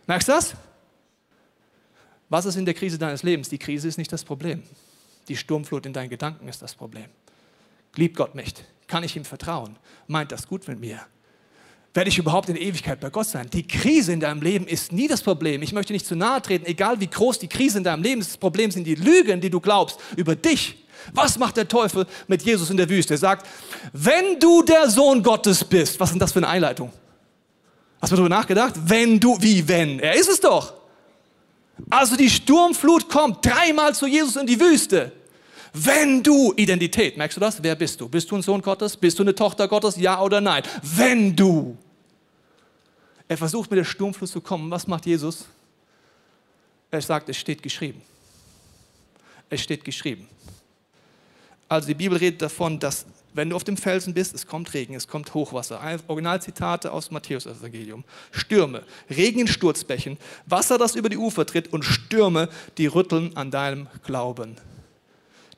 Merkst 0.08 0.28
du 0.28 0.32
das? 0.32 0.54
Was 2.30 2.46
ist 2.46 2.56
in 2.56 2.66
der 2.66 2.74
Krise 2.74 2.98
deines 2.98 3.24
Lebens? 3.24 3.50
Die 3.50 3.58
Krise 3.58 3.88
ist 3.88 3.98
nicht 3.98 4.12
das 4.12 4.24
Problem. 4.24 4.64
Die 5.28 5.36
Sturmflut 5.36 5.86
in 5.86 5.94
deinen 5.94 6.10
Gedanken 6.10 6.48
ist 6.48 6.62
das 6.62 6.76
Problem. 6.76 7.06
Liebt 7.96 8.16
Gott 8.16 8.36
mich? 8.36 8.54
Kann 8.88 9.04
ich 9.04 9.16
ihm 9.16 9.26
vertrauen? 9.26 9.78
Meint 10.08 10.32
das 10.32 10.48
gut 10.48 10.68
mit 10.68 10.80
mir? 10.80 11.00
Werde 11.94 12.10
ich 12.10 12.18
überhaupt 12.18 12.50
in 12.50 12.58
Ewigkeit 12.58 13.00
bei 13.00 13.10
Gott 13.10 13.28
sein? 13.28 13.50
Die 13.52 13.66
Krise 13.66 14.12
in 14.12 14.20
deinem 14.20 14.42
Leben 14.42 14.68
ist 14.68 14.92
nie 14.92 15.08
das 15.08 15.22
Problem. 15.22 15.62
Ich 15.62 15.72
möchte 15.72 15.94
nicht 15.94 16.06
zu 16.06 16.16
nahe 16.16 16.42
treten, 16.42 16.66
egal 16.66 17.00
wie 17.00 17.08
groß 17.08 17.40
die 17.40 17.48
Krise 17.48 17.78
in 17.78 17.84
deinem 17.86 18.04
Leben 18.04 18.20
ist. 18.20 18.32
Das 18.32 18.38
Problem 18.38 18.70
sind 18.70 18.84
die 18.84 18.96
Lügen, 18.96 19.40
die 19.40 19.50
du 19.50 19.62
glaubst 19.62 19.98
über 20.18 20.36
dich. 20.36 20.86
Was 21.14 21.38
macht 21.38 21.56
der 21.58 21.68
Teufel 21.68 22.06
mit 22.28 22.42
Jesus 22.42 22.70
in 22.70 22.78
der 22.78 22.90
Wüste? 22.90 23.14
Er 23.14 23.18
sagt, 23.18 23.48
wenn 23.94 24.40
du 24.40 24.62
der 24.64 24.90
Sohn 24.90 25.24
Gottes 25.24 25.64
bist, 25.64 26.00
was 26.00 26.10
ist 26.10 26.14
denn 26.14 26.20
das 26.20 26.34
für 26.34 26.40
eine 26.40 26.50
Einleitung? 26.50 26.92
Hast 28.06 28.12
du 28.12 28.18
darüber 28.18 28.36
nachgedacht? 28.36 28.76
Wenn 28.86 29.20
du, 29.20 29.36
wie 29.42 29.68
wenn? 29.68 30.00
Er 30.00 30.14
ist 30.14 30.30
es 30.30 30.40
doch. 30.40 30.76
Also 31.90 32.16
die 32.16 32.30
Sturmflut 32.30 33.10
kommt 33.10 33.44
dreimal 33.44 33.96
zu 33.96 34.06
Jesus 34.06 34.36
in 34.36 34.46
die 34.46 34.60
Wüste. 34.60 35.12
Wenn 35.74 36.22
du, 36.22 36.54
Identität, 36.56 37.18
merkst 37.18 37.36
du 37.36 37.42
das? 37.42 37.64
Wer 37.64 37.74
bist 37.74 38.00
du? 38.00 38.08
Bist 38.08 38.30
du 38.30 38.36
ein 38.36 38.44
Sohn 38.44 38.62
Gottes? 38.62 38.96
Bist 38.96 39.18
du 39.18 39.24
eine 39.24 39.34
Tochter 39.34 39.68
Gottes? 39.68 39.96
Ja 39.96 40.22
oder 40.22 40.40
nein? 40.40 40.62
Wenn 40.84 41.36
du. 41.36 41.76
Er 43.28 43.38
versucht 43.38 43.72
mit 43.72 43.80
der 43.80 43.86
Sturmflut 43.86 44.30
zu 44.30 44.40
kommen. 44.40 44.70
Was 44.70 44.86
macht 44.86 45.08
Jesus? 45.08 45.46
Er 46.92 47.02
sagt, 47.02 47.28
es 47.30 47.38
steht 47.38 47.64
geschrieben. 47.64 48.04
Es 49.50 49.62
steht 49.62 49.84
geschrieben. 49.84 50.28
Also 51.68 51.88
die 51.88 51.96
Bibel 51.96 52.20
redet 52.20 52.40
davon, 52.40 52.78
dass 52.78 53.08
wenn 53.36 53.50
du 53.50 53.56
auf 53.56 53.64
dem 53.64 53.78
Felsen 53.78 54.14
bist, 54.14 54.34
es 54.34 54.48
kommt 54.48 54.74
Regen, 54.74 54.96
es 54.96 55.08
kommt 55.08 55.34
Hochwasser. 55.34 55.82
Originalzitate 56.08 56.92
aus 56.92 57.12
Matthäus 57.12 57.46
Evangelium. 57.46 58.04
Stürme, 58.32 58.84
Regen 59.10 59.42
in 59.42 59.48
Sturzbächen, 59.48 60.18
Wasser, 60.46 60.78
das 60.78 60.96
über 60.96 61.10
die 61.10 61.18
Ufer 61.18 61.46
tritt 61.46 61.72
und 61.74 61.84
Stürme, 61.84 62.50
die 62.78 62.88
rütteln 62.88 63.36
an 63.36 63.52
deinem 63.52 63.88
Glauben. 64.04 64.56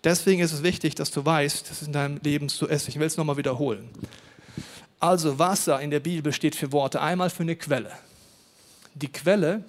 Deswegen 0.04 0.42
ist 0.42 0.54
es 0.54 0.64
wichtig, 0.64 0.96
dass 0.96 1.12
du 1.12 1.26
weißt, 1.26 1.70
dass 1.70 1.82
in 1.84 1.94
deinem 1.94 2.20
Leben 2.24 2.50
so 2.50 2.66
ist. 2.66 2.88
Ich 2.88 3.00
will 3.00 3.08
es 3.08 3.18
nochmal 3.18 3.38
wiederholen. 3.38 3.90
Also 5.00 5.38
Wasser 5.38 5.80
in 5.80 5.92
der 5.92 6.00
Bibel 6.00 6.34
steht 6.34 6.56
für 6.56 6.72
Worte. 6.72 7.02
Einmal 7.02 7.30
für 7.30 7.44
eine 7.44 7.56
Quelle. 7.56 7.92
Die 8.96 9.12
Quelle 9.12 9.64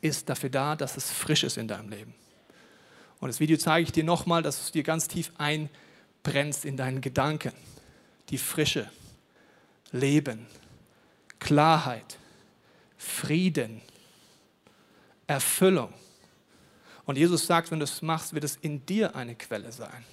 ist 0.00 0.28
dafür 0.28 0.50
da, 0.50 0.76
dass 0.76 0.96
es 0.96 1.10
frisch 1.10 1.42
ist 1.42 1.56
in 1.56 1.66
deinem 1.66 1.88
Leben. 1.88 2.14
Und 3.20 3.28
das 3.28 3.40
Video 3.40 3.56
zeige 3.56 3.84
ich 3.84 3.92
dir 3.92 4.04
nochmal, 4.04 4.42
dass 4.42 4.60
es 4.60 4.72
dir 4.72 4.82
ganz 4.82 5.08
tief 5.08 5.32
ein 5.38 5.70
brennst 6.24 6.64
in 6.64 6.76
deinen 6.76 7.00
Gedanken. 7.00 7.52
Die 8.30 8.38
Frische, 8.38 8.90
Leben, 9.92 10.46
Klarheit, 11.38 12.18
Frieden, 12.98 13.80
Erfüllung. 15.28 15.92
Und 17.04 17.16
Jesus 17.16 17.46
sagt, 17.46 17.70
wenn 17.70 17.78
du 17.78 17.84
es 17.84 18.02
machst, 18.02 18.34
wird 18.34 18.42
es 18.42 18.56
in 18.56 18.84
dir 18.84 19.14
eine 19.14 19.36
Quelle 19.36 19.70
sein. 19.70 20.04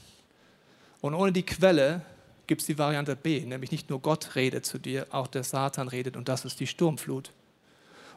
Und 1.00 1.16
ohne 1.16 1.32
die 1.32 1.44
Quelle 1.44 2.06
gibt 2.46 2.62
es 2.62 2.68
die 2.68 2.78
Variante 2.78 3.16
B, 3.16 3.40
nämlich 3.40 3.72
nicht 3.72 3.90
nur 3.90 4.02
Gott 4.02 4.36
redet 4.36 4.66
zu 4.66 4.78
dir, 4.78 5.08
auch 5.10 5.28
der 5.28 5.44
Satan 5.44 5.88
redet 5.88 6.16
und 6.16 6.30
das 6.30 6.46
ist 6.46 6.60
die 6.60 6.68
Sturmflut 6.68 7.32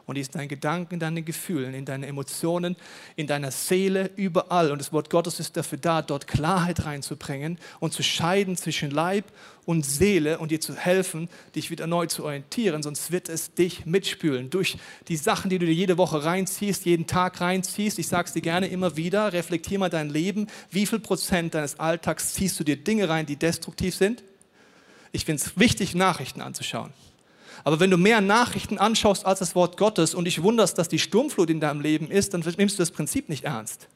und 0.05 0.15
die 0.15 0.21
ist 0.21 0.35
in 0.35 0.39
deinen 0.39 0.49
Gedanken, 0.49 0.95
in 0.95 0.99
deinen 0.99 1.25
Gefühlen, 1.25 1.73
in 1.73 1.85
deinen 1.85 2.03
Emotionen, 2.03 2.75
in 3.15 3.27
deiner 3.27 3.51
Seele, 3.51 4.11
überall. 4.15 4.71
Und 4.71 4.79
das 4.79 4.93
Wort 4.93 5.09
Gottes 5.09 5.39
ist 5.39 5.57
dafür 5.57 5.77
da, 5.77 6.01
dort 6.01 6.27
Klarheit 6.27 6.85
reinzubringen 6.85 7.57
und 7.79 7.93
zu 7.93 8.03
scheiden 8.03 8.55
zwischen 8.55 8.91
Leib 8.91 9.25
und 9.65 9.85
Seele 9.85 10.37
und 10.37 10.51
dir 10.51 10.61
zu 10.61 10.75
helfen, 10.75 11.27
dich 11.55 11.71
wieder 11.71 11.87
neu 11.87 12.05
zu 12.05 12.23
orientieren, 12.23 12.83
sonst 12.83 13.11
wird 13.11 13.29
es 13.29 13.53
dich 13.53 13.85
mitspülen. 13.85 14.49
Durch 14.49 14.77
die 15.07 15.17
Sachen, 15.17 15.49
die 15.49 15.57
du 15.57 15.65
dir 15.65 15.73
jede 15.73 15.97
Woche 15.97 16.23
reinziehst, 16.23 16.85
jeden 16.85 17.07
Tag 17.07 17.41
reinziehst, 17.41 17.97
ich 17.97 18.07
sage 18.07 18.27
es 18.27 18.33
dir 18.33 18.41
gerne 18.41 18.67
immer 18.67 18.95
wieder, 18.95 19.33
reflektier 19.33 19.79
mal 19.79 19.89
dein 19.89 20.09
Leben, 20.09 20.47
wie 20.69 20.85
viel 20.85 20.99
Prozent 20.99 21.55
deines 21.55 21.79
Alltags 21.79 22.33
ziehst 22.33 22.59
du 22.59 22.63
dir 22.63 22.77
Dinge 22.77 23.09
rein, 23.09 23.25
die 23.25 23.37
destruktiv 23.37 23.95
sind? 23.95 24.23
Ich 25.11 25.25
finde 25.25 25.41
es 25.41 25.57
wichtig, 25.57 25.95
Nachrichten 25.95 26.41
anzuschauen. 26.41 26.93
Aber 27.65 27.79
wenn 27.79 27.89
du 27.89 27.97
mehr 27.97 28.21
Nachrichten 28.21 28.77
anschaust 28.77 29.25
als 29.25 29.39
das 29.39 29.55
Wort 29.55 29.75
Gottes 29.75 30.13
und 30.13 30.25
dich 30.25 30.43
wunderst, 30.43 30.77
dass 30.77 30.87
die 30.87 30.99
Sturmflut 30.99 31.49
in 31.49 31.59
deinem 31.59 31.81
Leben 31.81 32.11
ist, 32.11 32.33
dann 32.35 32.41
nimmst 32.57 32.77
du 32.77 32.83
das 32.83 32.91
Prinzip 32.91 33.27
nicht 33.27 33.43
ernst. 33.43 33.87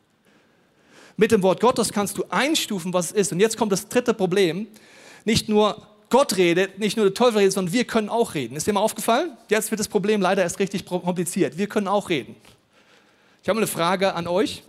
Mit 1.18 1.32
dem 1.32 1.44
Wort 1.44 1.60
Gottes 1.60 1.94
kannst 1.94 2.18
du 2.18 2.26
einstufen, 2.30 2.94
was 2.94 3.08
es 3.08 3.12
ist. 3.12 3.32
Und 3.32 3.40
jetzt 3.40 3.58
kommt 3.58 3.72
das 3.72 3.88
dritte 3.88 4.16
Problem. 4.16 4.66
Nicht 5.24 5.50
nur 5.50 5.86
Gott 6.10 6.36
redet, 6.38 6.80
nicht 6.80 6.98
nur 6.98 7.06
der 7.06 7.14
Teufel 7.14 7.38
redet, 7.38 7.54
sondern 7.54 7.72
wir 7.72 7.84
können 7.84 8.10
auch 8.10 8.34
reden. 8.34 8.56
Ist 8.56 8.66
dir 8.66 8.74
mal 8.74 8.80
aufgefallen? 8.80 9.38
Jetzt 9.50 9.70
wird 9.70 9.80
das 9.80 9.88
Problem 9.88 10.20
leider 10.20 10.42
erst 10.42 10.58
richtig 10.58 10.88
kompliziert. 10.88 11.56
Wir 11.60 11.68
können 11.68 11.88
auch 11.88 12.10
reden. 12.10 12.36
Ich 13.44 13.50
habe 13.50 13.60
eine 13.60 13.68
Frage 13.68 14.16
an 14.16 14.26
euch. 14.26 14.64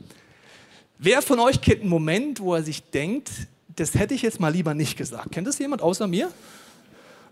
Wer 0.98 1.22
von 1.22 1.40
euch 1.40 1.62
kennt 1.62 1.80
einen 1.80 1.88
Moment, 1.88 2.40
wo 2.40 2.54
er 2.54 2.62
sich 2.62 2.82
denkt, 2.82 3.30
das 3.76 3.94
hätte 3.94 4.12
ich 4.12 4.20
jetzt 4.20 4.40
mal 4.40 4.52
lieber 4.52 4.74
nicht 4.74 4.98
gesagt? 4.98 5.32
Kennt 5.32 5.46
das 5.46 5.58
jemand 5.58 5.80
außer 5.80 6.06
mir? 6.06 6.30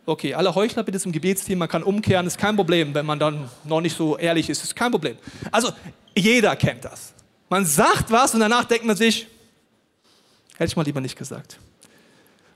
Okay, 0.09 0.33
alle 0.33 0.55
Heuchler 0.55 0.85
bitte 0.85 0.99
zum 0.99 1.13
Gebetsteam. 1.13 1.59
Man 1.59 1.69
kann 1.69 1.83
umkehren, 1.83 2.27
ist 2.27 2.39
kein 2.39 2.57
Problem, 2.57 2.95
wenn 2.95 3.05
man 3.05 3.19
dann 3.19 3.51
noch 3.65 3.83
nicht 3.83 3.95
so 3.95 4.17
ehrlich 4.17 4.49
ist, 4.49 4.65
ist 4.65 4.75
kein 4.75 4.91
Problem. 4.91 5.19
Also, 5.53 5.71
jeder 6.17 6.57
kennt 6.57 6.87
das. 6.87 7.13
Man 7.51 7.67
sagt 7.67 8.11
was 8.11 8.33
und 8.33 8.41
danach 8.41 8.65
denkt 8.65 8.87
man 8.87 8.97
sich, 8.97 9.27
hätte 10.57 10.65
ich 10.65 10.77
mal 10.77 10.87
lieber 10.87 11.03
nicht 11.03 11.19
gesagt. 11.19 11.59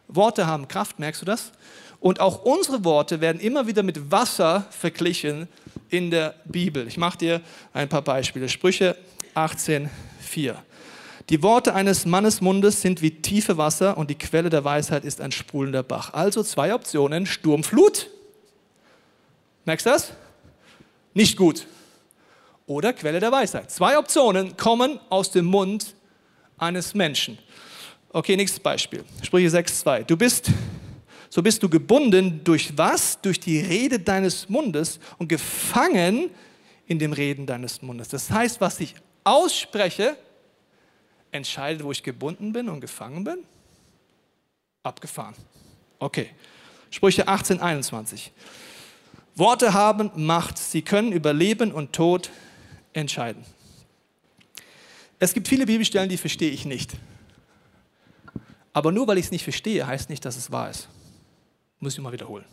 Worte 0.09 0.47
haben 0.47 0.67
Kraft, 0.67 0.99
merkst 0.99 1.21
du 1.21 1.27
das? 1.27 1.53
Und 2.01 2.21
auch 2.21 2.43
unsere 2.43 2.87
Worte 2.87 3.21
werden 3.21 3.39
immer 3.39 3.67
wieder 3.67 3.83
mit 3.83 4.11
Wasser 4.11 4.67
verglichen 4.71 5.47
in 5.91 6.11
der 6.11 6.35
Bibel. 6.47 6.89
Ich 6.89 6.97
mache 6.97 7.19
dir 7.19 7.43
ein 7.75 7.91
paar 7.91 8.01
Beispiele. 8.01 8.49
Sprüche 8.49 8.97
18,4. 9.35 10.55
Die 11.29 11.43
Worte 11.43 11.75
eines 11.75 12.05
Mannes 12.05 12.41
Mundes 12.41 12.81
sind 12.83 13.01
wie 13.01 13.11
tiefe 13.11 13.57
Wasser 13.57 13.97
und 13.97 14.11
die 14.11 14.17
Quelle 14.17 14.51
der 14.51 14.65
Weisheit 14.65 15.05
ist 15.05 15.21
ein 15.21 15.33
sprudelnder 15.33 15.83
Bach. 15.83 16.13
Also 16.13 16.43
zwei 16.43 16.75
Optionen, 16.75 17.27
Sturmflut. 17.27 18.09
Merkst 19.65 19.87
du 19.87 19.91
das? 19.91 20.13
Nicht 21.15 21.37
gut. 21.37 21.67
Oder 22.67 22.93
Quelle 22.93 23.21
der 23.21 23.31
Weisheit. 23.31 23.71
Zwei 23.71 23.99
Optionen 23.99 24.57
kommen 24.57 24.99
aus 25.11 25.31
dem 25.31 25.45
Mund 25.45 25.95
eines 26.59 26.95
Menschen. 26.95 27.39
Okay, 28.13 28.37
nächstes 28.37 28.61
Beispiel. 28.61 29.05
Sprüche 29.23 29.49
6,2. 29.49 30.05
Du 30.05 30.17
bist, 30.17 30.51
so 31.31 31.43
bist 31.43 31.63
du 31.63 31.69
gebunden 31.69 32.43
durch 32.45 32.77
was? 32.77 33.21
Durch 33.21 33.39
die 33.39 33.61
Rede 33.61 33.99
deines 33.99 34.49
Mundes 34.49 34.99
und 35.19 35.29
gefangen 35.29 36.31
in 36.87 36.99
dem 36.99 37.13
Reden 37.13 37.47
deines 37.47 37.81
Mundes. 37.81 38.09
Das 38.09 38.31
heißt, 38.31 38.61
was 38.61 38.81
ich 38.81 38.95
ausspreche, 39.25 40.17
entscheidet, 41.33 41.83
wo 41.83 41.91
ich 41.91 42.03
gebunden 42.03 42.53
bin 42.53 42.69
und 42.69 42.81
gefangen 42.81 43.25
bin? 43.25 43.39
Abgefahren. 44.83 45.35
Okay. 45.99 46.31
Sprüche 46.91 47.27
18, 47.27 47.61
21. 47.61 48.33
Worte 49.35 49.73
haben 49.73 50.11
Macht. 50.15 50.59
Sie 50.59 50.83
können 50.83 51.11
über 51.11 51.33
Leben 51.33 51.73
und 51.73 51.93
Tod 51.93 52.31
entscheiden. 52.93 53.45
Es 55.19 55.33
gibt 55.33 55.49
viele 55.49 55.67
Bibelstellen, 55.67 56.09
die 56.09 56.17
verstehe 56.17 56.51
ich 56.51 56.65
nicht. 56.65 56.93
Aber 58.73 58.93
nur 58.93 59.07
weil 59.07 59.19
ich 59.19 59.27
es 59.27 59.31
nicht 59.31 59.45
verstehe, 59.45 59.87
heißt 59.87 60.11
nicht, 60.11 60.25
dass 60.25 60.37
es 60.37 60.51
wahr 60.51 60.71
ist. 60.71 60.89
Muss 61.79 61.95
ich 61.95 62.01
mal 62.01 62.13
wiederholen. 62.13 62.45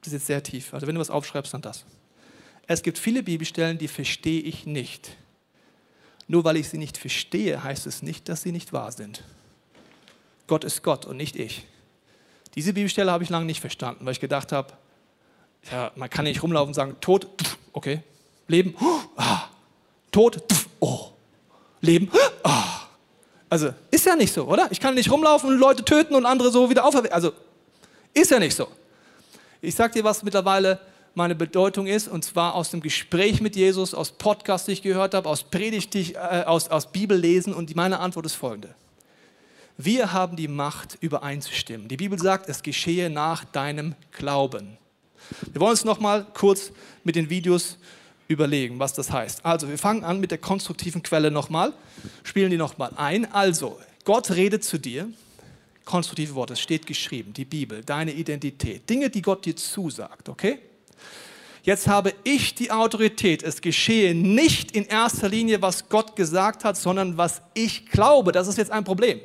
Das 0.00 0.08
ist 0.08 0.12
jetzt 0.14 0.26
sehr 0.26 0.42
tief. 0.42 0.72
Also 0.72 0.86
wenn 0.86 0.94
du 0.94 1.00
was 1.00 1.10
aufschreibst, 1.10 1.52
dann 1.52 1.62
das. 1.62 1.84
Es 2.66 2.82
gibt 2.82 2.98
viele 2.98 3.22
Bibelstellen, 3.22 3.78
die 3.78 3.88
verstehe 3.88 4.40
ich 4.40 4.66
nicht. 4.66 5.16
Nur 6.30 6.44
weil 6.44 6.58
ich 6.58 6.68
sie 6.68 6.78
nicht 6.78 6.96
verstehe, 6.96 7.64
heißt 7.64 7.88
es 7.88 8.02
nicht, 8.02 8.28
dass 8.28 8.42
sie 8.42 8.52
nicht 8.52 8.72
wahr 8.72 8.92
sind. 8.92 9.24
Gott 10.46 10.62
ist 10.62 10.84
Gott 10.84 11.04
und 11.04 11.16
nicht 11.16 11.34
ich. 11.34 11.66
Diese 12.54 12.72
Bibelstelle 12.72 13.10
habe 13.10 13.24
ich 13.24 13.30
lange 13.30 13.46
nicht 13.46 13.60
verstanden, 13.60 14.06
weil 14.06 14.12
ich 14.12 14.20
gedacht 14.20 14.52
habe, 14.52 14.72
ja, 15.72 15.90
man 15.96 16.08
kann 16.08 16.26
nicht 16.26 16.40
rumlaufen 16.40 16.68
und 16.68 16.74
sagen, 16.74 16.96
Tod, 17.00 17.26
okay, 17.72 18.04
Leben, 18.46 18.76
ah, 19.16 19.48
Tod, 20.12 20.40
oh, 20.78 21.08
Leben, 21.80 22.08
ah. 22.44 22.82
Also 23.48 23.74
ist 23.90 24.06
ja 24.06 24.14
nicht 24.14 24.32
so, 24.32 24.44
oder? 24.44 24.68
Ich 24.70 24.78
kann 24.78 24.94
nicht 24.94 25.10
rumlaufen 25.10 25.50
und 25.50 25.58
Leute 25.58 25.84
töten 25.84 26.14
und 26.14 26.26
andere 26.26 26.52
so 26.52 26.70
wieder 26.70 26.84
auferwecken. 26.84 27.12
Also 27.12 27.32
ist 28.14 28.30
ja 28.30 28.38
nicht 28.38 28.54
so. 28.54 28.68
Ich 29.60 29.74
sage 29.74 29.94
dir, 29.94 30.04
was 30.04 30.22
mittlerweile 30.22 30.78
meine 31.14 31.34
Bedeutung 31.34 31.86
ist, 31.86 32.08
und 32.08 32.24
zwar 32.24 32.54
aus 32.54 32.70
dem 32.70 32.80
Gespräch 32.80 33.40
mit 33.40 33.56
Jesus, 33.56 33.94
aus 33.94 34.12
Podcasts, 34.12 34.66
die 34.66 34.72
ich 34.72 34.82
gehört 34.82 35.14
habe, 35.14 35.28
aus 35.28 35.42
Predigt, 35.42 35.94
äh, 35.94 36.14
aus, 36.46 36.68
aus 36.68 36.90
Bibellesen. 36.92 37.52
Und 37.52 37.74
meine 37.74 37.98
Antwort 38.00 38.26
ist 38.26 38.34
folgende. 38.34 38.74
Wir 39.76 40.12
haben 40.12 40.36
die 40.36 40.48
Macht, 40.48 40.98
übereinzustimmen. 41.00 41.88
Die 41.88 41.96
Bibel 41.96 42.18
sagt, 42.18 42.48
es 42.48 42.62
geschehe 42.62 43.08
nach 43.08 43.44
deinem 43.44 43.94
Glauben. 44.12 44.76
Wir 45.52 45.60
wollen 45.60 45.72
uns 45.72 45.84
nochmal 45.84 46.26
kurz 46.34 46.70
mit 47.02 47.16
den 47.16 47.30
Videos 47.30 47.78
überlegen, 48.28 48.78
was 48.78 48.92
das 48.92 49.10
heißt. 49.10 49.44
Also, 49.44 49.68
wir 49.68 49.78
fangen 49.78 50.04
an 50.04 50.20
mit 50.20 50.30
der 50.30 50.38
konstruktiven 50.38 51.02
Quelle 51.02 51.30
nochmal, 51.30 51.72
spielen 52.22 52.50
die 52.50 52.56
nochmal 52.56 52.92
ein. 52.96 53.30
Also, 53.32 53.78
Gott 54.04 54.30
redet 54.30 54.64
zu 54.64 54.78
dir, 54.78 55.10
konstruktive 55.84 56.34
Worte, 56.34 56.52
es 56.52 56.60
steht 56.60 56.86
geschrieben, 56.86 57.32
die 57.32 57.44
Bibel, 57.44 57.82
deine 57.82 58.12
Identität, 58.12 58.88
Dinge, 58.88 59.10
die 59.10 59.22
Gott 59.22 59.44
dir 59.44 59.56
zusagt, 59.56 60.28
okay? 60.28 60.58
Jetzt 61.62 61.88
habe 61.88 62.14
ich 62.24 62.54
die 62.54 62.70
Autorität. 62.70 63.42
Es 63.42 63.60
geschehe 63.60 64.14
nicht 64.14 64.72
in 64.72 64.86
erster 64.86 65.28
Linie, 65.28 65.60
was 65.60 65.88
Gott 65.88 66.16
gesagt 66.16 66.64
hat, 66.64 66.76
sondern 66.76 67.16
was 67.16 67.42
ich 67.54 67.86
glaube. 67.86 68.32
Das 68.32 68.48
ist 68.48 68.56
jetzt 68.56 68.70
ein 68.70 68.84
Problem. 68.84 69.20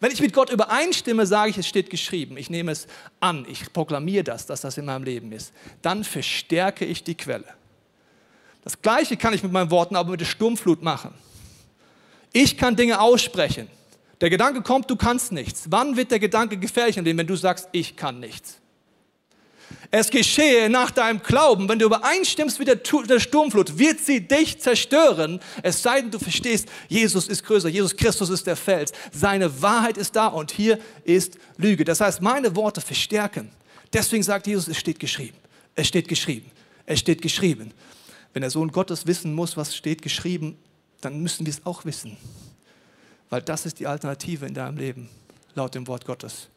Wenn 0.00 0.10
ich 0.10 0.20
mit 0.20 0.32
Gott 0.32 0.50
übereinstimme, 0.50 1.26
sage 1.26 1.50
ich, 1.50 1.58
es 1.58 1.68
steht 1.68 1.88
geschrieben. 1.90 2.36
Ich 2.36 2.50
nehme 2.50 2.72
es 2.72 2.86
an. 3.20 3.46
Ich 3.48 3.72
proklamiere 3.72 4.24
das, 4.24 4.46
dass 4.46 4.62
das 4.62 4.76
in 4.76 4.84
meinem 4.84 5.04
Leben 5.04 5.32
ist. 5.32 5.52
Dann 5.82 6.02
verstärke 6.02 6.84
ich 6.84 7.04
die 7.04 7.14
Quelle. 7.14 7.46
Das 8.64 8.82
Gleiche 8.82 9.16
kann 9.16 9.34
ich 9.34 9.42
mit 9.42 9.52
meinen 9.52 9.70
Worten 9.70 9.94
aber 9.94 10.10
mit 10.10 10.20
der 10.20 10.26
Sturmflut 10.26 10.82
machen. 10.82 11.14
Ich 12.32 12.56
kann 12.56 12.74
Dinge 12.74 13.00
aussprechen. 13.00 13.68
Der 14.20 14.30
Gedanke 14.30 14.62
kommt, 14.62 14.90
du 14.90 14.96
kannst 14.96 15.32
nichts. 15.32 15.66
Wann 15.68 15.96
wird 15.96 16.10
der 16.10 16.18
Gedanke 16.18 16.56
gefährlich 16.56 16.96
wenn 16.96 17.26
du 17.26 17.36
sagst, 17.36 17.68
ich 17.72 17.96
kann 17.96 18.20
nichts? 18.20 18.58
Es 19.90 20.10
geschehe 20.10 20.68
nach 20.68 20.90
deinem 20.90 21.22
Glauben, 21.22 21.68
wenn 21.68 21.78
du 21.78 21.86
übereinstimmst 21.86 22.58
mit 22.58 22.68
der 22.68 23.20
Sturmflut, 23.20 23.78
wird 23.78 24.00
sie 24.00 24.26
dich 24.26 24.60
zerstören. 24.60 25.40
Es 25.62 25.82
sei 25.82 26.00
denn, 26.00 26.10
du 26.10 26.18
verstehst, 26.18 26.68
Jesus 26.88 27.28
ist 27.28 27.44
größer, 27.44 27.68
Jesus 27.68 27.96
Christus 27.96 28.30
ist 28.30 28.46
der 28.46 28.56
Fels. 28.56 28.92
Seine 29.12 29.62
Wahrheit 29.62 29.96
ist 29.96 30.16
da 30.16 30.26
und 30.26 30.50
hier 30.50 30.78
ist 31.04 31.38
Lüge. 31.56 31.84
Das 31.84 32.00
heißt, 32.00 32.20
meine 32.22 32.54
Worte 32.56 32.80
verstärken. 32.80 33.50
Deswegen 33.92 34.22
sagt 34.22 34.46
Jesus, 34.46 34.68
es 34.68 34.78
steht 34.78 34.98
geschrieben. 34.98 35.36
Es 35.74 35.86
steht 35.88 36.08
geschrieben. 36.08 36.50
Es 36.86 37.00
steht 37.00 37.22
geschrieben. 37.22 37.72
Wenn 38.32 38.42
der 38.42 38.50
Sohn 38.50 38.72
Gottes 38.72 39.06
wissen 39.06 39.32
muss, 39.32 39.56
was 39.56 39.76
steht 39.76 40.02
geschrieben, 40.02 40.58
dann 41.00 41.20
müssen 41.20 41.46
wir 41.46 41.52
es 41.52 41.64
auch 41.64 41.84
wissen. 41.84 42.16
Weil 43.30 43.42
das 43.42 43.66
ist 43.66 43.78
die 43.78 43.86
Alternative 43.86 44.46
in 44.46 44.54
deinem 44.54 44.76
Leben, 44.76 45.08
laut 45.54 45.74
dem 45.74 45.86
Wort 45.86 46.04
Gottes. 46.04 46.48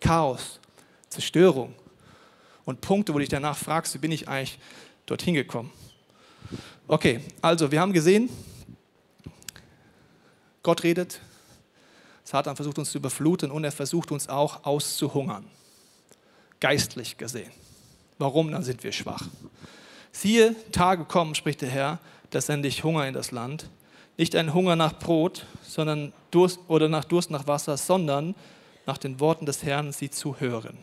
Chaos, 0.00 0.60
Zerstörung, 1.08 1.74
und 2.66 2.82
Punkte, 2.82 3.14
wo 3.14 3.18
du 3.18 3.22
dich 3.22 3.30
danach 3.30 3.56
fragst, 3.56 3.94
wie 3.94 3.98
bin 3.98 4.12
ich 4.12 4.28
eigentlich 4.28 4.58
dorthin 5.06 5.32
gekommen. 5.32 5.72
Okay, 6.86 7.20
also 7.40 7.72
wir 7.72 7.80
haben 7.80 7.94
gesehen, 7.94 8.28
Gott 10.62 10.82
redet, 10.82 11.20
Satan 12.24 12.56
versucht 12.56 12.78
uns 12.78 12.90
zu 12.90 12.98
überfluten 12.98 13.50
und 13.50 13.64
er 13.64 13.72
versucht 13.72 14.10
uns 14.10 14.28
auch 14.28 14.64
auszuhungern, 14.64 15.46
geistlich 16.60 17.16
gesehen. 17.16 17.50
Warum? 18.18 18.50
Dann 18.50 18.62
sind 18.62 18.82
wir 18.82 18.92
schwach. 18.92 19.28
Siehe, 20.10 20.56
Tage 20.72 21.04
kommen, 21.04 21.34
spricht 21.34 21.62
der 21.62 21.68
Herr, 21.68 21.98
da 22.30 22.40
sende 22.40 22.68
ich 22.68 22.82
Hunger 22.82 23.06
in 23.06 23.14
das 23.14 23.30
Land. 23.30 23.70
Nicht 24.16 24.34
ein 24.34 24.54
Hunger 24.54 24.74
nach 24.74 24.98
Brot, 24.98 25.46
sondern 25.62 26.12
Durst 26.30 26.58
oder 26.68 26.88
nach 26.88 27.04
Durst 27.04 27.30
nach 27.30 27.46
Wasser, 27.46 27.76
sondern 27.76 28.34
nach 28.86 28.98
den 28.98 29.20
Worten 29.20 29.46
des 29.46 29.62
Herrn 29.62 29.92
sie 29.92 30.10
zu 30.10 30.40
hören. 30.40 30.78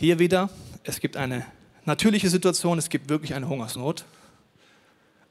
Hier 0.00 0.20
wieder, 0.20 0.48
es 0.84 1.00
gibt 1.00 1.16
eine 1.16 1.44
natürliche 1.84 2.30
Situation, 2.30 2.78
es 2.78 2.88
gibt 2.88 3.08
wirklich 3.08 3.34
eine 3.34 3.48
Hungersnot, 3.48 4.04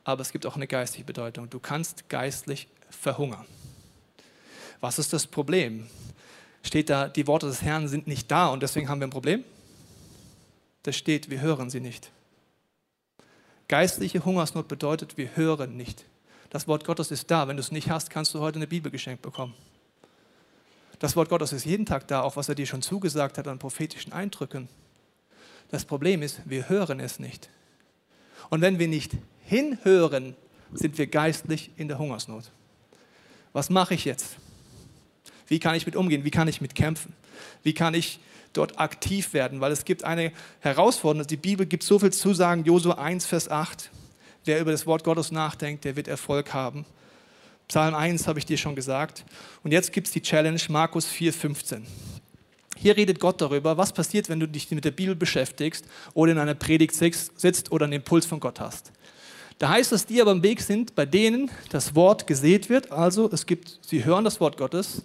aber 0.04 0.22
es 0.22 0.34
gibt 0.34 0.46
auch 0.46 0.58
eine 0.58 0.68
geistige 0.68 1.06
Bedeutung. 1.06 1.50
Du 1.50 1.58
kannst 1.58 2.10
geistlich 2.10 2.68
verhungern. 2.90 3.46
Was 4.82 5.00
ist 5.00 5.14
das 5.14 5.26
Problem? 5.26 5.88
Steht 6.64 6.90
da, 6.90 7.08
die 7.08 7.28
Worte 7.28 7.46
des 7.46 7.62
Herrn 7.62 7.88
sind 7.88 8.08
nicht 8.08 8.30
da 8.30 8.48
und 8.48 8.62
deswegen 8.62 8.90
haben 8.90 9.00
wir 9.00 9.08
ein 9.08 9.12
Problem? 9.12 9.46
Das 10.84 10.98
steht, 10.98 11.30
wir 11.30 11.40
hören 11.40 11.70
sie 11.70 11.80
nicht. 11.80 12.12
Geistliche 13.70 14.26
Hungersnot 14.26 14.68
bedeutet, 14.68 15.16
wir 15.16 15.38
hören 15.38 15.78
nicht. 15.78 16.04
Das 16.50 16.68
Wort 16.68 16.84
Gottes 16.84 17.10
ist 17.10 17.32
da. 17.32 17.48
Wenn 17.48 17.56
du 17.56 17.62
es 17.62 17.72
nicht 17.72 17.90
hast, 17.90 18.10
kannst 18.10 18.34
du 18.34 18.42
heute 18.42 18.58
eine 18.58 18.68
Bibel 18.68 18.92
geschenkt 18.92 19.22
bekommen. 19.22 19.54
Das 21.00 21.16
Wort 21.16 21.30
Gottes 21.30 21.54
ist 21.54 21.66
jeden 21.66 21.86
Tag 21.86 22.08
da, 22.08 22.22
auch 22.22 22.36
was 22.36 22.50
er 22.50 22.56
dir 22.56 22.66
schon 22.66 22.82
zugesagt 22.82 23.38
hat 23.38 23.48
an 23.48 23.60
prophetischen 23.60 24.14
Eindrücken. 24.14 24.68
Das 25.70 25.86
Problem 25.86 26.22
ist, 26.22 26.42
wir 26.46 26.70
hören 26.70 27.00
es 27.00 27.20
nicht. 27.20 27.50
Und 28.50 28.62
wenn 28.62 28.80
wir 28.80 28.88
nicht 28.88 29.12
hinhören, 29.42 30.36
sind 30.74 30.98
wir 30.98 31.08
geistlich 31.08 31.72
in 31.78 31.88
der 31.88 32.00
Hungersnot. 32.00 32.52
Was 33.54 33.70
mache 33.70 33.94
ich 33.94 34.06
jetzt? 34.06 34.38
Wie 35.48 35.60
kann 35.60 35.76
ich 35.76 35.86
mit 35.86 35.96
umgehen? 35.96 36.24
Wie 36.24 36.32
kann 36.32 36.48
ich 36.48 36.62
mit 36.62 36.76
kämpfen? 36.76 37.14
Wie 37.64 37.74
kann 37.74 37.94
ich 37.94 38.20
dort 38.54 38.80
aktiv 38.80 39.34
werden? 39.34 39.62
Weil 39.62 39.72
es 39.72 39.86
gibt 39.86 40.04
eine 40.04 40.32
Herausforderung. 40.60 41.28
Die 41.28 41.38
Bibel 41.38 41.66
gibt 41.66 41.84
so 41.84 42.00
viel 42.00 42.12
Zusagen. 42.12 42.66
Josua 42.66 42.96
1, 42.96 43.26
Vers 43.26 43.50
8. 43.50 43.92
Wer 44.46 44.60
über 44.60 44.72
das 44.72 44.86
Wort 44.86 45.04
Gottes 45.04 45.32
nachdenkt, 45.32 45.86
der 45.86 45.96
wird 45.96 46.08
Erfolg 46.08 46.54
haben. 46.54 46.86
Psalm 47.68 47.96
1 47.96 48.28
habe 48.28 48.40
ich 48.40 48.46
dir 48.46 48.58
schon 48.58 48.76
gesagt. 48.76 49.26
Und 49.64 49.72
jetzt 49.72 49.92
gibt 49.92 50.08
es 50.08 50.14
die 50.14 50.22
Challenge 50.22 50.62
Markus 50.70 51.06
4,15. 51.08 51.82
Hier 52.78 52.96
redet 52.96 53.20
Gott 53.20 53.42
darüber, 53.42 53.76
was 53.76 53.92
passiert, 53.92 54.30
wenn 54.30 54.40
du 54.40 54.48
dich 54.48 54.72
mit 54.72 54.86
der 54.86 54.92
Bibel 54.92 55.16
beschäftigst 55.16 55.86
oder 56.14 56.32
in 56.32 56.38
einer 56.38 56.54
Predigt 56.54 56.96
sitzt 56.96 57.72
oder 57.72 57.86
einen 57.86 57.94
Impuls 57.94 58.26
von 58.26 58.40
Gott 58.40 58.62
hast. 58.62 58.94
Da 59.60 59.70
heißt 59.70 59.92
es, 59.92 60.06
die 60.06 60.22
aber 60.22 60.32
im 60.32 60.44
Weg 60.44 60.62
sind, 60.62 60.96
bei 60.96 61.06
denen 61.06 61.52
das 61.70 61.96
Wort 61.96 62.28
gesät 62.28 62.70
wird, 62.70 62.92
also 62.92 63.30
es 63.34 63.46
gibt, 63.46 63.80
sie 63.82 64.06
hören 64.06 64.24
das 64.24 64.40
Wort 64.40 64.56
Gottes 64.58 65.02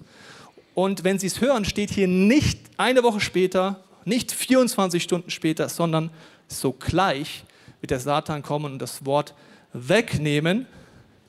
Und 0.75 1.03
wenn 1.05 1.19
Sie 1.19 1.27
es 1.27 1.41
hören, 1.41 1.65
steht 1.65 1.91
hier 1.91 2.07
nicht 2.07 2.61
eine 2.77 3.03
Woche 3.03 3.21
später, 3.21 3.83
nicht 4.05 4.31
24 4.31 5.03
Stunden 5.03 5.31
später, 5.31 5.69
sondern 5.69 6.11
sogleich 6.49 7.45
wird 7.81 7.91
der 7.91 8.01
Satan 8.01 8.43
kommen 8.43 8.75
und 8.75 8.79
das 8.79 9.05
Wort 9.05 9.35
wegnehmen, 9.73 10.67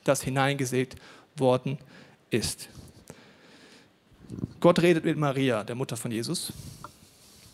das 0.04 0.22
hineingesät 0.22 0.96
worden 1.36 1.78
ist. 2.30 2.68
Gott 4.60 4.80
redet 4.80 5.04
mit 5.04 5.16
Maria, 5.16 5.64
der 5.64 5.74
Mutter 5.74 5.96
von 5.96 6.10
Jesus. 6.10 6.52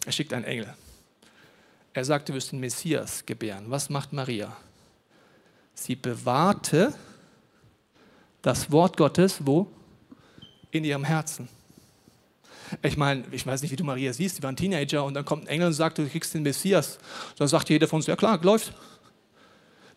Er 0.07 0.13
schickt 0.13 0.33
einen 0.33 0.45
Engel. 0.45 0.73
Er 1.93 2.05
sagt, 2.05 2.29
du 2.29 2.35
wirst 2.35 2.53
den 2.53 2.61
Messias 2.61 3.25
gebären. 3.27 3.65
Was 3.69 3.91
macht 3.91 4.13
Maria? 4.13 4.57
Sie 5.75 5.97
bewahrte 5.97 6.95
das 8.43 8.71
Wort 8.71 8.97
Gottes 8.97 9.45
wo? 9.45 9.67
In 10.71 10.85
ihrem 10.85 11.05
Herzen. 11.05 11.49
Ich 12.83 12.97
meine, 12.97 13.25
ich 13.33 13.45
weiß 13.45 13.63
nicht, 13.63 13.73
wie 13.73 13.77
du 13.77 13.83
Maria 13.83 14.13
siehst, 14.13 14.37
sie 14.37 14.43
war 14.43 14.53
ein 14.53 14.57
Teenager 14.57 15.05
und 15.05 15.15
dann 15.15 15.25
kommt 15.25 15.45
ein 15.45 15.49
Engel 15.49 15.69
und 15.69 15.73
sagt, 15.73 15.99
du 15.99 16.09
kriegst 16.09 16.33
den 16.35 16.43
Messias. 16.43 16.99
Dann 17.37 17.49
sagt 17.49 17.69
jeder 17.69 17.89
von 17.89 17.97
uns, 17.97 18.07
ja 18.07 18.15
klar, 18.15 18.39
läuft. 18.43 18.73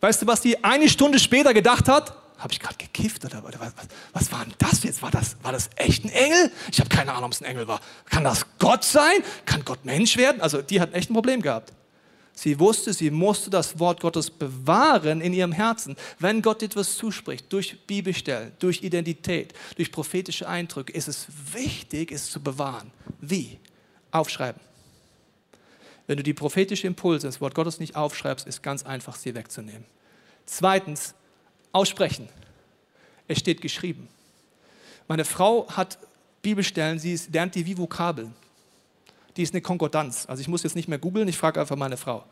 Weißt 0.02 0.22
du, 0.24 0.28
was 0.28 0.42
die 0.42 0.64
eine 0.64 0.90
Stunde 0.90 1.20
später 1.20 1.54
gedacht 1.54 1.88
hat? 1.88 2.23
Habe 2.38 2.52
ich 2.52 2.60
gerade 2.60 2.76
gekifft 2.78 3.24
oder, 3.26 3.44
oder 3.46 3.60
was, 3.60 3.74
was, 4.14 4.32
war 4.32 4.44
denn 4.44 4.54
das 4.58 4.84
jetzt? 4.84 5.02
War 5.02 5.12
das, 5.12 5.38
war 5.44 5.52
das 5.52 5.70
echt 5.76 6.04
ein 6.04 6.10
Engel? 6.10 6.52
Ich 6.72 6.80
habe 6.80 6.90
keine 6.90 7.12
Ahnung, 7.12 7.26
ob 7.26 7.32
es 7.32 7.42
ein 7.42 7.46
Engel 7.46 7.68
war. 7.68 7.80
Kann 8.06 8.24
das 8.24 8.46
Gott 8.60 8.84
sein? 8.84 9.24
Kann 9.46 9.64
Gott 9.64 9.86
Mensch 9.86 10.18
werden? 10.18 10.42
Also 10.42 10.62
die 10.62 10.82
hat 10.82 10.94
echt 10.94 11.10
ein 11.10 11.14
Problem 11.14 11.42
gehabt. 11.42 11.72
Sie 12.36 12.60
wusste, 12.60 12.94
sie 12.94 13.12
musste 13.12 13.52
das 13.52 13.78
Wort 13.80 14.02
Gottes 14.02 14.32
bewahren 14.32 15.22
in 15.22 15.34
ihrem 15.34 15.52
Herzen. 15.52 15.96
Wenn 16.18 16.42
Gott 16.42 16.64
etwas 16.64 16.98
zuspricht, 16.98 17.54
durch 17.54 17.86
Bibelstellen, 17.86 18.54
durch 18.58 18.82
Identität, 18.82 19.54
durch 19.76 19.92
prophetische 19.92 20.48
Eindrücke, 20.48 20.92
ist 20.94 21.08
es 21.08 21.28
wichtig, 21.54 22.12
es 22.12 22.32
zu 22.32 22.42
bewahren. 22.42 22.92
Wie? 23.22 23.60
Aufschreiben. 24.12 24.60
Wenn 26.08 26.18
du 26.18 26.24
die 26.24 26.34
prophetische 26.34 26.88
Impulse, 26.88 27.28
das 27.28 27.40
Wort 27.40 27.56
Gottes 27.56 27.80
nicht 27.80 27.96
aufschreibst, 27.96 28.48
ist 28.48 28.64
ganz 28.64 28.84
einfach, 28.84 29.16
sie 29.16 29.36
wegzunehmen. 29.36 29.86
Zweitens, 30.46 31.14
aussprechen. 31.74 32.30
Es 33.28 33.40
steht 33.40 33.62
geschrieben. 33.62 34.08
Meine 35.10 35.26
Frau 35.26 35.68
hat 35.68 35.98
Bibelstellen, 36.42 37.00
sie 37.00 37.20
lernt 37.32 37.56
die 37.56 37.66
wie 37.66 37.78
Vokabeln 37.78 38.34
die 39.38 39.44
ist 39.44 39.54
eine 39.54 39.62
Konkordanz. 39.62 40.26
Also 40.28 40.42
ich 40.42 40.48
muss 40.48 40.64
jetzt 40.64 40.76
nicht 40.76 40.88
mehr 40.88 41.00
googeln, 41.00 41.28
ich 41.28 41.38
frage 41.38 41.60
einfach 41.60 41.76
meine 41.76 41.98
Frau. 41.98 42.24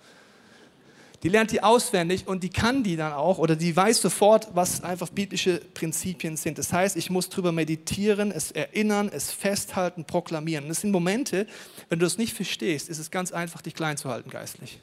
Die 1.24 1.30
lernt 1.30 1.52
die 1.52 1.62
auswendig 1.62 2.28
und 2.28 2.42
die 2.42 2.50
kann 2.50 2.84
die 2.84 2.96
dann 2.96 3.14
auch 3.14 3.38
oder 3.38 3.56
die 3.56 3.76
weiß 3.76 4.02
sofort, 4.02 4.50
was 4.56 4.84
einfach 4.84 5.10
biblische 5.10 5.62
Prinzipien 5.76 6.36
sind. 6.36 6.58
Das 6.58 6.74
heißt, 6.74 6.98
ich 6.98 7.12
muss 7.12 7.30
darüber 7.30 7.52
meditieren, 7.52 8.32
es 8.32 8.52
erinnern, 8.52 9.10
es 9.14 9.32
festhalten, 9.32 10.04
proklamieren. 10.04 10.68
Das 10.68 10.82
sind 10.82 10.90
Momente, 10.90 11.46
wenn 11.90 12.00
du 12.00 12.06
das 12.06 12.18
nicht 12.18 12.34
verstehst, 12.34 12.90
ist 12.90 12.98
es 12.98 13.12
ganz 13.12 13.32
einfach, 13.32 13.62
dich 13.62 13.76
klein 13.76 13.98
zu 13.98 14.10
halten 14.10 14.32
geistlich. 14.32 14.80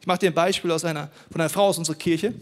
Ich 0.00 0.06
mache 0.06 0.20
dir 0.20 0.30
ein 0.30 0.34
Beispiel 0.34 0.70
aus 0.70 0.84
einer, 0.84 1.10
von 1.32 1.40
einer 1.40 1.50
Frau 1.50 1.66
aus 1.66 1.78
unserer 1.78 1.96
Kirche, 1.96 2.32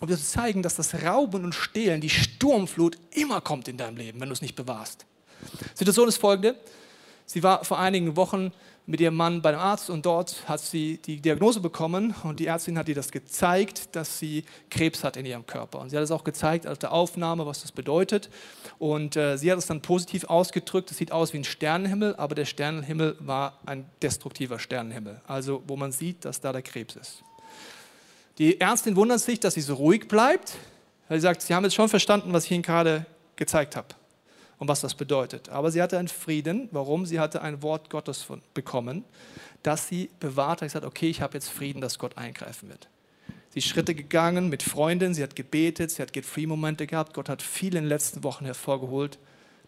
um 0.00 0.08
dir 0.08 0.16
zu 0.16 0.24
zeigen, 0.24 0.62
dass 0.62 0.76
das 0.76 0.94
Rauben 1.02 1.44
und 1.44 1.54
Stehlen, 1.54 2.00
die 2.00 2.10
Sturmflut 2.10 2.96
immer 3.12 3.40
kommt 3.40 3.68
in 3.68 3.76
deinem 3.76 3.96
Leben, 3.96 4.20
wenn 4.20 4.28
du 4.28 4.32
es 4.32 4.42
nicht 4.42 4.56
bewahrst. 4.56 5.06
Die 5.74 5.78
Situation 5.78 6.08
ist 6.08 6.16
folgende. 6.16 6.58
Sie 7.26 7.42
war 7.42 7.64
vor 7.64 7.78
einigen 7.78 8.16
Wochen 8.16 8.52
mit 8.86 9.00
ihrem 9.00 9.14
Mann 9.14 9.40
beim 9.40 9.54
Arzt 9.54 9.88
und 9.88 10.04
dort 10.04 10.48
hat 10.48 10.60
sie 10.60 10.98
die 10.98 11.20
Diagnose 11.20 11.60
bekommen 11.60 12.14
und 12.24 12.40
die 12.40 12.46
Ärztin 12.46 12.76
hat 12.76 12.88
ihr 12.88 12.94
das 12.94 13.12
gezeigt, 13.12 13.94
dass 13.94 14.18
sie 14.18 14.44
Krebs 14.68 15.04
hat 15.04 15.16
in 15.16 15.24
ihrem 15.24 15.46
Körper. 15.46 15.78
Und 15.78 15.90
sie 15.90 15.96
hat 15.96 16.02
es 16.02 16.10
auch 16.10 16.24
gezeigt 16.24 16.66
auf 16.66 16.78
der 16.78 16.92
Aufnahme, 16.92 17.46
was 17.46 17.62
das 17.62 17.70
bedeutet. 17.70 18.30
Und 18.78 19.16
äh, 19.16 19.36
sie 19.36 19.52
hat 19.52 19.58
es 19.58 19.66
dann 19.66 19.80
positiv 19.80 20.24
ausgedrückt. 20.24 20.90
Es 20.90 20.96
sieht 20.96 21.12
aus 21.12 21.32
wie 21.32 21.38
ein 21.38 21.44
Sternenhimmel, 21.44 22.16
aber 22.16 22.34
der 22.34 22.46
Sternenhimmel 22.46 23.16
war 23.20 23.60
ein 23.64 23.88
destruktiver 24.02 24.58
Sternenhimmel. 24.58 25.20
Also 25.26 25.62
wo 25.68 25.76
man 25.76 25.92
sieht, 25.92 26.24
dass 26.24 26.40
da 26.40 26.52
der 26.52 26.62
Krebs 26.62 26.96
ist. 26.96 27.22
Die 28.38 28.60
Ärztin 28.60 28.96
wundert 28.96 29.20
sich, 29.20 29.40
dass 29.40 29.54
sie 29.54 29.60
so 29.60 29.74
ruhig 29.74 30.08
bleibt, 30.08 30.56
weil 31.08 31.18
sie 31.18 31.22
sagt, 31.22 31.42
sie 31.42 31.54
haben 31.54 31.64
jetzt 31.64 31.74
schon 31.74 31.88
verstanden, 31.88 32.32
was 32.32 32.44
ich 32.44 32.52
Ihnen 32.52 32.62
gerade 32.62 33.04
gezeigt 33.36 33.76
habe 33.76 33.88
und 34.58 34.68
was 34.68 34.80
das 34.80 34.94
bedeutet. 34.94 35.48
Aber 35.48 35.70
sie 35.70 35.82
hatte 35.82 35.98
einen 35.98 36.08
Frieden. 36.08 36.68
Warum? 36.70 37.06
Sie 37.06 37.18
hatte 37.18 37.42
ein 37.42 37.62
Wort 37.62 37.90
Gottes 37.90 38.26
bekommen, 38.54 39.04
das 39.62 39.88
sie 39.88 40.10
bewahrt 40.20 40.62
hat. 40.62 40.70
Sie 40.70 40.76
hat 40.76 40.82
gesagt, 40.82 40.86
okay, 40.86 41.10
ich 41.10 41.20
habe 41.20 41.34
jetzt 41.34 41.48
Frieden, 41.48 41.80
dass 41.80 41.98
Gott 41.98 42.16
eingreifen 42.16 42.68
wird. 42.68 42.88
Sie 43.52 43.58
ist 43.58 43.66
Schritte 43.66 43.96
gegangen 43.96 44.48
mit 44.48 44.62
Freunden, 44.62 45.12
sie 45.12 45.24
hat 45.24 45.34
gebetet, 45.34 45.90
sie 45.90 46.02
hat 46.02 46.12
Get-Free-Momente 46.12 46.86
gehabt. 46.86 47.14
Gott 47.14 47.28
hat 47.28 47.42
viel 47.42 47.74
in 47.74 47.82
den 47.82 47.88
letzten 47.88 48.22
Wochen 48.22 48.44
hervorgeholt, 48.44 49.18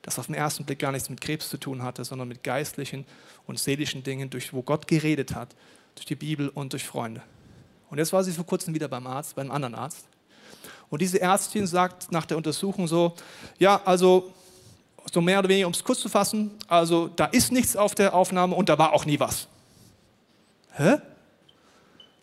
das 0.03 0.21
auf 0.21 0.27
den 0.27 0.37
ersten 0.37 0.65
Blick 0.65 0.79
gar 0.79 0.93
nichts 0.93 1.11
mit 1.11 1.21
Krebs 1.21 1.49
zu 1.49 1.57
tun 1.57 1.83
hatte, 1.83 2.05
sondern 2.05 2.29
mit 2.29 2.45
geistlichen 2.45 3.05
und 3.47 3.59
seelischen 3.59 4.05
Dingen, 4.05 4.31
durch 4.31 4.53
wo 4.53 4.63
Gott 4.63 4.87
geredet 4.87 5.35
hat, 5.35 5.57
durch 5.97 6.07
die 6.07 6.15
Bibel 6.15 6.49
und 6.49 6.73
durch 6.73 6.85
Freunde. 6.85 7.23
Und 7.93 7.99
jetzt 7.99 8.11
war 8.11 8.25
sie 8.25 8.33
vor 8.33 8.47
kurzem 8.47 8.73
wieder 8.73 8.89
beim 8.89 9.07
Arzt, 9.07 9.37
beim 9.37 9.51
anderen 9.51 9.75
Arzt. 9.75 10.07
Und 10.89 11.03
diese 11.03 11.21
Ärztin 11.21 11.67
sagt 11.67 12.11
nach 12.11 12.25
der 12.25 12.39
Untersuchung 12.39 12.89
so, 12.89 13.13
ja, 13.59 13.83
also 13.85 14.33
so 15.13 15.21
mehr 15.21 15.41
oder 15.41 15.51
weniger, 15.51 15.67
um 15.67 15.75
es 15.75 15.85
kurz 15.85 16.01
zu 16.01 16.09
fassen, 16.09 16.53
also 16.69 17.09
da 17.09 17.27
ist 17.27 17.53
nichts 17.53 17.77
auf 17.77 17.95
der 17.95 18.15
Aufnahme 18.15 18.57
und 18.57 18.71
da 18.71 18.79
war 18.79 18.95
auch 18.95 19.05
nie 19.05 19.21
was. 19.21 19.47
Hä? 20.73 20.97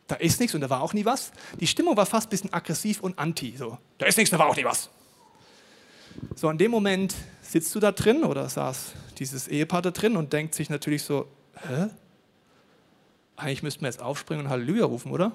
Da 0.07 0.15
ist 0.15 0.39
nichts 0.39 0.55
und 0.55 0.61
da 0.61 0.71
war 0.71 0.81
auch 0.81 0.93
nie 0.93 1.05
was. 1.05 1.31
Die 1.59 1.67
Stimmung 1.67 1.95
war 1.95 2.07
fast 2.07 2.25
ein 2.25 2.29
bisschen 2.31 2.51
aggressiv 2.51 3.01
und 3.01 3.19
anti. 3.19 3.55
So, 3.55 3.77
da 3.99 4.07
ist 4.07 4.17
nichts, 4.17 4.31
da 4.31 4.39
war 4.39 4.47
auch 4.47 4.55
nie 4.55 4.65
was. 4.65 4.89
So, 6.33 6.49
in 6.49 6.57
dem 6.57 6.71
Moment 6.71 7.13
sitzt 7.43 7.75
du 7.75 7.79
da 7.79 7.91
drin 7.91 8.23
oder 8.23 8.49
saß 8.49 8.93
dieses 9.19 9.47
Ehepaar 9.47 9.83
da 9.83 9.91
drin 9.91 10.17
und 10.17 10.33
denkt 10.33 10.55
sich 10.55 10.71
natürlich 10.71 11.03
so, 11.03 11.27
hä? 11.67 11.89
Eigentlich 13.35 13.61
müssten 13.61 13.81
wir 13.81 13.87
jetzt 13.89 14.01
aufspringen 14.01 14.45
und 14.45 14.49
Halleluja 14.49 14.85
rufen, 14.85 15.11
oder? 15.11 15.31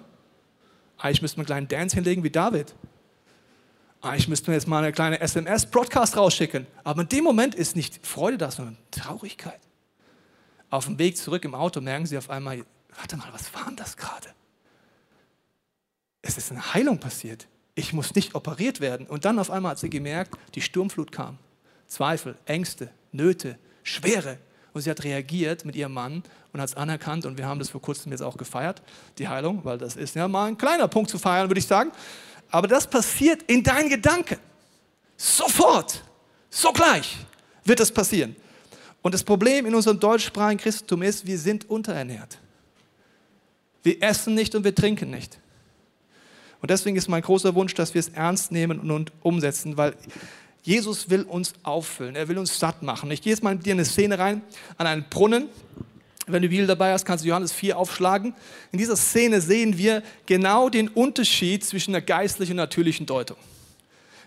Eigentlich 1.05 1.23
müssten 1.23 1.37
wir 1.37 1.43
einen 1.43 1.47
kleinen 1.47 1.69
Dance 1.69 1.95
hinlegen 1.95 2.25
wie 2.25 2.31
David 2.31 2.75
ah, 4.05 4.15
ich 4.15 4.29
müsste 4.29 4.51
mir 4.51 4.57
jetzt 4.57 4.69
mal 4.69 4.79
eine 4.79 4.93
kleine 4.93 5.21
SMS-Broadcast 5.21 6.17
rausschicken. 6.17 6.67
Aber 6.85 7.03
in 7.03 7.09
dem 7.09 7.25
Moment 7.25 7.55
ist 7.55 7.75
nicht 7.75 8.07
Freude 8.07 8.39
da, 8.39 8.51
sondern 8.51 8.77
Traurigkeit. 8.91 9.61
Auf 10.71 10.85
dem 10.87 10.99
Weg 10.99 11.17
zurück 11.17 11.45
im 11.45 11.55
Auto 11.55 11.81
merken 11.81 12.07
sie 12.07 12.19
auf 12.19 12.31
einmal, 12.31 12.65
warte 12.97 13.17
mal, 13.17 13.29
was 13.33 13.53
war 13.55 13.65
denn 13.67 13.77
das 13.77 13.97
gerade? 13.97 14.29
Es 16.23 16.37
ist 16.37 16.51
eine 16.51 16.75
Heilung 16.75 16.99
passiert. 16.99 17.49
Ich 17.75 17.93
muss 17.93 18.15
nicht 18.15 18.35
operiert 18.35 18.81
werden. 18.81 19.07
Und 19.07 19.25
dann 19.25 19.39
auf 19.39 19.51
einmal 19.51 19.73
hat 19.73 19.79
sie 19.79 19.91
gemerkt, 19.91 20.37
die 20.55 20.61
Sturmflut 20.61 21.11
kam. 21.11 21.39
Zweifel, 21.87 22.37
Ängste, 22.45 22.91
Nöte, 23.13 23.59
Schwere. 23.83 24.39
Und 24.75 24.83
sie 24.83 24.91
hat 24.91 25.05
reagiert 25.05 25.65
mit 25.65 25.77
ihrem 25.77 25.95
Mann 25.95 26.23
und 26.53 26.61
hat 26.61 26.69
es 26.69 26.75
anerkannt. 26.75 27.25
Und 27.25 27.39
wir 27.39 27.47
haben 27.47 27.61
das 27.61 27.71
vor 27.71 27.81
kurzem 27.81 28.13
jetzt 28.13 28.23
auch 28.23 28.37
gefeiert, 28.37 28.83
die 29.19 29.29
Heilung, 29.29 29.65
weil 29.65 29.79
das 29.79 29.97
ist 29.97 30.17
ja 30.17 30.29
mal 30.29 30.47
ein 30.47 30.59
kleiner 30.59 30.89
Punkt 30.89 31.09
zu 31.09 31.19
feiern, 31.19 31.49
würde 31.49 31.61
ich 31.61 31.67
sagen. 31.67 31.93
Aber 32.51 32.67
das 32.69 32.87
passiert 32.87 33.43
in 33.45 33.63
deinen 33.63 33.89
Gedanken. 33.89 34.37
Sofort, 35.17 36.03
sogleich 36.51 37.17
wird 37.65 37.81
das 37.81 37.91
passieren. 37.91 38.35
Und 39.01 39.15
das 39.15 39.23
Problem 39.23 39.65
in 39.65 39.75
unserem 39.75 40.01
deutschsprachigen 40.01 40.61
Christentum 40.61 41.03
ist, 41.03 41.25
wir 41.25 41.39
sind 41.39 41.71
unterernährt. 41.71 42.39
Wir 43.85 44.03
essen 44.03 44.35
nicht 44.35 44.55
und 44.55 44.65
wir 44.65 44.75
trinken 44.75 45.11
nicht. 45.11 45.39
Und 46.61 46.71
deswegen 46.71 46.97
ist 46.97 47.09
mein 47.09 47.23
großer 47.23 47.55
Wunsch, 47.55 47.75
dass 47.75 47.95
wir 47.95 48.01
es 48.01 48.09
ernst 48.09 48.51
nehmen 48.51 48.91
und 48.91 49.13
umsetzen, 49.23 49.77
weil 49.77 49.95
Jesus 50.65 51.11
will 51.11 51.25
uns 51.25 51.53
auffüllen, 51.63 52.17
er 52.17 52.27
will 52.27 52.39
uns 52.39 52.59
satt 52.59 52.83
machen. 52.83 53.11
Ich 53.11 53.21
gehe 53.21 53.33
jetzt 53.33 53.43
mal 53.43 53.55
mit 53.55 53.67
dir 53.67 53.73
in 53.73 53.79
eine 53.79 53.85
Szene 53.85 54.19
rein, 54.19 54.41
an 54.79 54.87
einen 54.87 55.05
Brunnen. 55.11 55.49
Wenn 56.27 56.41
du 56.41 56.49
die 56.49 56.57
Bibel 56.57 56.67
dabei 56.67 56.95
hast, 56.95 57.05
kannst 57.05 57.23
du 57.23 57.29
Johannes 57.29 57.53
4 57.53 57.77
aufschlagen. 57.77 58.35
In 58.73 58.79
dieser 58.79 58.97
Szene 58.97 59.43
sehen 59.43 59.77
wir 59.77 60.03
genau 60.25 60.71
den 60.71 60.89
Unterschied 60.89 61.63
zwischen 61.67 61.93
der 61.93 62.01
geistlichen 62.01 62.53
und 62.53 62.57
natürlichen 62.57 63.05
Deutung. 63.05 63.37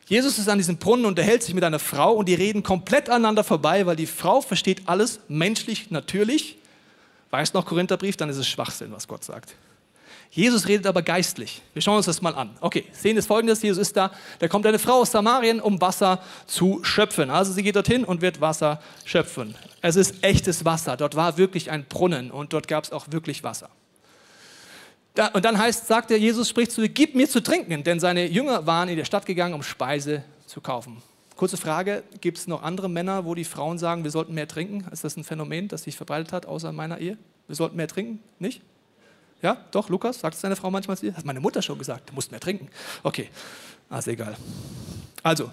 Jesus 0.06 0.38
ist 0.38 0.47
an 0.47 0.60
diesem 0.60 0.78
Brunnen 0.78 1.06
und 1.06 1.13
unterhält 1.13 1.41
sich 1.41 1.56
mit 1.56 1.63
einer 1.63 1.80
Frau 1.80 2.13
und 2.13 2.30
die 2.30 2.36
reden 2.36 2.62
komplett 2.62 3.10
aneinander 3.10 3.43
vorbei, 3.43 3.88
weil 3.88 3.95
die 3.95 4.06
Frau 4.06 4.39
versteht 4.41 4.84
alles 4.86 5.19
menschlich, 5.28 5.89
natürlich. 5.89 6.60
Weißt 7.32 7.56
noch 7.56 7.65
Korintherbrief, 7.65 8.15
dann 8.15 8.30
ist 8.30 8.38
es 8.38 8.47
Schwachsinn, 8.47 8.91
was 8.91 9.08
Gott 9.08 9.23
sagt. 9.23 9.56
Jesus 10.30 10.68
redet 10.68 10.86
aber 10.86 11.02
geistlich. 11.02 11.62
Wir 11.74 11.82
schauen 11.82 11.98
uns 11.98 12.06
das 12.06 12.22
mal 12.22 12.36
an. 12.36 12.56
Okay, 12.62 12.86
Szene 12.94 13.20
ist 13.20 13.28
folgendes: 13.28 13.62
Jesus 13.62 13.88
ist 13.88 13.98
da, 13.98 14.12
da 14.40 14.48
kommt 14.48 14.66
eine 14.66 14.80
Frau 14.80 15.02
aus 15.02 15.12
Samarien, 15.12 15.60
um 15.60 15.80
Wasser 15.82 16.22
zu 16.46 16.84
schöpfen. 16.84 17.30
Also 17.30 17.54
sie 17.54 17.63
geht 17.63 17.76
dorthin 17.76 18.04
und 18.04 18.22
wird 18.22 18.42
Wasser 18.42 18.82
schöpfen. 19.06 19.56
Es 19.82 19.96
ist 19.96 20.24
echtes 20.24 20.66
Wasser. 20.66 20.98
Dort 20.98 21.16
war 21.16 21.38
wirklich 21.38 21.72
ein 21.72 21.86
Brunnen 21.86 22.32
und 22.32 22.54
dort 22.54 22.68
gab 22.68 22.84
es 22.84 22.92
auch 22.92 23.08
wirklich 23.10 23.44
Wasser. 23.44 23.70
Da, 25.16 25.28
und 25.30 25.46
dann 25.46 25.58
heißt, 25.58 25.88
sagt 25.88 26.12
der 26.12 26.20
Jesus, 26.20 26.48
spricht 26.48 26.72
zu 26.72 26.82
ihr, 26.82 26.90
gib 26.90 27.16
mir 27.16 27.28
zu 27.28 27.42
trinken, 27.42 27.84
denn 27.84 28.00
seine 28.00 28.28
Jünger 28.28 28.68
waren 28.68 28.88
in 28.88 28.98
die 28.98 29.06
Stadt 29.06 29.26
gegangen, 29.26 29.56
um 29.56 29.63
Speise 29.63 30.24
zu 30.46 30.62
kaufen. 30.62 31.02
Kurze 31.36 31.58
Frage, 31.58 32.04
gibt 32.22 32.38
es 32.38 32.48
noch 32.48 32.62
andere 32.62 32.88
Männer, 32.90 33.26
wo 33.26 33.34
die 33.34 33.44
Frauen 33.44 33.80
sagen, 33.80 34.04
wir 34.04 34.12
sollten 34.12 34.36
mehr 34.36 34.48
trinken? 34.48 34.86
Ist 34.92 35.04
das 35.04 35.18
ein 35.18 35.24
Phänomen, 35.24 35.68
das 35.68 35.84
sich 35.84 35.98
verbreitet 35.98 36.34
hat, 36.34 36.46
außer 36.46 36.70
in 36.70 36.76
meiner 36.76 37.00
Ehe? 37.00 37.18
Wir 37.48 37.56
sollten 37.56 37.78
mehr 37.78 37.88
trinken? 37.88 38.20
Nicht? 38.38 38.62
Ja, 39.41 39.58
doch, 39.71 39.89
Lukas, 39.89 40.19
sagt 40.19 40.36
es 40.36 40.41
deine 40.41 40.56
Frau 40.56 40.71
manchmal 40.71 40.97
zu 40.97 41.06
dir? 41.06 41.15
Hat 41.15 41.26
meine 41.26 41.39
Mutter 41.39 41.62
schon 41.62 41.78
gesagt, 41.78 42.10
du 42.10 42.13
musst 42.13 42.32
mehr 42.32 42.39
trinken. 42.39 42.69
Okay, 43.04 43.30
also 43.89 44.12
egal. 44.12 44.36
Also, 45.23 45.52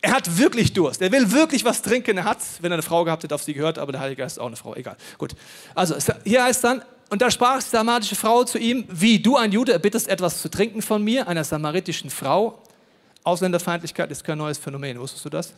Er 0.00 0.12
hat 0.12 0.38
wirklich 0.38 0.72
Durst. 0.72 1.02
Er 1.02 1.10
will 1.10 1.32
wirklich 1.32 1.64
was 1.64 1.82
trinken. 1.82 2.18
Er 2.18 2.24
hat, 2.24 2.38
wenn 2.60 2.70
er 2.70 2.76
eine 2.76 2.82
Frau 2.82 3.04
gehabt 3.04 3.24
hätte, 3.24 3.34
auf 3.34 3.42
sie 3.42 3.52
gehört, 3.52 3.78
aber 3.78 3.90
der 3.92 4.00
Heilige 4.00 4.22
Geist 4.22 4.36
ist 4.36 4.40
auch 4.40 4.46
eine 4.46 4.56
Frau. 4.56 4.74
Egal. 4.76 4.96
Gut. 5.18 5.34
Also, 5.74 5.96
hier 6.24 6.44
heißt 6.44 6.62
dann, 6.62 6.82
und 7.10 7.20
da 7.20 7.30
sprach 7.30 7.62
die 7.62 7.68
samarische 7.68 8.14
Frau 8.14 8.44
zu 8.44 8.58
ihm, 8.58 8.84
wie 8.88 9.18
du, 9.18 9.36
ein 9.36 9.50
Jude, 9.50 9.72
erbittest 9.72 10.08
etwas 10.08 10.40
zu 10.40 10.50
trinken 10.50 10.82
von 10.82 11.02
mir, 11.02 11.26
einer 11.26 11.42
samaritischen 11.42 12.10
Frau. 12.10 12.62
Ausländerfeindlichkeit 13.24 14.10
ist 14.10 14.22
kein 14.22 14.38
neues 14.38 14.58
Phänomen. 14.58 15.00
Wusstest 15.00 15.24
du 15.24 15.30
das? 15.30 15.52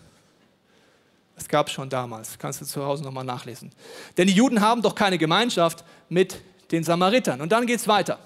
Es 1.36 1.48
gab 1.48 1.68
schon 1.68 1.90
damals. 1.90 2.38
Kannst 2.38 2.60
du 2.60 2.64
zu 2.64 2.84
Hause 2.84 3.02
nochmal 3.02 3.24
nachlesen. 3.24 3.70
Denn 4.16 4.26
die 4.26 4.34
Juden 4.34 4.60
haben 4.60 4.80
doch 4.80 4.94
keine 4.94 5.18
Gemeinschaft 5.18 5.84
mit 6.08 6.40
den 6.70 6.84
Samaritern. 6.84 7.40
Und 7.40 7.52
dann 7.52 7.66
geht 7.66 7.80
es 7.80 7.88
weiter. 7.88 8.18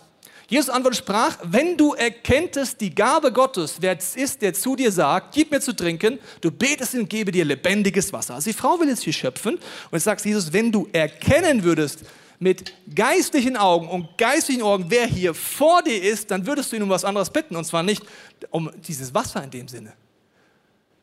Jesus 0.48 0.68
antwortet 0.68 0.98
sprach, 0.98 1.38
wenn 1.42 1.76
du 1.76 1.94
erkenntest 1.94 2.80
die 2.80 2.94
Gabe 2.94 3.32
Gottes, 3.32 3.76
wer 3.80 3.96
es 3.96 4.14
ist, 4.14 4.42
der 4.42 4.52
zu 4.52 4.76
dir 4.76 4.92
sagt, 4.92 5.34
gib 5.34 5.50
mir 5.50 5.60
zu 5.60 5.74
trinken, 5.74 6.18
du 6.42 6.50
betest 6.50 6.94
und 6.94 7.08
gebe 7.08 7.32
dir 7.32 7.44
lebendiges 7.44 8.12
Wasser. 8.12 8.34
Also 8.34 8.50
die 8.50 8.56
Frau 8.56 8.78
will 8.78 8.88
jetzt 8.88 9.02
hier 9.02 9.12
schöpfen 9.12 9.58
und 9.90 10.00
sagt 10.00 10.24
Jesus, 10.24 10.52
wenn 10.52 10.70
du 10.70 10.86
erkennen 10.92 11.64
würdest 11.64 12.04
mit 12.38 12.74
geistlichen 12.94 13.56
Augen 13.56 13.88
und 13.88 14.18
geistlichen 14.18 14.62
Augen, 14.62 14.86
wer 14.88 15.06
hier 15.06 15.32
vor 15.32 15.82
dir 15.82 16.02
ist, 16.02 16.30
dann 16.30 16.46
würdest 16.46 16.72
du 16.72 16.76
ihn 16.76 16.82
um 16.82 16.90
was 16.90 17.04
anderes 17.04 17.30
bitten 17.30 17.56
und 17.56 17.64
zwar 17.64 17.82
nicht 17.82 18.02
um 18.50 18.70
dieses 18.86 19.14
Wasser 19.14 19.42
in 19.42 19.50
dem 19.50 19.68
Sinne. 19.68 19.94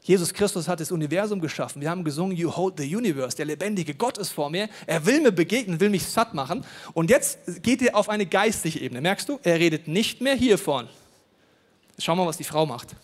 Jesus 0.03 0.33
Christus 0.33 0.67
hat 0.67 0.79
das 0.79 0.91
Universum 0.91 1.39
geschaffen. 1.39 1.81
Wir 1.81 1.89
haben 1.89 2.03
gesungen, 2.03 2.35
You 2.35 2.55
hold 2.55 2.79
the 2.79 2.95
universe. 2.95 3.37
Der 3.37 3.45
lebendige 3.45 3.93
Gott 3.93 4.17
ist 4.17 4.31
vor 4.31 4.49
mir. 4.49 4.67
Er 4.87 5.05
will 5.05 5.21
mir 5.21 5.31
begegnen, 5.31 5.79
will 5.79 5.89
mich 5.89 6.05
satt 6.05 6.33
machen. 6.33 6.65
Und 6.93 7.11
jetzt 7.11 7.61
geht 7.61 7.81
er 7.83 7.95
auf 7.95 8.09
eine 8.09 8.25
geistliche 8.25 8.79
Ebene. 8.79 9.01
Merkst 9.01 9.29
du? 9.29 9.39
Er 9.43 9.59
redet 9.59 9.87
nicht 9.87 10.19
mehr 10.19 10.35
hiervon. 10.35 10.87
Schau 11.99 12.15
mal, 12.15 12.25
was 12.25 12.37
die 12.37 12.43
Frau 12.43 12.65
macht. 12.65 12.95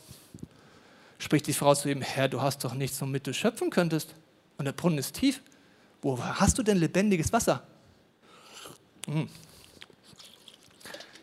Spricht 1.20 1.46
die 1.46 1.54
Frau 1.54 1.76
zu 1.76 1.90
ihm, 1.90 2.02
Herr, 2.02 2.30
du 2.30 2.42
hast 2.42 2.64
doch 2.64 2.74
nichts, 2.74 3.00
womit 3.00 3.28
du 3.28 3.34
schöpfen 3.34 3.70
könntest. 3.70 4.16
Und 4.58 4.66
der 4.66 4.72
Brunnen 4.72 4.98
ist 4.98 5.16
tief. 5.16 5.42
Wo 6.02 6.20
hast 6.20 6.58
du 6.58 6.64
denn 6.64 6.78
lebendiges 6.78 7.32
Wasser? 7.32 7.64
Hm. 9.08 9.30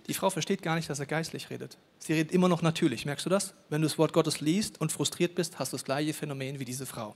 Die 0.07 0.15
Frau 0.15 0.29
versteht 0.29 0.63
gar 0.63 0.77
nicht, 0.77 0.91
dass 0.91 0.99
er 0.99 1.07
geistlich 1.07 1.49
redet. 1.51 1.79
Sie 1.99 2.13
redet 2.13 2.33
immer 2.33 2.49
noch 2.49 2.61
natürlich. 2.61 3.07
Merkst 3.07 3.25
du 3.25 3.31
das? 3.31 3.55
Wenn 3.71 3.81
du 3.81 3.89
das 3.89 3.97
Wort 3.97 4.13
Gottes 4.13 4.41
liest 4.41 4.81
und 4.81 4.93
frustriert 4.93 5.35
bist, 5.35 5.59
hast 5.59 5.73
du 5.73 5.77
das 5.77 5.85
gleiche 5.85 6.13
Phänomen 6.13 6.59
wie 6.61 6.65
diese 6.65 6.85
Frau. 6.85 7.15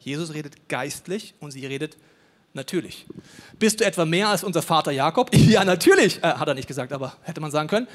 Jesus 0.00 0.34
redet 0.34 0.68
geistlich 0.68 1.34
und 1.40 1.50
sie 1.50 1.64
redet 1.64 1.96
natürlich. 2.52 3.06
Bist 3.58 3.80
du 3.80 3.86
etwa 3.86 4.04
mehr 4.04 4.28
als 4.28 4.44
unser 4.44 4.62
Vater 4.62 4.90
Jakob? 4.90 5.30
Ja, 5.48 5.64
natürlich, 5.64 6.18
äh, 6.18 6.34
hat 6.34 6.46
er 6.46 6.54
nicht 6.54 6.68
gesagt, 6.68 6.92
aber 6.92 7.16
hätte 7.22 7.40
man 7.40 7.50
sagen 7.50 7.68
können. 7.68 7.88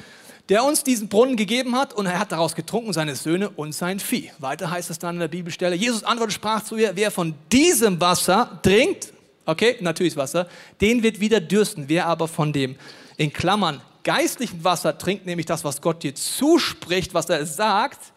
Der 0.48 0.64
uns 0.64 0.82
diesen 0.82 1.08
Brunnen 1.08 1.36
gegeben 1.36 1.76
hat 1.76 1.94
und 1.94 2.06
er 2.06 2.18
hat 2.18 2.32
daraus 2.32 2.54
getrunken, 2.54 2.92
seine 2.92 3.14
Söhne 3.14 3.48
und 3.48 3.72
sein 3.72 4.00
Vieh. 4.00 4.30
Weiter 4.38 4.70
heißt 4.70 4.90
es 4.90 4.98
dann 4.98 5.16
in 5.16 5.20
der 5.20 5.28
Bibelstelle, 5.28 5.76
Jesus 5.76 6.04
antwortet, 6.04 6.34
sprach 6.34 6.62
zu 6.64 6.76
ihr, 6.76 6.92
wer 6.96 7.10
von 7.10 7.34
diesem 7.50 8.00
Wasser 8.00 8.58
trinkt, 8.62 9.12
okay, 9.46 9.76
natürliches 9.80 10.16
Wasser, 10.16 10.48
den 10.80 11.02
wird 11.02 11.20
wieder 11.20 11.40
dürsten. 11.40 11.88
Wer 11.88 12.06
aber 12.06 12.28
von 12.28 12.52
dem, 12.52 12.76
in 13.16 13.32
Klammern, 13.32 13.80
geistlichen 14.02 14.62
Wasser 14.64 14.96
trinkt, 14.96 15.26
nämlich 15.26 15.46
das, 15.46 15.64
was 15.64 15.80
Gott 15.80 16.02
dir 16.02 16.14
zuspricht, 16.14 17.14
was 17.14 17.28
er 17.28 17.46
sagt, 17.46 18.12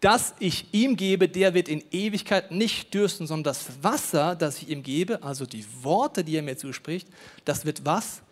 das 0.00 0.34
ich 0.38 0.72
ihm 0.72 0.96
gebe, 0.96 1.28
der 1.28 1.54
wird 1.54 1.68
in 1.68 1.82
Ewigkeit 1.90 2.52
nicht 2.52 2.94
dürsten, 2.94 3.26
sondern 3.26 3.44
das 3.44 3.82
Wasser, 3.82 4.36
das 4.36 4.62
ich 4.62 4.68
ihm 4.68 4.82
gebe, 4.82 5.22
also 5.22 5.44
die 5.44 5.64
Worte, 5.82 6.22
die 6.22 6.36
er 6.36 6.42
mir 6.42 6.56
zuspricht, 6.56 7.08
das 7.44 7.64
wird 7.64 7.84
was? 7.84 8.22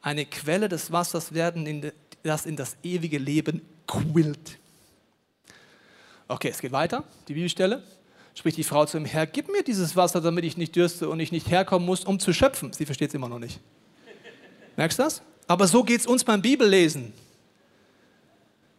Eine 0.00 0.26
Quelle 0.26 0.68
des 0.68 0.92
Wassers 0.92 1.34
werden, 1.34 1.90
das 2.22 2.46
in 2.46 2.54
das 2.54 2.76
ewige 2.84 3.18
Leben 3.18 3.62
quillt. 3.86 4.58
Okay, 6.28 6.50
es 6.50 6.60
geht 6.60 6.72
weiter, 6.72 7.02
die 7.26 7.34
Bibelstelle. 7.34 7.82
Spricht 8.34 8.56
die 8.56 8.64
Frau 8.64 8.86
zu 8.86 8.98
ihm, 8.98 9.04
Herr, 9.04 9.26
gib 9.26 9.48
mir 9.48 9.64
dieses 9.64 9.96
Wasser, 9.96 10.20
damit 10.20 10.44
ich 10.44 10.56
nicht 10.56 10.76
dürste 10.76 11.08
und 11.08 11.18
ich 11.18 11.32
nicht 11.32 11.50
herkommen 11.50 11.84
muss, 11.84 12.04
um 12.04 12.20
zu 12.20 12.32
schöpfen. 12.32 12.72
Sie 12.72 12.86
versteht 12.86 13.08
es 13.08 13.14
immer 13.14 13.28
noch 13.28 13.40
nicht. 13.40 13.58
Merkst 14.76 15.00
du 15.00 15.02
das? 15.02 15.22
Aber 15.48 15.66
so 15.66 15.82
geht 15.82 16.00
es 16.00 16.06
uns 16.06 16.22
beim 16.22 16.40
Bibellesen. 16.40 17.12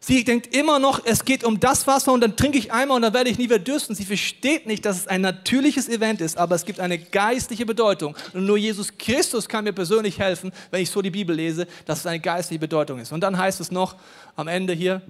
Sie 0.01 0.23
denkt 0.23 0.55
immer 0.55 0.79
noch, 0.79 1.03
es 1.03 1.25
geht 1.25 1.43
um 1.43 1.59
das 1.59 1.85
Wasser 1.85 2.13
und 2.13 2.21
dann 2.21 2.37
trinke 2.37 2.57
ich 2.57 2.71
einmal 2.71 2.95
und 2.95 3.01
dann 3.01 3.13
werde 3.13 3.29
ich 3.29 3.37
nie 3.37 3.45
wieder 3.45 3.59
dürsten. 3.59 3.93
Sie 3.95 4.05
versteht 4.05 4.65
nicht, 4.65 4.85
dass 4.85 4.97
es 4.97 5.07
ein 5.07 5.19
natürliches 5.19 5.89
Event 5.89 6.21
ist, 6.21 6.37
aber 6.37 6.55
es 6.55 6.63
gibt 6.63 6.79
eine 6.79 6.97
geistliche 6.97 7.65
Bedeutung. 7.65 8.15
Und 8.33 8.45
nur 8.45 8.55
Jesus 8.55 8.97
Christus 8.97 9.49
kann 9.49 9.65
mir 9.65 9.73
persönlich 9.73 10.17
helfen, 10.17 10.53
wenn 10.71 10.81
ich 10.81 10.89
so 10.89 11.01
die 11.01 11.11
Bibel 11.11 11.35
lese, 11.35 11.67
dass 11.85 11.99
es 11.99 12.05
eine 12.05 12.21
geistliche 12.21 12.59
Bedeutung 12.59 12.99
ist. 12.99 13.11
Und 13.11 13.21
dann 13.21 13.37
heißt 13.37 13.59
es 13.59 13.71
noch 13.71 13.97
am 14.37 14.47
Ende 14.47 14.73
hier, 14.73 15.01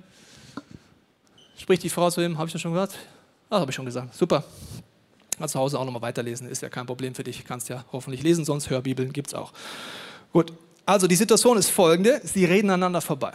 spricht 1.58 1.84
die 1.84 1.90
Frau 1.90 2.10
zu 2.10 2.22
ihm, 2.22 2.40
habe 2.40 2.48
ich 2.48 2.54
das 2.54 2.62
schon 2.62 2.74
gehört? 2.74 2.94
Ah, 3.50 3.60
habe 3.60 3.70
ich 3.70 3.76
schon 3.76 3.86
gesagt. 3.86 4.16
Super. 4.16 4.44
Mal 5.38 5.48
zu 5.48 5.60
Hause 5.60 5.80
auch 5.80 5.86
nochmal 5.86 6.02
weiterlesen, 6.02 6.50
ist 6.50 6.64
ja 6.64 6.70
kein 6.70 6.88
Problem 6.88 7.14
für 7.14 7.24
dich. 7.24 7.46
Kannst 7.46 7.70
ja 7.70 7.86
hoffentlich 7.92 8.24
lesen, 8.24 8.44
sonst 8.44 8.72
Hörbibeln 8.72 9.14
gibt 9.14 9.28
es 9.28 9.34
auch. 9.36 9.54
Gut, 10.34 10.52
also 10.90 11.06
die 11.06 11.16
Situation 11.16 11.56
ist 11.56 11.70
folgende, 11.70 12.20
sie 12.24 12.46
reden 12.46 12.72
aneinander 12.72 13.02
vorbei. 13.02 13.34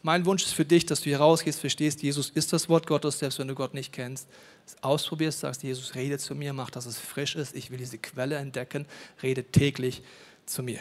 Mein 0.00 0.24
Wunsch 0.24 0.42
ist 0.44 0.54
für 0.54 0.64
dich, 0.64 0.86
dass 0.86 1.00
du 1.00 1.04
hier 1.10 1.18
rausgehst, 1.18 1.60
verstehst, 1.60 2.02
Jesus 2.02 2.30
ist 2.30 2.50
das 2.54 2.70
Wort 2.70 2.86
Gottes, 2.86 3.18
selbst 3.18 3.38
wenn 3.38 3.46
du 3.46 3.54
Gott 3.54 3.74
nicht 3.74 3.92
kennst. 3.92 4.26
Ausprobierst, 4.80 5.40
sagst, 5.40 5.62
Jesus, 5.62 5.94
rede 5.94 6.16
zu 6.16 6.34
mir, 6.34 6.54
mach, 6.54 6.70
dass 6.70 6.86
es 6.86 6.96
frisch 6.96 7.36
ist, 7.36 7.54
ich 7.54 7.70
will 7.70 7.76
diese 7.76 7.98
Quelle 7.98 8.36
entdecken, 8.36 8.86
rede 9.22 9.44
täglich 9.44 10.02
zu 10.46 10.62
mir. 10.62 10.78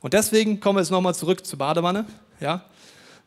Und 0.00 0.14
deswegen 0.14 0.60
kommen 0.60 0.76
wir 0.76 0.82
jetzt 0.82 0.90
nochmal 0.90 1.16
zurück 1.16 1.44
zur 1.44 1.58
Badewanne. 1.58 2.06
Ja? 2.38 2.64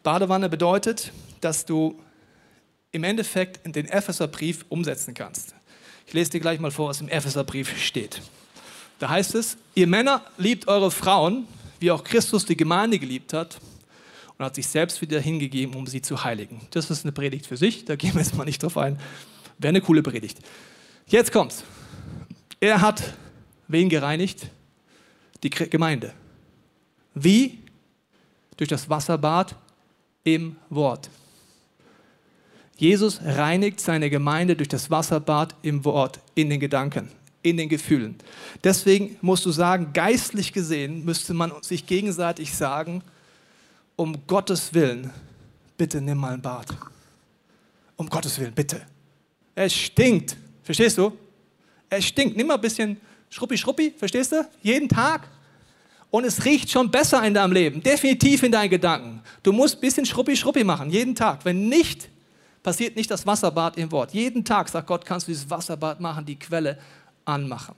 Badewanne 0.02 0.48
bedeutet, 0.48 1.12
dass 1.42 1.66
du 1.66 2.00
im 2.94 3.04
Endeffekt 3.04 3.60
den 3.66 3.90
Epheserbrief 3.90 4.66
umsetzen 4.70 5.14
kannst. 5.14 5.56
Ich 6.08 6.14
lese 6.14 6.32
dir 6.32 6.40
gleich 6.40 6.62
mal 6.62 6.72
vor, 6.72 6.88
was 6.88 7.02
im 7.02 7.10
Epheserbrief 7.10 7.78
steht. 7.78 8.22
Da 8.98 9.10
heißt 9.10 9.36
es, 9.36 9.58
ihr 9.76 9.88
Männer 9.88 10.24
liebt 10.38 10.70
eure 10.70 10.90
Frauen, 10.90 11.48
wie 11.82 11.92
auch 11.92 12.04
Christus 12.04 12.46
die 12.46 12.56
Gemeinde 12.56 13.00
geliebt 13.00 13.34
hat 13.34 13.60
und 14.38 14.46
hat 14.46 14.56
sich 14.56 14.68
selbst 14.68 15.02
wieder 15.02 15.20
hingegeben, 15.20 15.76
um 15.76 15.88
sie 15.88 16.02
zu 16.02 16.24
heiligen. 16.24 16.62
Das 16.70 16.90
ist 16.92 17.04
eine 17.04 17.12
Predigt 17.12 17.48
für 17.48 17.58
sich, 17.58 17.86
da 17.86 17.96
gehen 17.96 18.14
wir 18.14 18.22
jetzt 18.22 18.36
mal 18.36 18.46
nicht 18.46 18.62
drauf 18.62 18.78
ein. 18.78 19.00
Wäre 19.58 19.70
eine 19.70 19.82
coole 19.82 20.04
Predigt. 20.04 20.40
Jetzt 21.08 21.32
kommt's. 21.32 21.64
Er 22.60 22.82
hat 22.82 23.16
wen 23.68 23.90
gereinigt? 23.90 24.48
Die 25.44 25.50
Gemeinde. 25.50 26.14
Wie? 27.16 27.60
Durch 28.58 28.70
das 28.70 28.88
Wasserbad 28.90 29.56
im 30.24 30.56
Wort. 30.70 31.10
Jesus 32.78 33.22
reinigt 33.24 33.80
seine 33.80 34.12
Gemeinde 34.12 34.56
durch 34.56 34.70
das 34.70 34.92
Wasserbad 34.92 35.56
im 35.64 35.84
Wort, 35.84 36.20
in 36.36 36.52
den 36.52 36.60
Gedanken 36.60 37.10
in 37.44 37.58
den 37.58 37.70
Gefühlen. 37.70 38.16
Deswegen 38.64 39.18
musst 39.22 39.46
du 39.46 39.52
sagen, 39.52 39.92
geistlich 39.94 40.54
gesehen 40.54 41.04
müsste 41.06 41.34
man 41.34 41.52
sich 41.62 41.86
gegenseitig 41.86 42.54
sagen, 42.54 43.04
um 43.96 44.16
Gottes 44.28 44.74
Willen, 44.74 45.12
bitte 45.78 46.02
nimm 46.02 46.18
mal 46.18 46.34
ein 46.34 46.42
Bad. 46.42 46.68
Um 47.96 48.10
Gottes 48.10 48.40
Willen, 48.40 48.54
bitte. 48.54 48.82
Es 49.56 49.74
stinkt. 49.74 50.36
Verstehst 50.64 50.98
du? 50.98 51.12
Es 51.90 52.06
stinkt. 52.06 52.38
Nimm 52.38 52.48
mal 52.48 52.56
ein 52.56 52.62
bisschen 52.62 52.98
Schruppi, 53.30 53.58
Schruppi, 53.58 53.94
verstehst 53.98 54.32
du? 54.32 54.48
Jeden 54.62 54.90
Tag. 54.90 55.28
Und 56.10 56.26
es 56.26 56.44
riecht 56.44 56.70
schon 56.70 56.92
besser 56.92 57.24
in 57.24 57.34
deinem 57.34 57.54
Leben, 57.54 57.82
definitiv 57.82 58.44
in 58.44 58.52
deinen 58.52 58.70
Gedanken. 58.70 59.22
Du 59.44 59.54
musst 59.54 59.76
ein 59.76 59.82
bisschen 59.82 60.06
Schruppi, 60.06 60.36
Schruppi 60.36 60.64
machen, 60.64 60.90
jeden 60.90 61.16
Tag. 61.16 61.46
Wenn 61.46 61.70
nicht, 61.70 62.10
passiert 62.62 62.98
nicht 62.98 63.10
das 63.10 63.26
Wasserbad 63.26 63.78
im 63.78 63.90
Wort. 63.92 64.14
Jeden 64.14 64.44
Tag 64.44 64.68
sagt 64.68 64.88
Gott, 64.88 65.06
kannst 65.06 65.28
du 65.28 65.32
dieses 65.32 65.50
Wasserbad 65.50 66.02
machen, 66.02 66.26
die 66.26 66.38
Quelle 66.38 66.78
anmachen. 67.26 67.76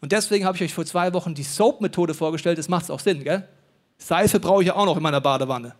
Und 0.00 0.12
deswegen 0.12 0.44
habe 0.44 0.56
ich 0.56 0.62
euch 0.64 0.74
vor 0.74 0.84
zwei 0.84 1.12
Wochen 1.12 1.34
die 1.34 1.44
Soap-Methode 1.44 2.14
vorgestellt. 2.14 2.58
Das 2.58 2.68
macht 2.68 2.90
auch 2.90 3.00
Sinn, 3.00 3.22
gell? 3.22 3.46
Seife 3.98 4.40
brauche 4.40 4.62
ich 4.62 4.68
ja 4.68 4.74
auch 4.74 4.84
noch 4.84 4.96
in 4.96 5.02
meiner 5.02 5.20
Badewanne. 5.20 5.74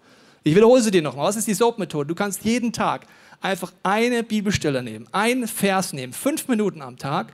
Ich 0.45 0.55
wiederhole 0.55 0.81
sie 0.81 0.91
dir 0.91 1.03
nochmal. 1.03 1.27
Was 1.27 1.37
ist 1.37 1.49
die 1.49 1.55
Soap-Methode? 1.55 2.07
Du 2.07 2.15
kannst 2.15 2.45
jeden 2.45 2.73
Tag 2.73 3.07
einfach 3.41 3.73
eine 3.83 4.23
Bibelstelle 4.23 4.83
nehmen, 4.83 5.09
einen 5.13 5.49
Vers 5.49 5.93
nehmen, 5.93 6.13
fünf 6.13 6.49
Minuten 6.49 6.83
am 6.83 6.97
Tag 6.97 7.33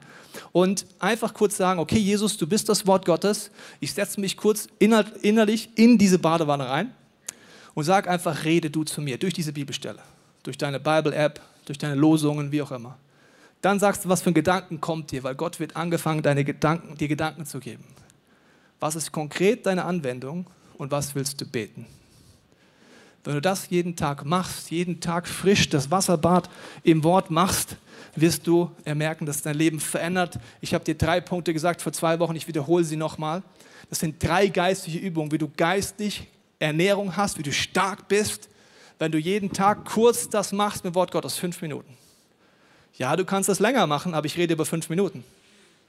und 0.53 0.87
einfach 0.99 1.35
kurz 1.35 1.57
sagen, 1.57 1.81
okay, 1.81 1.99
Jesus, 1.99 2.37
du 2.37 2.47
bist 2.47 2.69
das 2.69 2.87
Wort 2.87 3.05
Gottes. 3.05 3.51
Ich 3.81 3.93
setze 3.93 4.21
mich 4.21 4.37
kurz 4.37 4.69
innerlich 4.79 5.69
in 5.75 5.99
diese 5.99 6.19
Badewanne 6.19 6.69
rein 6.69 6.95
und 7.75 7.85
sag 7.85 8.09
einfach, 8.09 8.45
rede 8.45 8.71
du 8.71 8.85
zu 8.85 9.01
mir 9.03 9.19
durch 9.19 9.35
diese 9.35 9.53
Bibelstelle, 9.53 10.01
durch 10.43 10.57
deine 10.57 10.81
Bible-App, 10.81 11.41
durch 11.67 11.79
deine 11.79 11.95
Losungen, 11.95 12.51
wie 12.51 12.63
auch 12.63 12.73
immer. 12.73 12.97
Dann 13.61 13.81
sagst 13.81 14.05
du, 14.05 14.09
was 14.09 14.23
für 14.23 14.31
ein 14.31 14.35
Gedanken 14.35 14.81
kommt 14.81 15.11
dir, 15.11 15.25
weil 15.25 15.35
Gott 15.35 15.59
wird 15.59 15.77
angefangen, 15.77 16.23
deine 16.23 16.45
Gedanken, 16.45 16.97
dir 16.97 17.09
Gedanken 17.09 17.45
zu 17.45 17.59
geben. 17.59 17.85
Was 18.81 18.95
ist 18.95 19.11
konkret 19.11 19.67
deine 19.67 19.85
Anwendung 19.85 20.47
und 20.77 20.93
was 20.93 21.15
willst 21.15 21.41
du 21.41 21.47
beten? 21.47 21.87
Wenn 23.25 23.35
du 23.35 23.41
das 23.41 23.69
jeden 23.69 23.97
Tag 23.97 24.25
machst, 24.25 24.71
jeden 24.71 25.01
Tag 25.01 25.27
frisch 25.27 25.69
das 25.69 25.91
Wasserbad 25.91 26.49
im 26.85 27.03
Wort 27.03 27.31
machst, 27.31 27.77
wirst 28.15 28.47
du 28.47 28.71
merken, 28.87 29.27
dass 29.27 29.43
dein 29.43 29.57
Leben 29.57 29.81
verändert. 29.81 30.39
Ich 30.61 30.73
habe 30.73 30.85
dir 30.85 30.95
drei 30.95 31.21
Punkte 31.21 31.53
gesagt 31.53 31.83
vor 31.83 31.93
zwei 31.93 32.21
Wochen, 32.21 32.37
ich 32.37 32.47
wiederhole 32.49 32.85
sie 32.85 32.97
nochmal. 32.97 33.43
Das 33.91 33.99
sind 33.99 34.23
drei 34.23 34.47
geistliche 34.47 34.99
Übungen, 34.99 35.33
wie 35.33 35.39
du 35.39 35.49
geistig 35.49 36.29
Ernährung 36.59 37.17
hast, 37.17 37.39
wie 37.39 37.43
du 37.43 37.53
stark 37.53 38.09
bist, 38.09 38.49
wenn 38.99 39.13
du 39.13 39.19
jeden 39.19 39.53
Tag 39.53 39.85
kurz 39.85 40.29
das 40.29 40.53
machst 40.53 40.85
mit 40.85 40.95
Wort 40.95 41.11
Gottes, 41.11 41.37
fünf 41.37 41.61
Minuten. 41.61 41.98
Ja, 42.95 43.15
du 43.17 43.25
kannst 43.25 43.49
das 43.49 43.61
länger 43.61 43.87
machen, 43.87 44.15
aber 44.15 44.27
ich 44.27 44.37
rede 44.37 44.55
über 44.55 44.65
fünf 44.65 44.89
Minuten. 44.89 45.25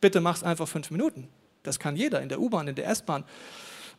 Bitte 0.01 0.21
mach 0.21 0.37
es 0.37 0.43
einfach 0.43 0.67
fünf 0.67 0.91
Minuten. 0.91 1.27
Das 1.63 1.79
kann 1.79 1.95
jeder 1.95 2.21
in 2.21 2.29
der 2.29 2.39
U-Bahn, 2.39 2.67
in 2.67 2.75
der 2.75 2.87
S-Bahn, 2.87 3.23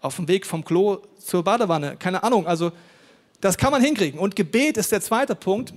auf 0.01 0.17
dem 0.17 0.29
Weg 0.29 0.47
vom 0.47 0.65
Klo 0.65 0.99
zur 1.19 1.45
Badewanne. 1.45 1.97
Keine 1.97 2.23
Ahnung. 2.23 2.47
Also, 2.47 2.73
das 3.41 3.57
kann 3.57 3.71
man 3.71 3.83
hinkriegen. 3.83 4.19
Und 4.19 4.37
Gebet 4.37 4.77
ist 4.77 4.93
der 4.93 5.01
zweite 5.01 5.35
Punkt. 5.35 5.75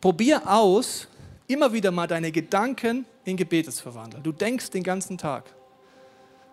Probier 0.00 0.42
aus, 0.48 1.08
immer 1.46 1.72
wieder 1.72 1.90
mal 1.90 2.06
deine 2.06 2.30
Gedanken 2.32 3.04
in 3.24 3.36
Gebete 3.36 3.70
zu 3.70 3.82
verwandeln. 3.82 4.22
Du 4.22 4.32
denkst 4.32 4.70
den 4.70 4.82
ganzen 4.82 5.18
Tag 5.18 5.44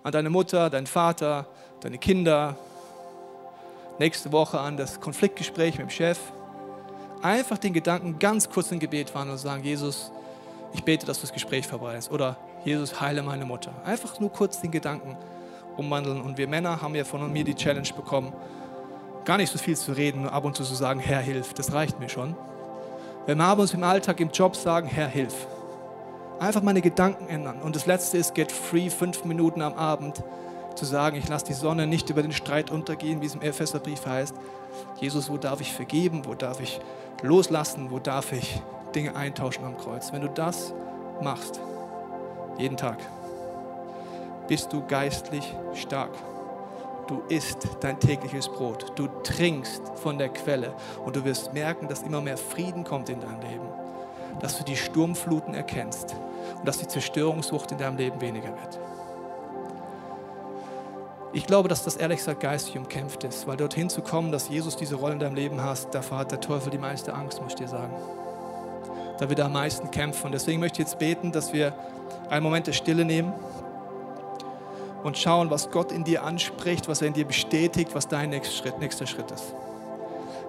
an 0.03 0.11
deine 0.11 0.29
Mutter, 0.29 0.69
deinen 0.69 0.87
Vater, 0.87 1.47
deine 1.81 1.97
Kinder, 1.97 2.57
nächste 3.99 4.31
Woche 4.31 4.59
an 4.59 4.77
das 4.77 4.99
Konfliktgespräch 4.99 5.77
mit 5.77 5.87
dem 5.87 5.89
Chef. 5.89 6.19
Einfach 7.22 7.57
den 7.57 7.74
Gedanken 7.74 8.20
ganz 8.20 8.49
kurz 8.49 8.72
in 8.72 8.80
Gebet 8.80 9.13
wandeln 9.15 9.34
und 9.34 9.38
sagen, 9.38 9.63
Jesus, 9.63 10.11
ich 10.74 10.84
bete, 10.84 11.05
dass 11.05 11.18
du 11.18 11.22
das 11.22 11.34
Gespräch 11.34 11.65
verbreitest. 11.68 12.11
Oder 12.11 12.38
Jesus, 12.63 12.99
heile 13.01 13.24
meine 13.24 13.45
Mutter. 13.45 13.72
Einfach 13.86 14.20
nur 14.20 14.32
kurz 14.32 14.61
den 14.61 14.72
Gedanken 14.72 15.18
umwandeln. 15.78 16.22
Und 16.22 16.38
wir 16.38 16.47
Männer 16.47 16.82
haben 16.82 16.95
ja 16.95 17.03
von 17.03 17.32
mir 17.32 17.43
die 17.43 17.55
Challenge 17.55 17.89
bekommen, 17.95 18.34
gar 19.26 19.38
nicht 19.38 19.51
so 19.51 19.57
viel 19.57 19.76
zu 19.76 19.91
reden, 19.91 20.24
nur 20.24 20.34
ab 20.34 20.45
und 20.45 20.55
zu 20.55 20.63
zu 20.63 20.76
sagen, 20.76 20.99
Herr, 20.99 21.20
hilf. 21.20 21.53
Das 21.53 21.74
reicht 21.74 21.99
mir 21.99 22.09
schon. 22.09 22.36
Wenn 23.26 23.39
wir 23.39 23.45
abends 23.45 23.74
im 23.74 23.84
Alltag, 23.84 24.20
im 24.20 24.32
Job 24.32 24.55
sagen, 24.55 24.88
Herr, 24.88 25.07
hilf. 25.07 25.47
Einfach 26.39 26.61
meine 26.61 26.82
Gedanken 26.82 27.28
ändern. 27.28 27.61
Und 27.61 27.76
das 27.76 27.86
Letzte 27.88 28.18
ist, 28.18 28.36
get 28.36 28.51
free, 28.51 28.89
fünf 28.89 29.26
Minuten 29.26 29.61
am 29.61 29.74
Abend 29.74 30.24
zu 30.78 30.86
sagen, 30.86 31.17
ich 31.17 31.28
lasse 31.28 31.45
die 31.45 31.53
Sonne 31.53 31.88
nicht 31.88 32.09
über 32.09 32.21
den 32.21 32.32
Streit 32.32 32.71
untergehen, 32.71 33.21
wie 33.21 33.25
es 33.25 33.36
im 33.36 33.41
Epheserbrief 33.41 34.05
heißt. 34.05 34.36
Jesus, 34.99 35.30
wo 35.30 35.38
darf 35.38 35.59
ich 35.59 35.73
vergeben? 35.73 36.25
Wo 36.25 36.36
darf 36.36 36.59
ich 36.59 36.80
loslassen? 37.21 37.91
Wo 37.91 37.99
darf 37.99 38.32
ich 38.32 38.61
Dinge 38.93 39.15
eintauschen 39.15 39.65
am 39.65 39.78
Kreuz? 39.78 40.13
Wenn 40.13 40.21
du 40.21 40.30
das 40.30 40.73
machst, 41.21 41.59
jeden 42.57 42.78
Tag, 42.78 42.99
bist 44.47 44.71
du 44.71 44.86
geistlich 44.86 45.55
stark. 45.73 46.11
Du 47.07 47.21
isst 47.30 47.67
dein 47.80 47.99
tägliches 47.99 48.49
Brot. 48.49 48.91
Du 48.95 49.07
trinkst 49.23 49.82
von 49.95 50.17
der 50.17 50.30
Quelle. 50.30 50.73
Und 51.05 51.15
du 51.15 51.23
wirst 51.23 51.53
merken, 51.53 51.88
dass 51.88 52.03
immer 52.03 52.21
mehr 52.21 52.38
Frieden 52.38 52.84
kommt 52.84 53.09
in 53.09 53.21
dein 53.21 53.41
Leben. 53.41 53.67
Dass 54.41 54.57
du 54.57 54.63
die 54.63 54.75
Sturmfluten 54.75 55.53
erkennst. 55.53 56.15
Und 56.57 56.67
dass 56.67 56.80
die 56.80 56.88
Zerstörungswucht 56.88 57.71
in 57.71 57.78
deinem 57.78 57.97
Leben 57.97 58.19
weniger 58.19 58.49
wird. 58.49 58.80
Ich 61.38 61.45
glaube, 61.45 61.69
dass 61.69 61.83
das 61.83 61.97
ehrlich 61.97 62.17
gesagt 62.17 62.39
geistig 62.39 62.79
umkämpft 62.79 63.23
ist, 63.23 63.45
weil 63.45 63.57
dorthin 63.57 63.91
zu 63.91 64.01
kommen, 64.01 64.31
dass 64.31 64.49
Jesus 64.49 64.75
diese 64.75 64.95
Rolle 64.95 65.13
in 65.13 65.19
deinem 65.19 65.35
Leben 65.35 65.61
hast, 65.61 65.93
davor 65.93 66.17
hat 66.17 66.31
der 66.31 66.41
Teufel 66.41 66.71
die 66.71 66.79
meiste 66.79 67.13
Angst, 67.13 67.39
muss 67.39 67.51
ich 67.51 67.59
dir 67.59 67.67
sagen. 67.67 67.93
Da 69.19 69.29
wird 69.29 69.38
er 69.38 69.45
am 69.45 69.53
meisten 69.53 69.91
kämpfen. 69.91 70.25
Und 70.25 70.31
deswegen 70.31 70.59
möchte 70.59 70.81
ich 70.81 70.88
jetzt 70.88 70.97
beten, 70.97 71.31
dass 71.31 71.53
wir 71.53 71.75
einen 72.31 72.41
Moment 72.41 72.65
der 72.65 72.73
Stille 72.73 73.05
nehmen 73.05 73.33
und 75.03 75.15
schauen, 75.15 75.51
was 75.51 75.69
Gott 75.69 75.91
in 75.91 76.03
dir 76.03 76.23
anspricht, 76.23 76.88
was 76.88 77.03
er 77.03 77.09
in 77.09 77.13
dir 77.13 77.25
bestätigt, 77.25 77.93
was 77.93 78.07
dein 78.07 78.31
nächster 78.31 78.55
Schritt, 78.55 78.79
nächster 78.79 79.05
Schritt 79.05 79.29
ist. 79.29 79.53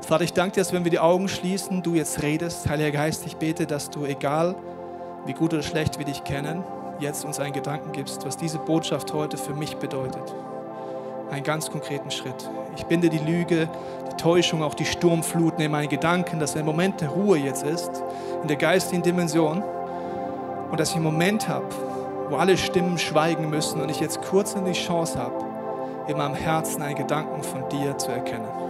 Vater, 0.01 0.25
ich 0.25 0.33
danke 0.33 0.55
dir, 0.55 0.61
dass 0.63 0.73
wenn 0.73 0.85
wir 0.85 0.91
die 0.91 1.01
Augen 1.01 1.29
schließen, 1.29 1.83
du 1.83 1.97
jetzt 1.97 2.23
redest. 2.23 2.67
Heiliger 2.67 2.93
Geist, 2.93 3.27
ich 3.27 3.37
bete, 3.37 3.67
dass 3.67 3.91
du, 3.91 4.07
egal 4.07 4.55
wie 5.27 5.35
gut 5.35 5.53
oder 5.53 5.63
schlecht 5.63 5.99
wir 5.99 6.07
dich 6.07 6.25
kennen, 6.25 6.65
jetzt 6.99 7.27
uns 7.27 7.41
einen 7.41 7.53
Gedanken 7.53 7.93
gibst, 7.93 8.25
was 8.25 8.39
diese 8.39 8.59
Botschaft 8.59 9.13
heute 9.13 9.37
für 9.37 9.53
mich 9.53 9.77
bedeutet. 9.77 10.35
Einen 11.31 11.43
ganz 11.43 11.71
konkreten 11.71 12.11
Schritt. 12.11 12.49
Ich 12.77 12.85
binde 12.85 13.09
die 13.09 13.19
Lüge, 13.19 13.69
die 14.11 14.17
Täuschung, 14.17 14.63
auch 14.63 14.75
die 14.75 14.85
Sturmfluten 14.85 15.61
in 15.63 15.71
meinen 15.71 15.89
Gedanken, 15.89 16.41
dass 16.41 16.57
ein 16.57 16.65
Moment 16.65 17.01
der 17.01 17.11
Ruhe 17.11 17.39
jetzt 17.39 17.65
ist, 17.65 18.03
in 18.43 18.49
der 18.49 18.57
geistigen 18.57 19.03
Dimension 19.03 19.63
und 20.71 20.81
dass 20.81 20.91
ich 20.91 20.97
einen 20.97 21.05
Moment 21.05 21.49
habe, 21.49 21.67
wo 22.31 22.37
alle 22.37 22.57
Stimmen 22.57 22.99
schweigen 22.99 23.51
müssen 23.51 23.81
und 23.81 23.91
ich 23.91 24.01
jetzt 24.01 24.23
kurz 24.23 24.55
die 24.55 24.73
Chance 24.73 25.19
habe, 25.19 25.45
in 26.09 26.17
meinem 26.17 26.35
Herzen 26.35 26.83
einen 26.83 26.97
Gedanken 26.97 27.43
von 27.43 27.69
dir 27.69 27.97
zu 27.99 28.11
erkennen. 28.11 28.68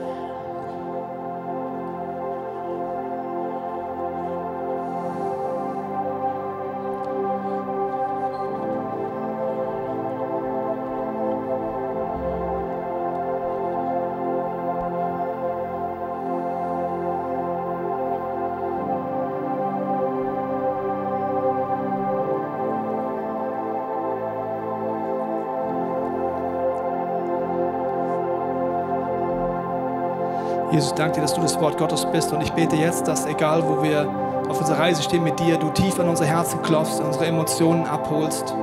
Jesus, 30.79 30.95
danke 30.95 31.16
dir, 31.16 31.22
dass 31.22 31.35
du 31.35 31.41
das 31.41 31.59
Wort 31.59 31.76
Gottes 31.76 32.07
bist 32.12 32.33
und 32.33 32.41
ich 32.41 32.53
bete 32.53 32.76
jetzt, 32.76 33.09
dass 33.09 33.26
egal 33.26 33.64
wo 33.66 33.83
wir 33.83 34.09
auf 34.49 34.61
unserer 34.61 34.79
Reise 34.79 35.03
stehen 35.03 35.24
mit 35.24 35.41
dir, 35.41 35.57
du 35.57 35.70
tief 35.70 35.99
an 35.99 36.09
unser 36.09 36.24
Herzen 36.24 36.62
klopfst, 36.62 37.01
unsere 37.01 37.26
Emotionen 37.26 37.85
abholst. 37.85 38.55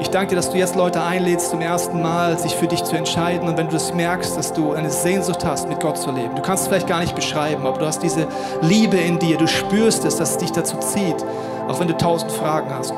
Ich 0.00 0.10
danke 0.10 0.28
dir, 0.28 0.36
dass 0.36 0.50
du 0.50 0.58
jetzt 0.58 0.76
Leute 0.76 1.02
einlädst, 1.02 1.48
zum 1.48 1.62
ersten 1.62 2.02
Mal 2.02 2.38
sich 2.38 2.54
für 2.54 2.66
dich 2.66 2.84
zu 2.84 2.94
entscheiden. 2.94 3.48
Und 3.48 3.56
wenn 3.56 3.68
du 3.68 3.72
das 3.72 3.94
merkst, 3.94 4.36
dass 4.36 4.52
du 4.52 4.74
eine 4.74 4.90
Sehnsucht 4.90 5.46
hast, 5.46 5.66
mit 5.66 5.80
Gott 5.80 5.96
zu 5.96 6.10
leben, 6.10 6.34
du 6.36 6.42
kannst 6.42 6.64
es 6.64 6.68
vielleicht 6.68 6.88
gar 6.88 7.00
nicht 7.00 7.14
beschreiben, 7.14 7.66
aber 7.66 7.78
du 7.78 7.86
hast 7.86 8.02
diese 8.02 8.26
Liebe 8.60 8.98
in 8.98 9.18
dir, 9.18 9.38
du 9.38 9.46
spürst 9.46 10.04
es, 10.04 10.16
dass 10.16 10.32
es 10.32 10.36
dich 10.36 10.52
dazu 10.52 10.76
zieht, 10.76 11.24
auch 11.68 11.80
wenn 11.80 11.88
du 11.88 11.96
tausend 11.96 12.32
Fragen 12.32 12.68
hast, 12.68 12.92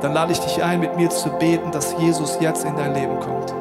dann 0.00 0.14
lade 0.14 0.32
ich 0.32 0.40
dich 0.40 0.64
ein, 0.64 0.80
mit 0.80 0.96
mir 0.96 1.10
zu 1.10 1.28
beten, 1.28 1.72
dass 1.72 1.94
Jesus 1.98 2.38
jetzt 2.40 2.64
in 2.64 2.74
dein 2.74 2.94
Leben 2.94 3.20
kommt. 3.20 3.52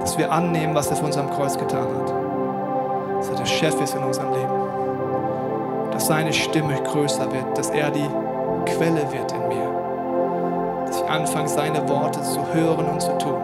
Dass 0.00 0.16
wir 0.16 0.30
annehmen, 0.30 0.76
was 0.76 0.86
er 0.86 0.96
für 0.96 1.06
uns 1.06 1.16
am 1.16 1.28
Kreuz 1.28 1.58
getan 1.58 1.88
hat 1.88 2.25
Chef 3.46 3.80
ist 3.80 3.94
in 3.94 4.02
unserem 4.02 4.32
Leben. 4.32 5.90
Dass 5.92 6.06
seine 6.06 6.32
Stimme 6.32 6.74
größer 6.82 7.30
wird, 7.32 7.56
dass 7.56 7.70
er 7.70 7.90
die 7.90 8.08
Quelle 8.66 9.10
wird 9.12 9.32
in 9.32 9.48
mir. 9.48 10.84
Dass 10.86 11.00
ich 11.00 11.08
anfange, 11.08 11.48
seine 11.48 11.88
Worte 11.88 12.22
zu 12.22 12.40
hören 12.52 12.86
und 12.86 13.00
zu 13.00 13.16
tun. 13.18 13.40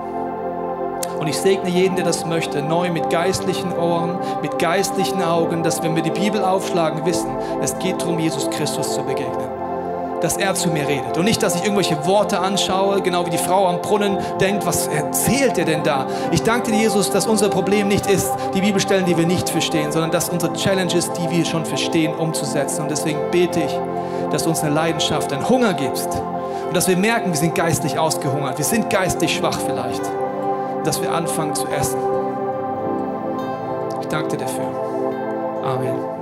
Und 1.19 1.29
ich 1.29 1.39
segne 1.39 1.69
jeden, 1.69 1.95
der 1.97 2.05
das 2.05 2.27
möchte, 2.27 2.63
neu 2.63 2.91
mit 2.91 3.09
geistlichen 3.11 3.73
Ohren, 3.77 4.19
mit 4.43 4.59
geistlichen 4.59 5.23
Augen, 5.23 5.63
dass 5.63 5.83
wenn 5.83 5.95
wir 5.95 6.03
die 6.03 6.11
Bibel 6.11 6.43
aufschlagen, 6.43 7.05
wissen, 7.07 7.31
es 7.61 7.79
geht 7.79 8.03
darum, 8.03 8.19
Jesus 8.19 8.51
Christus 8.51 8.95
zu 8.95 9.03
begegnen 9.05 9.52
dass 10.23 10.37
er 10.37 10.55
zu 10.55 10.69
mir 10.69 10.87
redet. 10.87 11.17
Und 11.17 11.25
nicht, 11.25 11.43
dass 11.43 11.57
ich 11.57 11.63
irgendwelche 11.63 12.07
Worte 12.07 12.39
anschaue, 12.39 13.03
genau 13.03 13.27
wie 13.27 13.31
die 13.31 13.39
Frau 13.39 13.67
am 13.69 13.83
Brunnen 13.83 14.19
denkt, 14.41 14.65
was 14.65 14.87
erzählt 14.87 15.59
er 15.59 15.65
denn 15.65 15.83
da? 15.83 16.07
Ich 16.31 16.43
danke 16.43 16.71
dir, 16.71 16.79
Jesus, 16.79 17.11
dass 17.11 17.27
unser 17.27 17.49
Problem 17.49 17.89
nicht 17.89 18.07
ist, 18.07 18.31
die 18.55 18.61
Bibelstellen, 18.61 19.05
die 19.05 19.17
wir 19.17 19.27
nicht 19.27 19.49
verstehen, 19.49 19.93
sondern 19.93 20.11
dass 20.11 20.29
unsere 20.29 20.53
Challenge 20.55 20.95
ist, 20.95 21.13
die 21.15 21.31
wir 21.31 21.45
schon 21.45 21.65
verstehen, 21.65 22.15
umzusetzen. 22.15 22.83
Und 22.83 22.91
deswegen 22.91 23.19
bete 23.31 23.61
ich, 23.61 23.79
dass 24.31 24.45
du 24.45 24.51
uns 24.51 24.61
eine 24.63 24.75
Leidenschaft, 24.75 25.33
einen 25.33 25.49
Hunger 25.49 25.75
gibst. 25.75 26.09
Und 26.67 26.77
dass 26.77 26.89
wir 26.89 26.97
merken, 26.97 27.31
wir 27.31 27.37
sind 27.37 27.55
geistlich 27.55 27.99
ausgehungert. 27.99 28.57
Wir 28.57 28.65
sind 28.65 28.89
geistlich 28.89 29.35
schwach 29.35 29.59
vielleicht. 29.61 30.03
Dass 30.85 31.03
wir 31.03 31.13
anfangen 31.13 31.55
zu 31.55 31.67
essen. 31.69 31.99
Ich 34.01 34.09
danke 34.09 34.37
dir 34.37 34.45
dafür. 34.45 34.65
Amen. 35.65 36.22